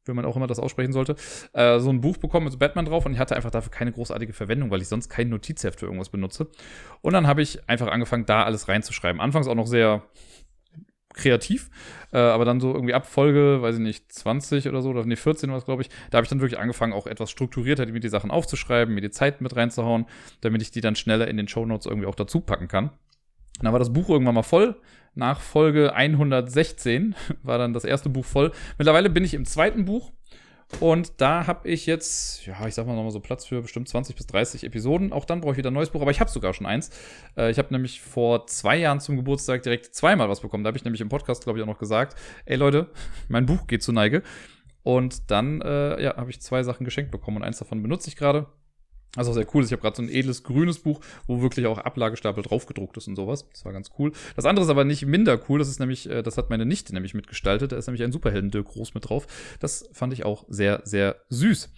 [0.07, 1.17] wie man auch immer das aussprechen sollte,
[1.53, 4.33] äh, so ein Buch bekommen mit Batman drauf und ich hatte einfach dafür keine großartige
[4.33, 6.49] Verwendung, weil ich sonst kein Notizheft für irgendwas benutze.
[7.03, 9.21] Und dann habe ich einfach angefangen, da alles reinzuschreiben.
[9.21, 10.03] Anfangs auch noch sehr
[11.13, 11.71] kreativ,
[12.13, 15.17] äh, aber dann so irgendwie ab Folge, weiß ich nicht, 20 oder so, oder nee,
[15.17, 18.01] 14 war es, glaube ich, da habe ich dann wirklich angefangen, auch etwas strukturierter mir
[18.01, 20.07] die Sachen aufzuschreiben, mir die Zeit mit reinzuhauen,
[20.41, 22.91] damit ich die dann schneller in den Shownotes irgendwie auch dazu packen kann.
[23.61, 24.81] Und dann war das Buch irgendwann mal voll.
[25.15, 28.53] Nach Folge 116 war dann das erste Buch voll.
[28.79, 30.13] Mittlerweile bin ich im zweiten Buch.
[30.79, 34.15] Und da habe ich jetzt, ja, ich sag mal nochmal so Platz für bestimmt 20
[34.15, 35.13] bis 30 Episoden.
[35.13, 36.91] Auch dann brauche ich wieder ein neues Buch, aber ich habe sogar schon eins.
[37.37, 40.63] Äh, ich habe nämlich vor zwei Jahren zum Geburtstag direkt zweimal was bekommen.
[40.63, 42.89] Da habe ich nämlich im Podcast, glaube ich, auch noch gesagt, ey Leute,
[43.29, 44.23] mein Buch geht zu Neige.
[44.83, 48.17] Und dann, äh, ja, habe ich zwei Sachen geschenkt bekommen und eins davon benutze ich
[48.17, 48.47] gerade.
[49.17, 49.65] Was auch sehr cool.
[49.65, 53.17] Ich habe gerade so ein edles grünes Buch, wo wirklich auch Ablagestapel draufgedruckt ist und
[53.17, 53.49] sowas.
[53.51, 54.13] Das war ganz cool.
[54.37, 55.59] Das andere ist aber nicht minder cool.
[55.59, 57.73] Das ist nämlich, äh, das hat meine Nichte nämlich mitgestaltet.
[57.73, 59.27] Da ist nämlich ein Superhelden-Dirk groß mit drauf.
[59.59, 61.71] Das fand ich auch sehr, sehr süß.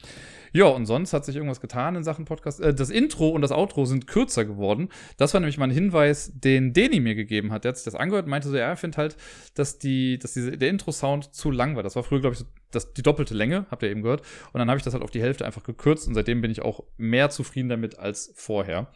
[0.53, 2.61] Ja, und sonst hat sich irgendwas getan in Sachen Podcast.
[2.61, 4.89] Äh, das Intro und das Outro sind kürzer geworden.
[5.17, 7.65] Das war nämlich mein Hinweis, den Deni mir gegeben hat.
[7.65, 9.17] Der hat sich das angehört und meinte so, ja, er findet halt,
[9.55, 11.83] dass, die, dass diese, der Intro-Sound zu lang war.
[11.83, 14.23] Das war früher, glaube ich, so das, die doppelte Länge, habt ihr eben gehört.
[14.53, 16.63] Und dann habe ich das halt auf die Hälfte einfach gekürzt und seitdem bin ich
[16.63, 18.89] auch mehr zufrieden damit als vorher.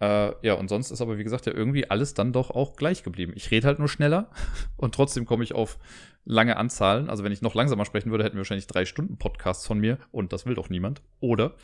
[0.00, 3.02] Äh, ja, und sonst ist aber, wie gesagt, ja irgendwie alles dann doch auch gleich
[3.02, 3.32] geblieben.
[3.34, 4.30] Ich rede halt nur schneller
[4.76, 5.78] und trotzdem komme ich auf
[6.24, 7.08] lange Anzahlen.
[7.08, 9.98] Also wenn ich noch langsamer sprechen würde, hätten wir wahrscheinlich drei Stunden Podcasts von mir
[10.10, 11.02] und das will doch niemand.
[11.20, 11.54] Oder?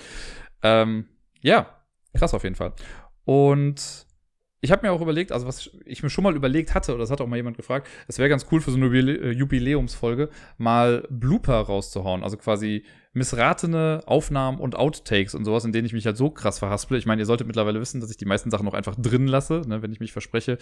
[0.62, 1.07] Ähm,
[1.43, 1.78] ja,
[2.14, 2.72] krass auf jeden Fall.
[3.24, 4.07] Und
[4.64, 7.11] ich habe mir auch überlegt, also was ich mir schon mal überlegt hatte, oder das
[7.11, 11.61] hat auch mal jemand gefragt, es wäre ganz cool für so eine Jubiläumsfolge, mal Blooper
[11.61, 12.22] rauszuhauen.
[12.22, 16.58] Also quasi missratene Aufnahmen und Outtakes und sowas, in denen ich mich halt so krass
[16.58, 16.96] verhasple.
[16.96, 19.62] Ich meine, ihr solltet mittlerweile wissen, dass ich die meisten Sachen noch einfach drin lasse.
[19.66, 19.82] Ne?
[19.82, 20.58] Wenn ich mich verspreche,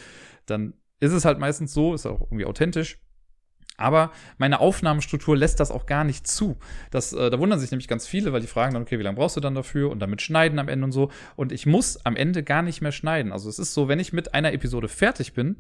[0.47, 2.99] dann ist es halt meistens so, ist auch irgendwie authentisch.
[3.77, 6.59] Aber meine Aufnahmestruktur lässt das auch gar nicht zu.
[6.91, 9.17] Das, äh, da wundern sich nämlich ganz viele, weil die fragen dann, okay, wie lange
[9.17, 9.91] brauchst du dann dafür?
[9.91, 11.11] Und damit schneiden am Ende und so.
[11.35, 13.33] Und ich muss am Ende gar nicht mehr schneiden.
[13.33, 15.57] Also es ist so, wenn ich mit einer Episode fertig bin,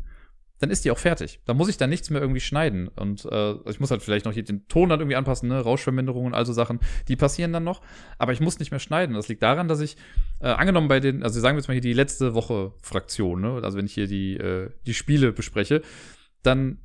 [0.61, 1.41] dann ist die auch fertig.
[1.47, 2.89] Da muss ich dann nichts mehr irgendwie schneiden.
[2.89, 5.61] Und äh, ich muss halt vielleicht noch hier den Ton dann irgendwie anpassen, ne?
[5.61, 7.81] Rauschverminderungen und all so Sachen, die passieren dann noch.
[8.19, 9.17] Aber ich muss nicht mehr schneiden.
[9.17, 9.97] Das liegt daran, dass ich,
[10.41, 13.61] äh, angenommen bei den, also sagen wir jetzt mal hier die letzte Woche Fraktion, ne?
[13.63, 15.83] Also wenn ich hier die, äh, die Spiele bespreche,
[16.43, 16.79] dann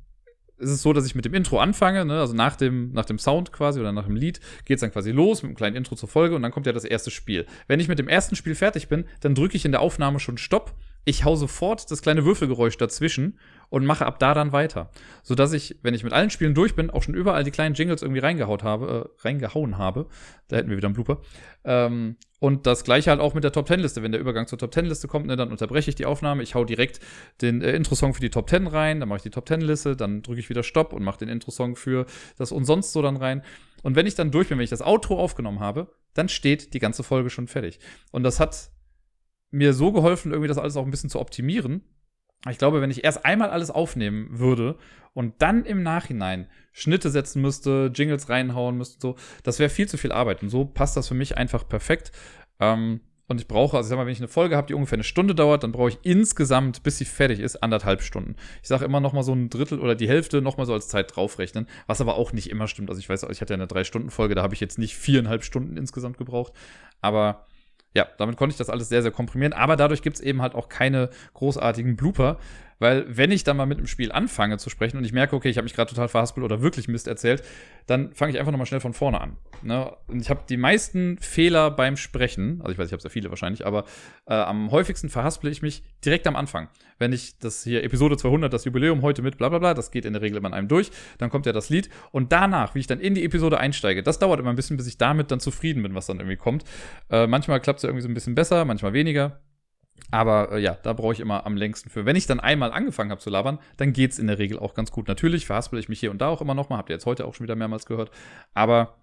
[0.58, 2.20] ist es so, dass ich mit dem Intro anfange, ne?
[2.20, 5.10] also nach dem, nach dem Sound quasi oder nach dem Lied geht es dann quasi
[5.10, 7.46] los mit einem kleinen Intro zur Folge und dann kommt ja das erste Spiel.
[7.66, 10.38] Wenn ich mit dem ersten Spiel fertig bin, dann drücke ich in der Aufnahme schon
[10.38, 10.74] Stopp.
[11.04, 13.38] Ich hau sofort das kleine Würfelgeräusch dazwischen
[13.68, 14.90] und mache ab da dann weiter.
[15.22, 18.02] Sodass ich, wenn ich mit allen Spielen durch bin, auch schon überall die kleinen Jingles
[18.02, 20.06] irgendwie reingehaut habe, äh, reingehauen habe.
[20.48, 21.20] Da hätten wir wieder einen Blooper.
[21.64, 24.02] Ähm, und das gleiche halt auch mit der Top Ten Liste.
[24.02, 26.42] Wenn der Übergang zur Top Ten Liste kommt, ne, dann unterbreche ich die Aufnahme.
[26.42, 27.00] Ich hau direkt
[27.40, 29.96] den äh, Intro-Song für die Top Ten rein, dann mache ich die Top Ten Liste,
[29.96, 32.06] dann drücke ich wieder Stopp und mache den Intro-Song für
[32.36, 33.42] das und sonst so dann rein.
[33.82, 36.78] Und wenn ich dann durch bin, wenn ich das Outro aufgenommen habe, dann steht die
[36.78, 37.78] ganze Folge schon fertig.
[38.10, 38.70] Und das hat
[39.50, 41.82] mir so geholfen, irgendwie das alles auch ein bisschen zu optimieren,
[42.52, 44.76] ich glaube, wenn ich erst einmal alles aufnehmen würde
[45.14, 49.96] und dann im Nachhinein Schnitte setzen müsste, Jingles reinhauen müsste, so, das wäre viel zu
[49.96, 50.42] viel Arbeit.
[50.42, 52.12] Und so passt das für mich einfach perfekt.
[52.60, 54.96] Ähm, und ich brauche, also ich sag mal, wenn ich eine Folge habe, die ungefähr
[54.96, 58.36] eine Stunde dauert, dann brauche ich insgesamt, bis sie fertig ist, anderthalb Stunden.
[58.62, 60.88] Ich sage immer noch mal so ein Drittel oder die Hälfte noch mal so als
[60.88, 62.88] Zeit draufrechnen, was aber auch nicht immer stimmt.
[62.88, 65.76] Also ich weiß, ich hatte ja eine Drei-Stunden-Folge, da habe ich jetzt nicht viereinhalb Stunden
[65.76, 66.52] insgesamt gebraucht.
[67.00, 67.46] Aber
[67.96, 69.54] ja, damit konnte ich das alles sehr, sehr komprimieren.
[69.54, 72.38] Aber dadurch gibt es eben halt auch keine großartigen Blooper,
[72.78, 75.48] weil wenn ich dann mal mit dem Spiel anfange zu sprechen und ich merke, okay,
[75.48, 77.42] ich habe mich gerade total verhaspelt oder wirklich Mist erzählt,
[77.86, 79.36] dann fange ich einfach nochmal schnell von vorne an.
[79.62, 79.90] Ne?
[80.08, 83.30] Und ich habe die meisten Fehler beim Sprechen, also ich weiß, ich habe sehr viele
[83.30, 83.84] wahrscheinlich, aber
[84.26, 86.68] äh, am häufigsten verhaspel ich mich direkt am Anfang.
[86.98, 90.04] Wenn ich das hier Episode 200, das Jubiläum heute mit bla bla bla, das geht
[90.04, 92.80] in der Regel immer an einem durch, dann kommt ja das Lied und danach, wie
[92.80, 95.40] ich dann in die Episode einsteige, das dauert immer ein bisschen, bis ich damit dann
[95.40, 96.64] zufrieden bin, was dann irgendwie kommt.
[97.10, 99.40] Äh, manchmal klappt es ja irgendwie so ein bisschen besser, manchmal weniger.
[100.10, 102.04] Aber äh, ja, da brauche ich immer am längsten für.
[102.04, 104.74] Wenn ich dann einmal angefangen habe zu labern, dann geht es in der Regel auch
[104.74, 105.08] ganz gut.
[105.08, 106.78] Natürlich verhaspel ich mich hier und da auch immer noch mal.
[106.78, 108.10] Habt ihr jetzt heute auch schon wieder mehrmals gehört.
[108.54, 108.96] Aber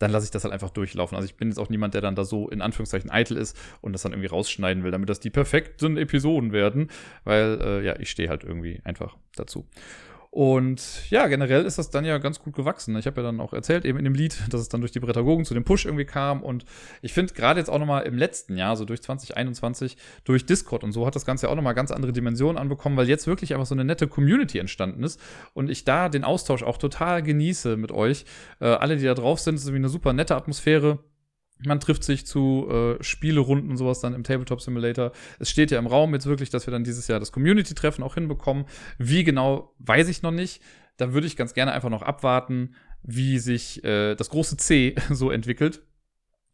[0.00, 1.14] dann lasse ich das halt einfach durchlaufen.
[1.14, 3.92] Also ich bin jetzt auch niemand, der dann da so in Anführungszeichen eitel ist und
[3.92, 6.90] das dann irgendwie rausschneiden will, damit das die perfekten Episoden werden.
[7.24, 9.66] Weil, äh, ja, ich stehe halt irgendwie einfach dazu.
[10.32, 12.96] Und ja, generell ist das dann ja ganz gut gewachsen.
[12.96, 15.00] Ich habe ja dann auch erzählt, eben in dem Lied, dass es dann durch die
[15.00, 16.42] Prädagogen zu dem Push irgendwie kam.
[16.42, 16.64] Und
[17.02, 20.92] ich finde gerade jetzt auch nochmal im letzten Jahr, so durch 2021, durch Discord und
[20.92, 23.66] so, hat das Ganze ja auch nochmal ganz andere Dimensionen anbekommen, weil jetzt wirklich einfach
[23.66, 25.20] so eine nette Community entstanden ist.
[25.52, 28.24] Und ich da den Austausch auch total genieße mit euch.
[28.60, 31.00] Äh, alle, die da drauf sind, ist irgendwie eine super nette Atmosphäre.
[31.64, 35.12] Man trifft sich zu äh, Spielerunden und sowas dann im Tabletop Simulator.
[35.38, 38.14] Es steht ja im Raum jetzt wirklich, dass wir dann dieses Jahr das Community-Treffen auch
[38.14, 38.64] hinbekommen.
[38.98, 40.62] Wie genau, weiß ich noch nicht.
[40.96, 45.30] Da würde ich ganz gerne einfach noch abwarten, wie sich äh, das große C so
[45.30, 45.82] entwickelt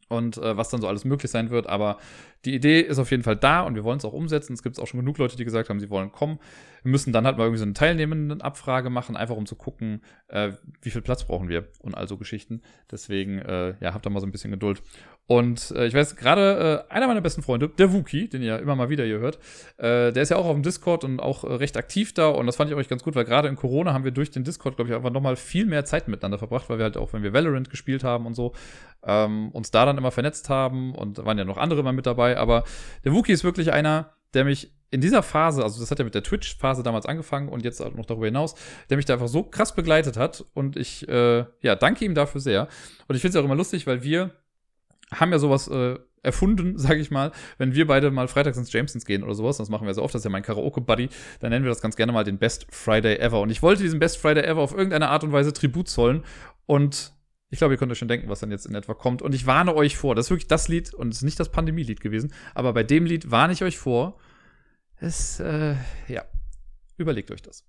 [0.09, 1.67] und äh, was dann so alles möglich sein wird.
[1.67, 1.97] Aber
[2.45, 4.53] die Idee ist auf jeden Fall da und wir wollen es auch umsetzen.
[4.53, 6.39] Es gibt auch schon genug Leute, die gesagt haben, sie wollen kommen.
[6.83, 10.01] Wir müssen dann halt mal irgendwie so eine teilnehmenden Abfrage machen, einfach um zu gucken,
[10.27, 10.51] äh,
[10.81, 12.61] wie viel Platz brauchen wir und also Geschichten.
[12.91, 14.81] Deswegen, äh, ja, habt da mal so ein bisschen Geduld.
[15.27, 18.77] Und äh, ich weiß, gerade äh, einer meiner besten Freunde, der Wookie, den ihr immer
[18.77, 19.37] mal wieder hier hört,
[19.77, 22.29] äh, der ist ja auch auf dem Discord und auch äh, recht aktiv da.
[22.29, 24.45] Und das fand ich euch ganz gut, weil gerade in Corona haben wir durch den
[24.45, 27.23] Discord, glaube ich, einfach nochmal viel mehr Zeit miteinander verbracht, weil wir halt auch, wenn
[27.23, 28.53] wir Valorant gespielt haben und so,
[29.03, 30.95] ähm, uns da dann immer vernetzt haben.
[30.95, 32.37] Und da waren ja noch andere mal mit dabei.
[32.37, 32.63] Aber
[33.03, 36.15] der Wookie ist wirklich einer, der mich in dieser Phase, also das hat ja mit
[36.15, 38.55] der Twitch-Phase damals angefangen und jetzt auch noch darüber hinaus,
[38.89, 40.45] der mich da einfach so krass begleitet hat.
[40.53, 42.69] Und ich, äh, ja, danke ihm dafür sehr.
[43.09, 44.31] Und ich finde es auch immer lustig, weil wir
[45.13, 49.05] haben ja sowas äh, erfunden, sage ich mal, wenn wir beide mal freitags ins Jamesons
[49.05, 51.09] gehen oder sowas, das machen wir so oft, das ist ja mein Karaoke-Buddy,
[51.39, 53.41] dann nennen wir das ganz gerne mal den Best Friday Ever.
[53.41, 56.23] Und ich wollte diesem Best Friday Ever auf irgendeine Art und Weise Tribut zollen
[56.65, 57.13] und
[57.49, 59.21] ich glaube, ihr könnt euch schon denken, was dann jetzt in etwa kommt.
[59.21, 61.49] Und ich warne euch vor, das ist wirklich das Lied und es ist nicht das
[61.49, 64.19] Pandemie-Lied gewesen, aber bei dem Lied warne ich euch vor,
[64.97, 65.75] es, äh,
[66.07, 66.25] ja,
[66.97, 67.65] überlegt euch das.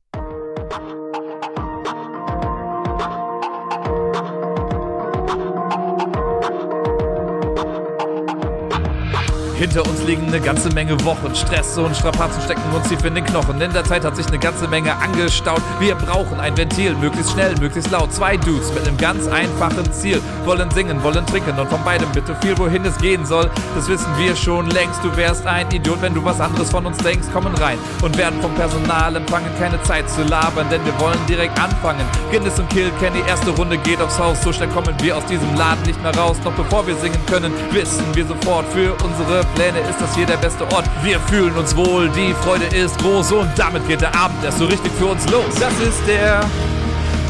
[9.58, 11.34] Hinter uns liegen eine ganze Menge Wochen.
[11.34, 13.60] Stress und Strapazen stecken uns tief in den Knochen.
[13.60, 15.60] In der Zeit hat sich eine ganze Menge angestaut.
[15.80, 18.14] Wir brauchen ein Ventil, möglichst schnell, möglichst laut.
[18.14, 20.22] Zwei Dudes mit einem ganz einfachen Ziel.
[20.44, 23.50] Wollen singen, wollen trinken und von beidem bitte viel, wohin es gehen soll.
[23.74, 25.02] Das wissen wir schon längst.
[25.02, 27.26] Du wärst ein Idiot, wenn du was anderes von uns denkst.
[27.32, 29.50] Kommen rein und werden vom Personal empfangen.
[29.58, 32.06] Keine Zeit zu labern, denn wir wollen direkt anfangen.
[32.30, 34.40] Guinness und Kill kennen die erste Runde geht aufs Haus.
[34.40, 36.36] So schnell kommen wir aus diesem Laden nicht mehr raus.
[36.44, 40.36] Doch bevor wir singen können, wissen wir sofort für unsere Pläne ist das hier der
[40.36, 40.84] beste Ort.
[41.02, 44.66] Wir fühlen uns wohl, die Freude ist groß und damit geht der Abend erst so
[44.66, 45.54] richtig für uns los.
[45.58, 46.40] Das ist der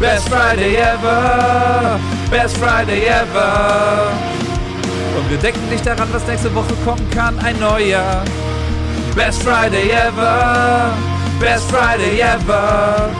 [0.00, 1.98] Best Friday ever,
[2.30, 4.12] Best Friday ever.
[5.16, 8.22] Und wir denken nicht daran, was nächste Woche kommen kann, ein neuer.
[9.16, 10.92] Best Friday ever,
[11.40, 13.10] Best Friday ever.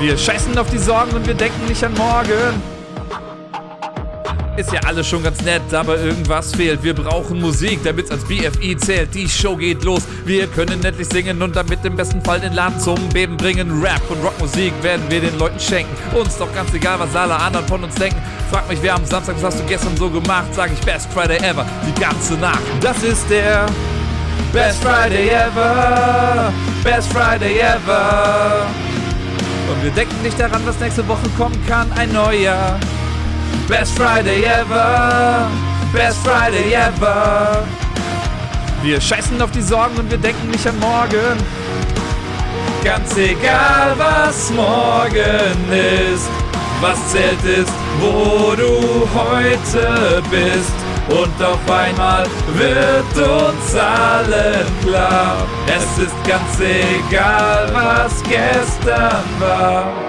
[0.00, 2.77] Wir scheißen auf die Sorgen und wir denken nicht an morgen.
[4.58, 6.82] Ist ja alles schon ganz nett, aber irgendwas fehlt.
[6.82, 9.14] Wir brauchen Musik, damit's als BFI zählt.
[9.14, 10.02] Die Show geht los.
[10.24, 13.80] Wir können nettlich singen und damit im besten Fall den Laden zum Beben bringen.
[13.80, 15.94] Rap und Rockmusik werden wir den Leuten schenken.
[16.12, 18.20] Uns doch ganz egal, was alle anderen von uns denken.
[18.50, 20.48] Frag mich, wer am Samstag, was hast du gestern so gemacht?
[20.50, 22.58] Sag ich Best Friday ever, die ganze Nacht.
[22.80, 23.64] Das ist der
[24.52, 26.52] Best Friday ever,
[26.82, 28.66] Best Friday ever.
[29.70, 32.76] Und wir denken nicht daran, was nächste Woche kommen kann, ein neuer.
[33.68, 35.46] Best Friday ever,
[35.92, 37.66] Best Friday ever.
[38.82, 41.36] Wir scheißen auf die Sorgen und wir denken nicht an morgen.
[42.82, 46.30] Ganz egal, was morgen ist,
[46.80, 50.72] was zählt ist, wo du heute bist.
[51.10, 60.07] Und auf einmal wird uns allen klar, es ist ganz egal, was gestern war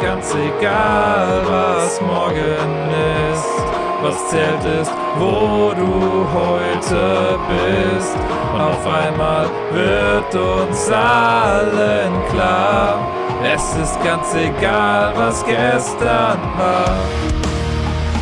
[0.00, 2.90] ganz egal, was morgen
[3.32, 3.68] ist.
[4.00, 8.16] Was zählt ist, wo du heute bist.
[8.54, 13.00] Auf einmal wird uns allen klar,
[13.42, 16.96] es ist ganz egal, was gestern war.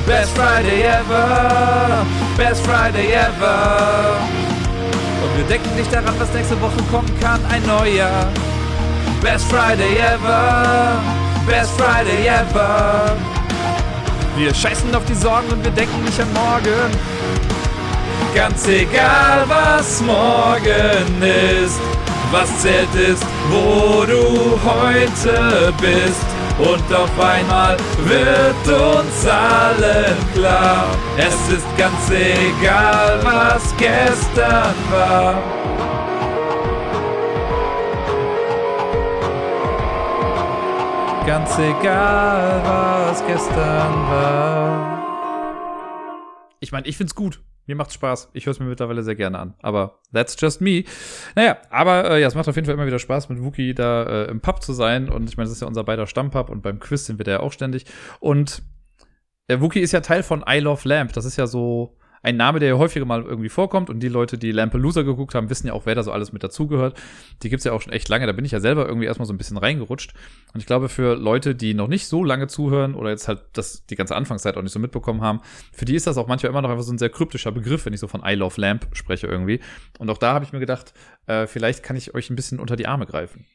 [0.07, 2.07] Best Friday ever,
[2.39, 4.17] Best Friday ever.
[5.23, 8.29] Und wir denken nicht daran, was nächste Woche kommen kann, ein neuer.
[9.21, 11.26] Best Friday ever.
[11.47, 13.17] Best Friday ever.
[14.37, 16.91] Wir scheißen auf die Sorgen und wir denken nicht an morgen.
[18.35, 21.81] Ganz egal, was morgen ist,
[22.33, 26.27] was zählt ist, wo du heute bist.
[26.59, 30.87] Und auf einmal wird uns allen klar,
[31.17, 35.56] es ist ganz egal, was gestern war.
[41.27, 45.03] Ganz egal, was gestern war.
[46.61, 47.43] Ich meine, ich find's gut.
[47.67, 48.31] Mir macht's Spaß.
[48.33, 49.55] Ich höre es mir mittlerweile sehr gerne an.
[49.61, 50.85] Aber that's just me.
[51.35, 54.05] Naja, aber äh, ja, es macht auf jeden Fall immer wieder Spaß, mit Wookie da
[54.05, 55.09] äh, im Pub zu sein.
[55.09, 57.33] Und ich meine, das ist ja unser beider Stammpub und beim Quiz sind wir da
[57.33, 57.87] ja auch ständig.
[58.21, 58.63] Und
[59.49, 61.13] äh, Wookie ist ja Teil von I Love Lamp.
[61.13, 63.89] Das ist ja so ein Name, der ja häufiger mal irgendwie vorkommt.
[63.89, 66.43] Und die Leute, die Lampelusa geguckt haben, wissen ja auch, wer da so alles mit
[66.43, 66.99] dazugehört.
[67.45, 68.27] Die gibt's ja auch schon echt lange.
[68.27, 70.13] Da bin ich ja selber irgendwie erstmal so ein bisschen reingerutscht.
[70.53, 73.87] Und ich glaube, für Leute, die noch nicht so lange zuhören oder jetzt halt das
[73.87, 75.41] die ganze Anfangszeit auch nicht so mitbekommen haben,
[75.73, 77.93] für die ist das auch manchmal immer noch einfach so ein sehr kryptischer Begriff, wenn
[77.93, 79.61] ich so von I Love Lamp spreche irgendwie.
[80.01, 80.95] Und auch da habe ich mir gedacht,
[81.27, 83.47] äh, vielleicht kann ich euch ein bisschen unter die Arme greifen.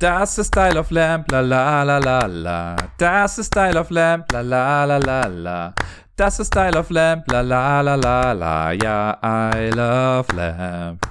[0.00, 2.76] Das ist Style of Lamp, la la la la la.
[2.98, 5.74] Das ist Style of Lamp, la la la la la.
[6.14, 8.70] Das ist Style of Lamp, la la la la la.
[8.70, 11.07] Ja, I love Lamp.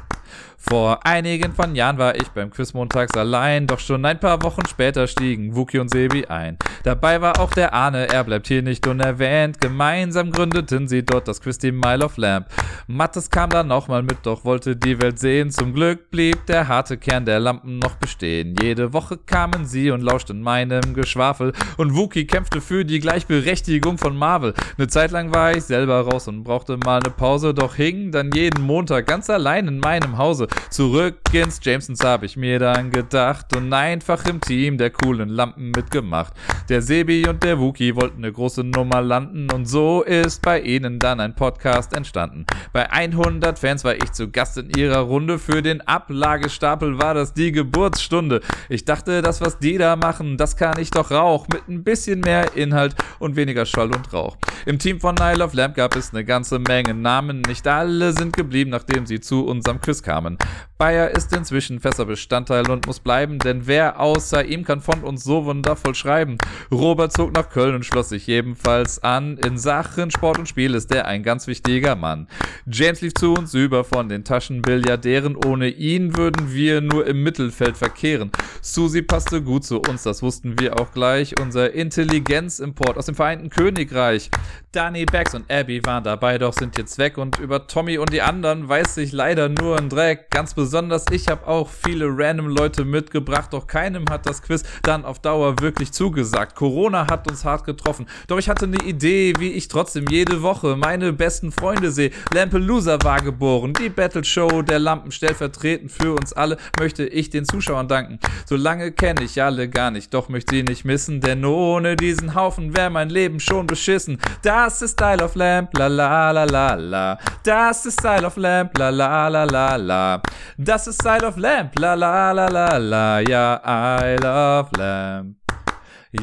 [0.69, 4.65] Vor einigen von Jahren war ich beim Quiz montags allein, doch schon ein paar Wochen
[4.67, 6.57] später stiegen Wuki und Sebi ein.
[6.83, 9.61] Dabei war auch der Arne, er bleibt hier nicht unerwähnt.
[9.61, 12.47] Gemeinsam gründeten sie dort das Quiz Team Mile of Lamp.
[12.87, 15.51] Mattes kam dann nochmal mit, doch wollte die Welt sehen.
[15.51, 18.53] Zum Glück blieb der harte Kern der Lampen noch bestehen.
[18.61, 21.53] Jede Woche kamen sie und lauschten meinem Geschwafel.
[21.77, 24.53] Und Wuki kämpfte für die Gleichberechtigung von Marvel.
[24.77, 28.31] Eine Zeit lang war ich selber raus und brauchte mal eine Pause, doch hing dann
[28.31, 30.47] jeden Montag ganz allein in meinem Hause.
[30.69, 35.71] Zurück ins Jamesons habe ich mir dann gedacht und einfach im Team der coolen Lampen
[35.71, 36.33] mitgemacht.
[36.69, 40.99] Der Sebi und der Wookie wollten eine große Nummer landen und so ist bei ihnen
[40.99, 42.45] dann ein Podcast entstanden.
[42.73, 45.39] Bei 100 Fans war ich zu Gast in ihrer Runde.
[45.39, 48.41] Für den Ablagestapel war das die Geburtsstunde.
[48.69, 51.47] Ich dachte, das, was die da machen, das kann ich doch auch.
[51.47, 54.37] Mit ein bisschen mehr Inhalt und weniger Schall und Rauch.
[54.65, 57.41] Im Team von Nile of Lamp gab es eine ganze Menge Namen.
[57.41, 60.36] Nicht alle sind geblieben, nachdem sie zu unserem Quiz kamen.
[60.77, 65.23] Bayer ist inzwischen fester Bestandteil und muss bleiben, denn wer außer ihm kann von uns
[65.23, 66.37] so wundervoll schreiben?
[66.71, 69.37] Robert zog nach Köln und schloss sich ebenfalls an.
[69.37, 72.27] In Sachen Sport und Spiel ist er ein ganz wichtiger Mann.
[72.67, 75.35] James lief zu uns über von den Taschenbilliardären.
[75.35, 78.31] Ohne ihn würden wir nur im Mittelfeld verkehren.
[78.61, 81.39] Susi passte gut zu uns, das wussten wir auch gleich.
[81.39, 84.29] Unser Intelligenzimport aus dem Vereinten Königreich.
[84.73, 87.17] Danny Bax und Abby waren dabei, doch sind jetzt weg.
[87.17, 90.26] Und über Tommy und die anderen weiß ich leider nur ein Dreck.
[90.29, 95.05] Ganz besonders ich habe auch viele random Leute mitgebracht, doch keinem hat das Quiz dann
[95.05, 96.55] auf Dauer wirklich zugesagt.
[96.55, 100.75] Corona hat uns hart getroffen, doch ich hatte eine Idee, wie ich trotzdem jede Woche
[100.75, 102.11] meine besten Freunde sehe.
[102.33, 107.45] Lampelusa war geboren, die Battle Show der Lampen stellvertretend für uns alle möchte ich den
[107.45, 108.19] Zuschauern danken.
[108.45, 112.75] Solange kenne ich alle gar nicht, doch möchte sie nicht missen, denn ohne diesen Haufen
[112.75, 114.19] wäre mein Leben schon beschissen.
[114.43, 117.17] Das ist Style of Lamp, la la la la la.
[117.43, 120.16] Das ist Style of Lamp, la la la la la.
[120.57, 123.19] Das ist Style of Lamp, la la la la la.
[123.19, 125.35] Ja, I love Lamp.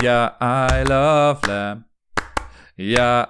[0.03, 1.85] Ja, I love Lamp.
[2.77, 3.29] Ja,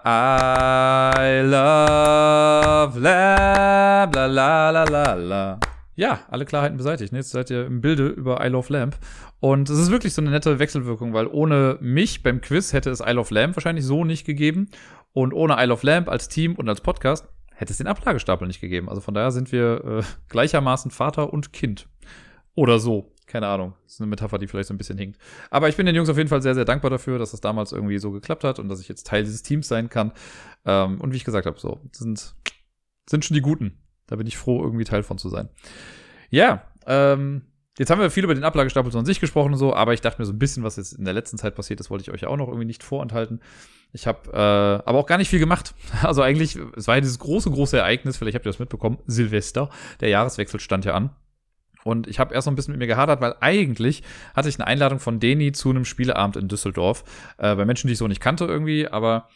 [1.18, 5.60] I love Lamp, la la la la la.
[5.96, 7.12] Ja, alle Klarheiten beseitigt.
[7.12, 8.96] Jetzt seid ihr im Bilde über I Love Lamp.
[9.40, 13.00] Und es ist wirklich so eine nette Wechselwirkung, weil ohne mich beim Quiz hätte es
[13.00, 14.70] I Love Lamp wahrscheinlich so nicht gegeben.
[15.12, 18.60] Und ohne I Love Lamp als Team und als Podcast hätte es den Ablagestapel nicht
[18.60, 18.88] gegeben.
[18.88, 21.88] Also von daher sind wir äh, gleichermaßen Vater und Kind.
[22.54, 23.10] Oder so.
[23.26, 23.74] Keine Ahnung.
[23.84, 25.18] Das ist eine Metapher, die vielleicht so ein bisschen hinkt.
[25.50, 27.72] Aber ich bin den Jungs auf jeden Fall sehr, sehr dankbar dafür, dass das damals
[27.72, 30.12] irgendwie so geklappt hat und dass ich jetzt Teil dieses Teams sein kann.
[30.66, 32.34] Ähm, und wie ich gesagt habe, so, sind,
[33.08, 33.78] sind schon die Guten.
[34.06, 35.48] Da bin ich froh, irgendwie Teil von zu sein.
[36.28, 39.74] Ja, ähm, Jetzt haben wir viel über den Ablagestapel so an sich gesprochen und so,
[39.74, 41.90] aber ich dachte mir so ein bisschen, was jetzt in der letzten Zeit passiert ist,
[41.90, 43.40] wollte ich euch auch noch irgendwie nicht vorenthalten.
[43.92, 45.74] Ich habe äh, aber auch gar nicht viel gemacht.
[46.02, 49.70] Also eigentlich, es war ja dieses große, große Ereignis, vielleicht habt ihr das mitbekommen, Silvester,
[50.00, 51.10] der Jahreswechsel stand ja an.
[51.82, 54.02] Und ich habe erst noch ein bisschen mit mir gehadert, weil eigentlich
[54.34, 57.04] hatte ich eine Einladung von Deni zu einem Spieleabend in Düsseldorf,
[57.38, 59.28] äh, bei Menschen, die ich so nicht kannte irgendwie, aber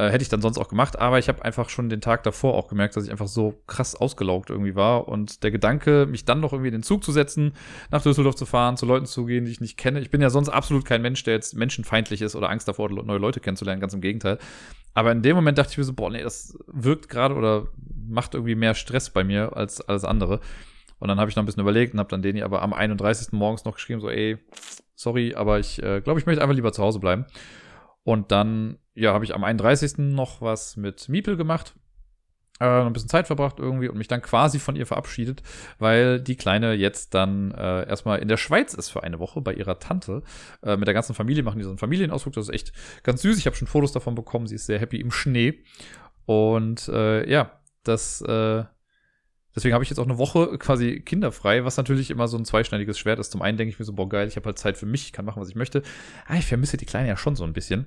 [0.00, 2.54] äh, hätte ich dann sonst auch gemacht, aber ich habe einfach schon den Tag davor
[2.54, 5.08] auch gemerkt, dass ich einfach so krass ausgelaugt irgendwie war.
[5.08, 7.52] Und der Gedanke, mich dann noch irgendwie in den Zug zu setzen,
[7.90, 10.00] nach Düsseldorf zu fahren, zu Leuten zu gehen, die ich nicht kenne.
[10.00, 13.18] Ich bin ja sonst absolut kein Mensch, der jetzt menschenfeindlich ist oder Angst davor, neue
[13.18, 14.38] Leute kennenzulernen, ganz im Gegenteil.
[14.94, 17.68] Aber in dem Moment dachte ich mir so, boah, nee, das wirkt gerade oder
[18.08, 20.40] macht irgendwie mehr Stress bei mir als alles andere.
[20.98, 23.32] Und dann habe ich noch ein bisschen überlegt und habe dann den aber am 31.
[23.32, 24.38] morgens noch geschrieben, so, ey,
[24.94, 27.26] sorry, aber ich äh, glaube, ich möchte einfach lieber zu Hause bleiben.
[28.10, 29.98] Und dann, ja, habe ich am 31.
[29.98, 31.76] noch was mit Miepel gemacht.
[32.58, 35.44] Äh, ein bisschen Zeit verbracht irgendwie und mich dann quasi von ihr verabschiedet,
[35.78, 39.54] weil die Kleine jetzt dann äh, erstmal in der Schweiz ist für eine Woche bei
[39.54, 40.24] ihrer Tante.
[40.60, 42.34] Äh, mit der ganzen Familie machen die so einen Familienausflug.
[42.34, 42.72] Das ist echt
[43.04, 43.38] ganz süß.
[43.38, 44.48] Ich habe schon Fotos davon bekommen.
[44.48, 45.62] Sie ist sehr happy im Schnee.
[46.26, 48.64] Und äh, ja, das, äh,
[49.54, 52.98] deswegen habe ich jetzt auch eine Woche quasi kinderfrei, was natürlich immer so ein zweischneidiges
[52.98, 53.30] Schwert ist.
[53.30, 55.12] Zum einen denke ich mir so, boah, geil, ich habe halt Zeit für mich, ich
[55.12, 55.84] kann machen, was ich möchte.
[56.26, 57.86] Ah, ich vermisse die Kleine ja schon so ein bisschen.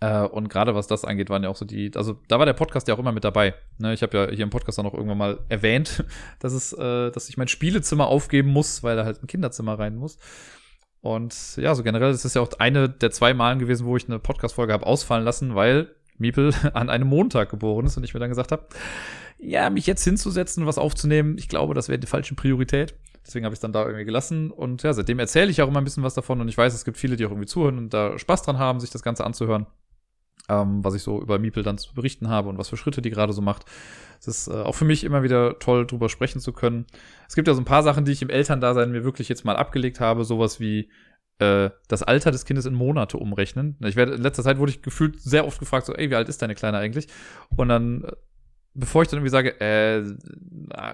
[0.00, 2.52] Äh, und gerade was das angeht, waren ja auch so die, also da war der
[2.52, 3.54] Podcast ja auch immer mit dabei.
[3.78, 6.04] Ne, ich habe ja hier im Podcast auch noch irgendwann mal erwähnt,
[6.40, 9.96] dass es, äh, dass ich mein Spielezimmer aufgeben muss, weil da halt ein Kinderzimmer rein
[9.96, 10.18] muss.
[11.00, 14.18] Und ja, so generell, ist ja auch eine der zwei Malen gewesen, wo ich eine
[14.18, 18.30] Podcast-Folge habe ausfallen lassen, weil Miepel an einem Montag geboren ist und ich mir dann
[18.30, 18.66] gesagt habe,
[19.38, 22.94] ja, mich jetzt hinzusetzen, was aufzunehmen, ich glaube, das wäre die falsche Priorität.
[23.26, 24.50] Deswegen habe ich es dann da irgendwie gelassen.
[24.50, 26.40] Und ja, seitdem erzähle ich auch immer ein bisschen was davon.
[26.40, 28.80] Und ich weiß, es gibt viele, die auch irgendwie zuhören und da Spaß dran haben,
[28.80, 29.66] sich das Ganze anzuhören
[30.48, 33.10] ähm, was ich so über Miepel dann zu berichten habe und was für Schritte die
[33.10, 33.64] gerade so macht.
[34.20, 36.86] Es ist äh, auch für mich immer wieder toll, drüber sprechen zu können.
[37.28, 39.56] Es gibt ja so ein paar Sachen, die ich im Elterndasein mir wirklich jetzt mal
[39.56, 40.90] abgelegt habe, sowas wie
[41.38, 43.76] äh, das Alter des Kindes in Monate umrechnen.
[43.84, 46.28] Ich werde in letzter Zeit wurde ich gefühlt sehr oft gefragt, so, ey, wie alt
[46.28, 47.08] ist deine Kleine eigentlich?
[47.56, 48.12] Und dann, äh,
[48.74, 50.02] bevor ich dann irgendwie sage, äh,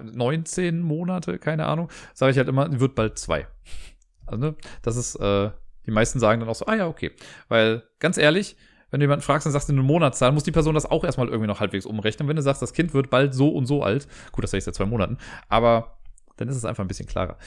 [0.03, 3.47] 19 Monate, keine Ahnung, sage ich halt immer, wird bald zwei.
[4.25, 5.51] Also, ne, das ist, äh,
[5.85, 7.11] die meisten sagen dann auch so, ah ja, okay.
[7.47, 8.55] Weil, ganz ehrlich,
[8.91, 11.27] wenn du jemanden fragst, dann sagst du eine Monatszahl, muss die Person das auch erstmal
[11.27, 12.27] irgendwie noch halbwegs umrechnen.
[12.27, 14.65] Wenn du sagst, das Kind wird bald so und so alt, gut, das sage ich
[14.65, 15.17] seit zwei Monaten,
[15.49, 15.97] aber
[16.37, 17.37] dann ist es einfach ein bisschen klarer.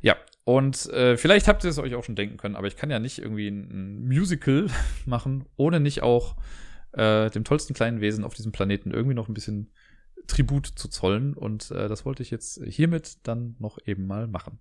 [0.00, 2.90] Ja, und äh, vielleicht habt ihr es euch auch schon denken können, aber ich kann
[2.90, 4.66] ja nicht irgendwie ein, ein Musical
[5.06, 6.36] machen, ohne nicht auch
[6.92, 9.72] äh, dem tollsten kleinen Wesen auf diesem Planeten irgendwie noch ein bisschen
[10.26, 11.34] Tribut zu zollen.
[11.34, 14.58] Und äh, das wollte ich jetzt hiermit dann noch eben mal machen.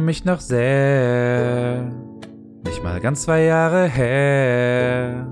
[0.00, 1.90] Erinnere mich noch sehr,
[2.64, 5.26] nicht mal ganz zwei Jahre her.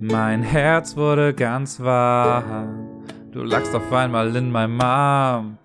[0.00, 5.58] Mein Herz wurde ganz warm, du lagst auf einmal in meinem Arm.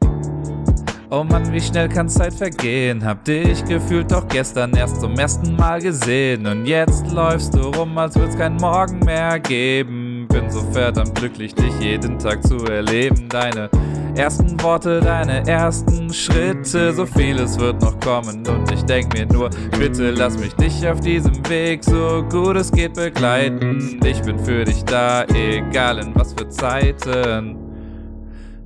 [1.09, 3.03] Oh Mann, wie schnell kann Zeit vergehen?
[3.03, 6.45] Hab dich gefühlt doch gestern erst zum ersten Mal gesehen.
[6.45, 10.27] Und jetzt läufst du rum, als würd's kein Morgen mehr geben.
[10.27, 13.29] Bin so verdammt glücklich, dich jeden Tag zu erleben.
[13.29, 13.69] Deine
[14.17, 18.45] ersten Worte, deine ersten Schritte, so vieles wird noch kommen.
[18.47, 22.71] Und ich denk mir nur, bitte lass mich dich auf diesem Weg so gut es
[22.71, 23.99] geht begleiten.
[24.03, 27.57] Ich bin für dich da, egal in was für Zeiten.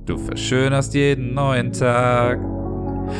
[0.06, 2.38] Du verschönerst jeden neuen Tag.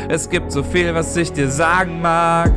[0.08, 2.50] Es gibt so viel, was ich dir sagen mag.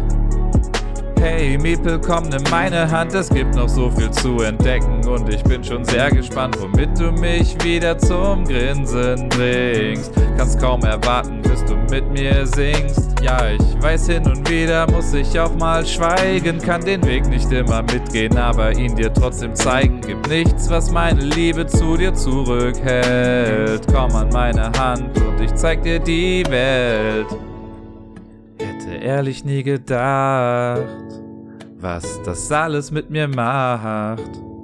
[1.20, 5.44] Hey, Miepel, komm, nimm meine Hand, es gibt noch so viel zu entdecken und ich
[5.44, 10.12] bin schon sehr gespannt, womit du mich wieder zum Grinsen bringst.
[10.38, 13.14] Kannst kaum erwarten, bis du mit mir singst.
[13.24, 17.52] Ja, ich weiß, hin und wieder muss ich auch mal schweigen, kann den Weg nicht
[17.52, 20.02] immer mitgehen, aber ihn dir trotzdem zeigen.
[20.02, 23.88] Gibt nichts, was meine Liebe zu dir zurückhält.
[23.92, 27.28] Komm an meine Hand und ich zeig dir die Welt.
[28.60, 31.05] Hätte ehrlich nie gedacht,
[31.86, 34.55] was das alles mit mir macht.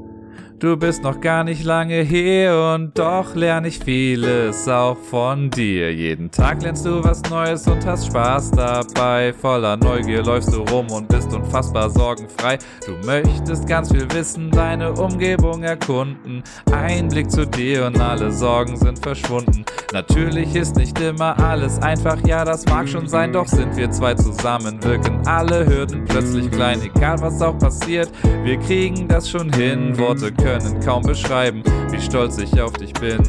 [0.61, 5.91] Du bist noch gar nicht lange hier und doch lerne ich vieles auch von dir.
[5.91, 9.33] Jeden Tag lernst du was Neues und hast Spaß dabei.
[9.33, 12.59] Voller Neugier läufst du rum und bist unfassbar sorgenfrei.
[12.85, 16.43] Du möchtest ganz viel wissen, deine Umgebung erkunden.
[16.71, 19.65] Ein Blick zu dir und alle Sorgen sind verschwunden.
[19.93, 24.13] Natürlich ist nicht immer alles einfach, ja, das mag schon sein, doch sind wir zwei
[24.13, 28.09] zusammen, wirken alle Hürden plötzlich klein, egal was auch passiert.
[28.43, 32.91] Wir kriegen das schon hin, Worte können können kaum beschreiben, wie stolz ich auf dich
[32.93, 33.19] bin.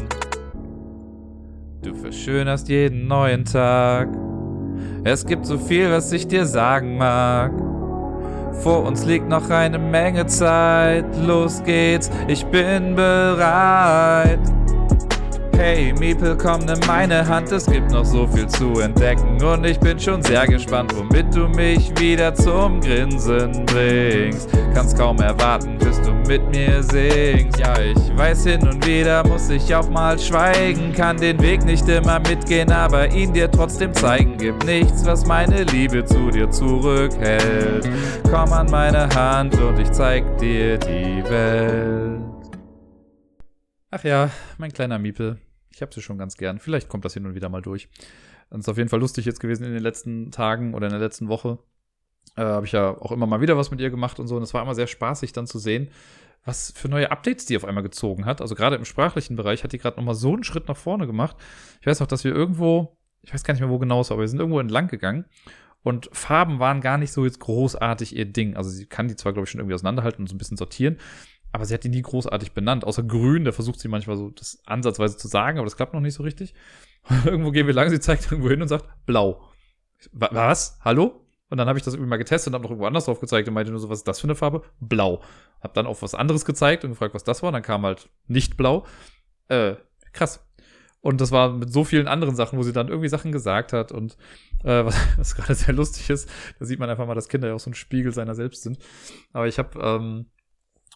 [1.81, 4.09] Du verschönerst jeden neuen Tag.
[5.05, 7.51] Es gibt so viel, was ich dir sagen mag.
[8.61, 11.05] Vor uns liegt noch eine Menge Zeit.
[11.25, 14.39] Los geht's, ich bin bereit.
[15.55, 19.41] Hey, Miepel, komm, nimm meine Hand, es gibt noch so viel zu entdecken.
[19.43, 24.49] Und ich bin schon sehr gespannt, womit du mich wieder zum Grinsen bringst.
[24.73, 27.59] Kannst kaum erwarten, bis du mit mir singst.
[27.59, 30.91] Ja, ich weiß, hin und wieder muss ich auch mal schweigen.
[30.91, 34.37] Kann den Weg nicht immer mitgehen, aber ihn dir trotzdem zeigen.
[34.37, 37.87] Gibt nichts, was meine Liebe zu dir zurückhält.
[38.29, 42.12] Komm an meine Hand und ich zeig dir die Welt.
[43.95, 45.37] Ach ja, mein kleiner Miepel.
[45.69, 46.57] Ich hab sie schon ganz gern.
[46.57, 47.89] Vielleicht kommt das hin und wieder mal durch.
[48.49, 50.99] Es ist auf jeden Fall lustig jetzt gewesen in den letzten Tagen oder in der
[50.99, 51.59] letzten Woche.
[52.35, 54.35] Äh, habe ich ja auch immer mal wieder was mit ihr gemacht und so.
[54.35, 55.91] Und es war immer sehr spaßig dann zu sehen,
[56.43, 58.41] was für neue Updates die auf einmal gezogen hat.
[58.41, 61.37] Also gerade im sprachlichen Bereich hat die gerade nochmal so einen Schritt nach vorne gemacht.
[61.79, 64.15] Ich weiß noch, dass wir irgendwo ich weiß gar nicht mehr, wo genau es war,
[64.15, 65.25] aber wir sind irgendwo entlang gegangen
[65.83, 68.55] und Farben waren gar nicht so jetzt großartig ihr Ding.
[68.55, 70.97] Also sie kann die zwar, glaube ich, schon irgendwie auseinanderhalten und so ein bisschen sortieren,
[71.53, 72.83] aber sie hat die nie großartig benannt.
[72.83, 76.01] Außer grün, da versucht sie manchmal so das ansatzweise zu sagen, aber das klappt noch
[76.01, 76.53] nicht so richtig.
[77.25, 79.41] Irgendwo gehen wir lang, sie zeigt irgendwo hin und sagt blau.
[80.11, 80.79] Was?
[80.83, 81.21] Hallo?
[81.49, 83.47] Und dann habe ich das irgendwie mal getestet und habe noch irgendwo anders drauf gezeigt
[83.47, 84.63] und meinte nur so, was ist das für eine Farbe?
[84.79, 85.21] Blau.
[85.61, 87.49] Hab dann auf was anderes gezeigt und gefragt, was das war.
[87.49, 88.85] Und dann kam halt nicht blau.
[89.49, 89.75] Äh,
[90.13, 90.43] krass.
[91.01, 93.91] Und das war mit so vielen anderen Sachen, wo sie dann irgendwie Sachen gesagt hat
[93.91, 94.17] und
[94.63, 96.27] äh, was, was gerade sehr lustig ist,
[96.57, 98.79] da sieht man einfach mal, dass Kinder ja auch so ein Spiegel seiner selbst sind.
[99.33, 100.25] Aber ich habe ähm,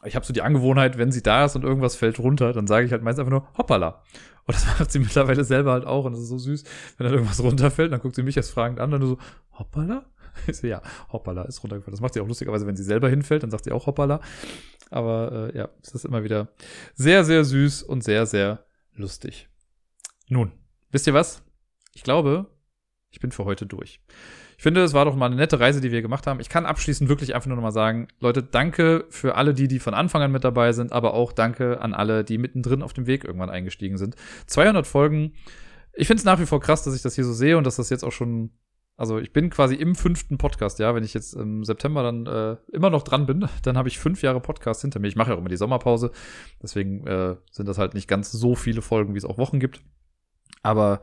[0.03, 2.85] ich habe so die Angewohnheit, wenn sie da ist und irgendwas fällt runter, dann sage
[2.85, 4.03] ich halt meist einfach nur hoppala.
[4.45, 6.63] Und das macht sie mittlerweile selber halt auch und das ist so süß,
[6.97, 9.17] wenn dann irgendwas runterfällt, dann guckt sie mich erst fragend an, dann nur so
[9.57, 10.05] hoppala.
[10.45, 11.93] Ich so, ja, hoppala ist runtergefallen.
[11.93, 14.21] Das macht sie auch lustigerweise, wenn sie selber hinfällt, dann sagt sie auch hoppala.
[14.91, 16.49] Aber äh, ja, es ist immer wieder
[16.93, 18.63] sehr, sehr süß und sehr, sehr
[18.93, 19.49] lustig.
[20.29, 20.51] Nun,
[20.91, 21.41] wisst ihr was?
[21.95, 22.45] Ich glaube,
[23.09, 23.99] ich bin für heute durch.
[24.57, 26.39] Ich finde, es war doch mal eine nette Reise, die wir gemacht haben.
[26.39, 29.77] Ich kann abschließend wirklich einfach nur noch mal sagen, Leute, danke für alle die, die
[29.77, 33.05] von Anfang an mit dabei sind, aber auch danke an alle, die mittendrin auf dem
[33.05, 34.15] Weg irgendwann eingestiegen sind.
[34.47, 35.33] 200 Folgen.
[35.93, 37.75] Ich finde es nach wie vor krass, dass ich das hier so sehe und dass
[37.75, 38.49] das jetzt auch schon
[38.99, 40.95] also ich bin quasi im fünften Podcast, ja.
[40.95, 44.23] Wenn ich jetzt im September dann äh, immer noch dran bin, dann habe ich fünf
[44.23, 45.07] Jahre Podcast hinter mir.
[45.07, 46.11] Ich mache ja auch immer die Sommerpause,
[46.63, 49.81] deswegen äh, sind das halt nicht ganz so viele Folgen, wie es auch Wochen gibt.
[50.63, 51.01] Aber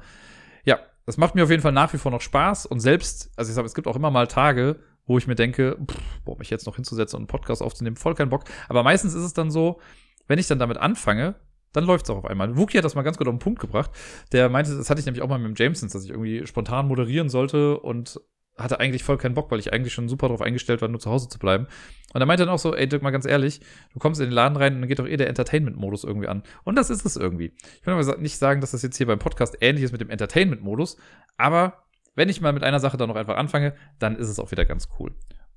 [1.07, 2.67] das macht mir auf jeden Fall nach wie vor noch Spaß.
[2.67, 5.79] Und selbst, also ich sage, es gibt auch immer mal Tage, wo ich mir denke,
[5.87, 8.45] pff, boah, mich jetzt noch hinzusetzen und einen Podcast aufzunehmen, voll keinen Bock.
[8.69, 9.81] Aber meistens ist es dann so,
[10.27, 11.35] wenn ich dann damit anfange,
[11.73, 12.57] dann läuft es auch auf einmal.
[12.57, 13.91] Wookie hat das mal ganz gut auf den Punkt gebracht.
[14.33, 16.89] Der meinte, das hatte ich nämlich auch mal mit dem Jamesons, dass ich irgendwie spontan
[16.89, 18.21] moderieren sollte und
[18.57, 21.11] hatte eigentlich voll keinen Bock, weil ich eigentlich schon super darauf eingestellt war, nur zu
[21.11, 21.67] Hause zu bleiben.
[22.13, 23.61] Und er meinte dann auch so, ey, Dirk, mal ganz ehrlich,
[23.93, 26.45] du kommst in den Laden rein und dann geht doch eh der Entertainment-Modus irgendwie an.
[26.63, 27.53] Und das ist es irgendwie.
[27.81, 30.11] Ich will aber nicht sagen, dass das jetzt hier beim Podcast ähnlich ist mit dem
[30.11, 30.97] Entertainment-Modus,
[31.37, 34.53] aber wenn ich mal mit einer Sache dann noch einfach anfange, dann ist es auch
[34.53, 35.13] wieder ganz cool.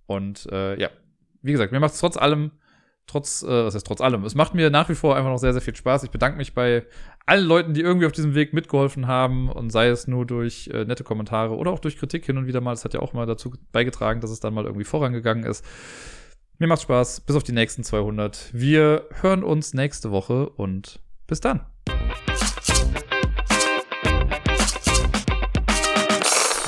[0.08, 0.90] Und äh, ja,
[1.44, 2.52] wie gesagt, mir macht es trotz allem
[3.08, 5.54] trotz, äh, was heißt trotz allem, es macht mir nach wie vor einfach noch sehr,
[5.54, 6.04] sehr viel Spaß.
[6.04, 6.86] Ich bedanke mich bei
[7.26, 10.86] allen Leuten, die irgendwie auf diesem Weg mitgeholfen haben und sei es nur durch äh,
[10.86, 12.72] nette Kommentare oder auch durch Kritik hin und wieder mal.
[12.72, 15.66] Das hat ja auch mal dazu beigetragen, dass es dann mal irgendwie vorangegangen ist.
[16.60, 17.22] Mir macht Spaß.
[17.22, 18.50] Bis auf die nächsten 200.
[18.52, 21.62] Wir hören uns nächste Woche und bis dann.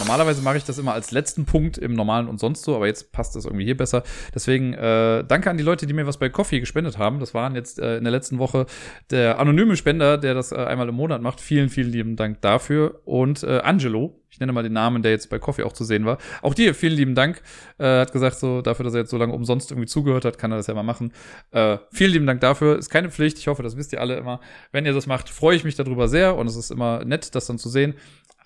[0.09, 3.11] Normalerweise mache ich das immer als letzten Punkt im normalen und sonst so, aber jetzt
[3.11, 4.01] passt das irgendwie hier besser.
[4.33, 7.19] Deswegen äh, danke an die Leute, die mir was bei Coffee gespendet haben.
[7.19, 8.65] Das waren jetzt äh, in der letzten Woche
[9.11, 11.39] der anonyme Spender, der das äh, einmal im Monat macht.
[11.39, 13.01] Vielen, vielen lieben Dank dafür.
[13.05, 16.05] Und äh, Angelo, ich nenne mal den Namen, der jetzt bei Coffee auch zu sehen
[16.05, 16.17] war.
[16.41, 17.43] Auch dir vielen lieben Dank.
[17.77, 20.51] Äh, hat gesagt, so dafür, dass er jetzt so lange umsonst irgendwie zugehört hat, kann
[20.51, 21.13] er das ja mal machen.
[21.51, 22.79] Äh, vielen lieben Dank dafür.
[22.79, 23.37] Ist keine Pflicht.
[23.37, 24.39] Ich hoffe, das wisst ihr alle immer.
[24.71, 27.45] Wenn ihr das macht, freue ich mich darüber sehr und es ist immer nett, das
[27.45, 27.93] dann zu sehen.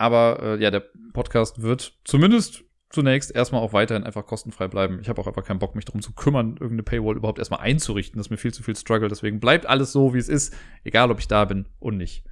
[0.04, 5.00] Aber äh, ja, der Podcast wird zumindest zunächst erstmal auch weiterhin einfach kostenfrei bleiben.
[5.02, 8.18] Ich habe auch einfach keinen Bock, mich darum zu kümmern, irgendeine Paywall überhaupt erstmal einzurichten.
[8.20, 9.08] Das ist mir viel zu viel Struggle.
[9.08, 10.54] Deswegen bleibt alles so, wie es ist,
[10.84, 12.26] egal ob ich da bin und nicht.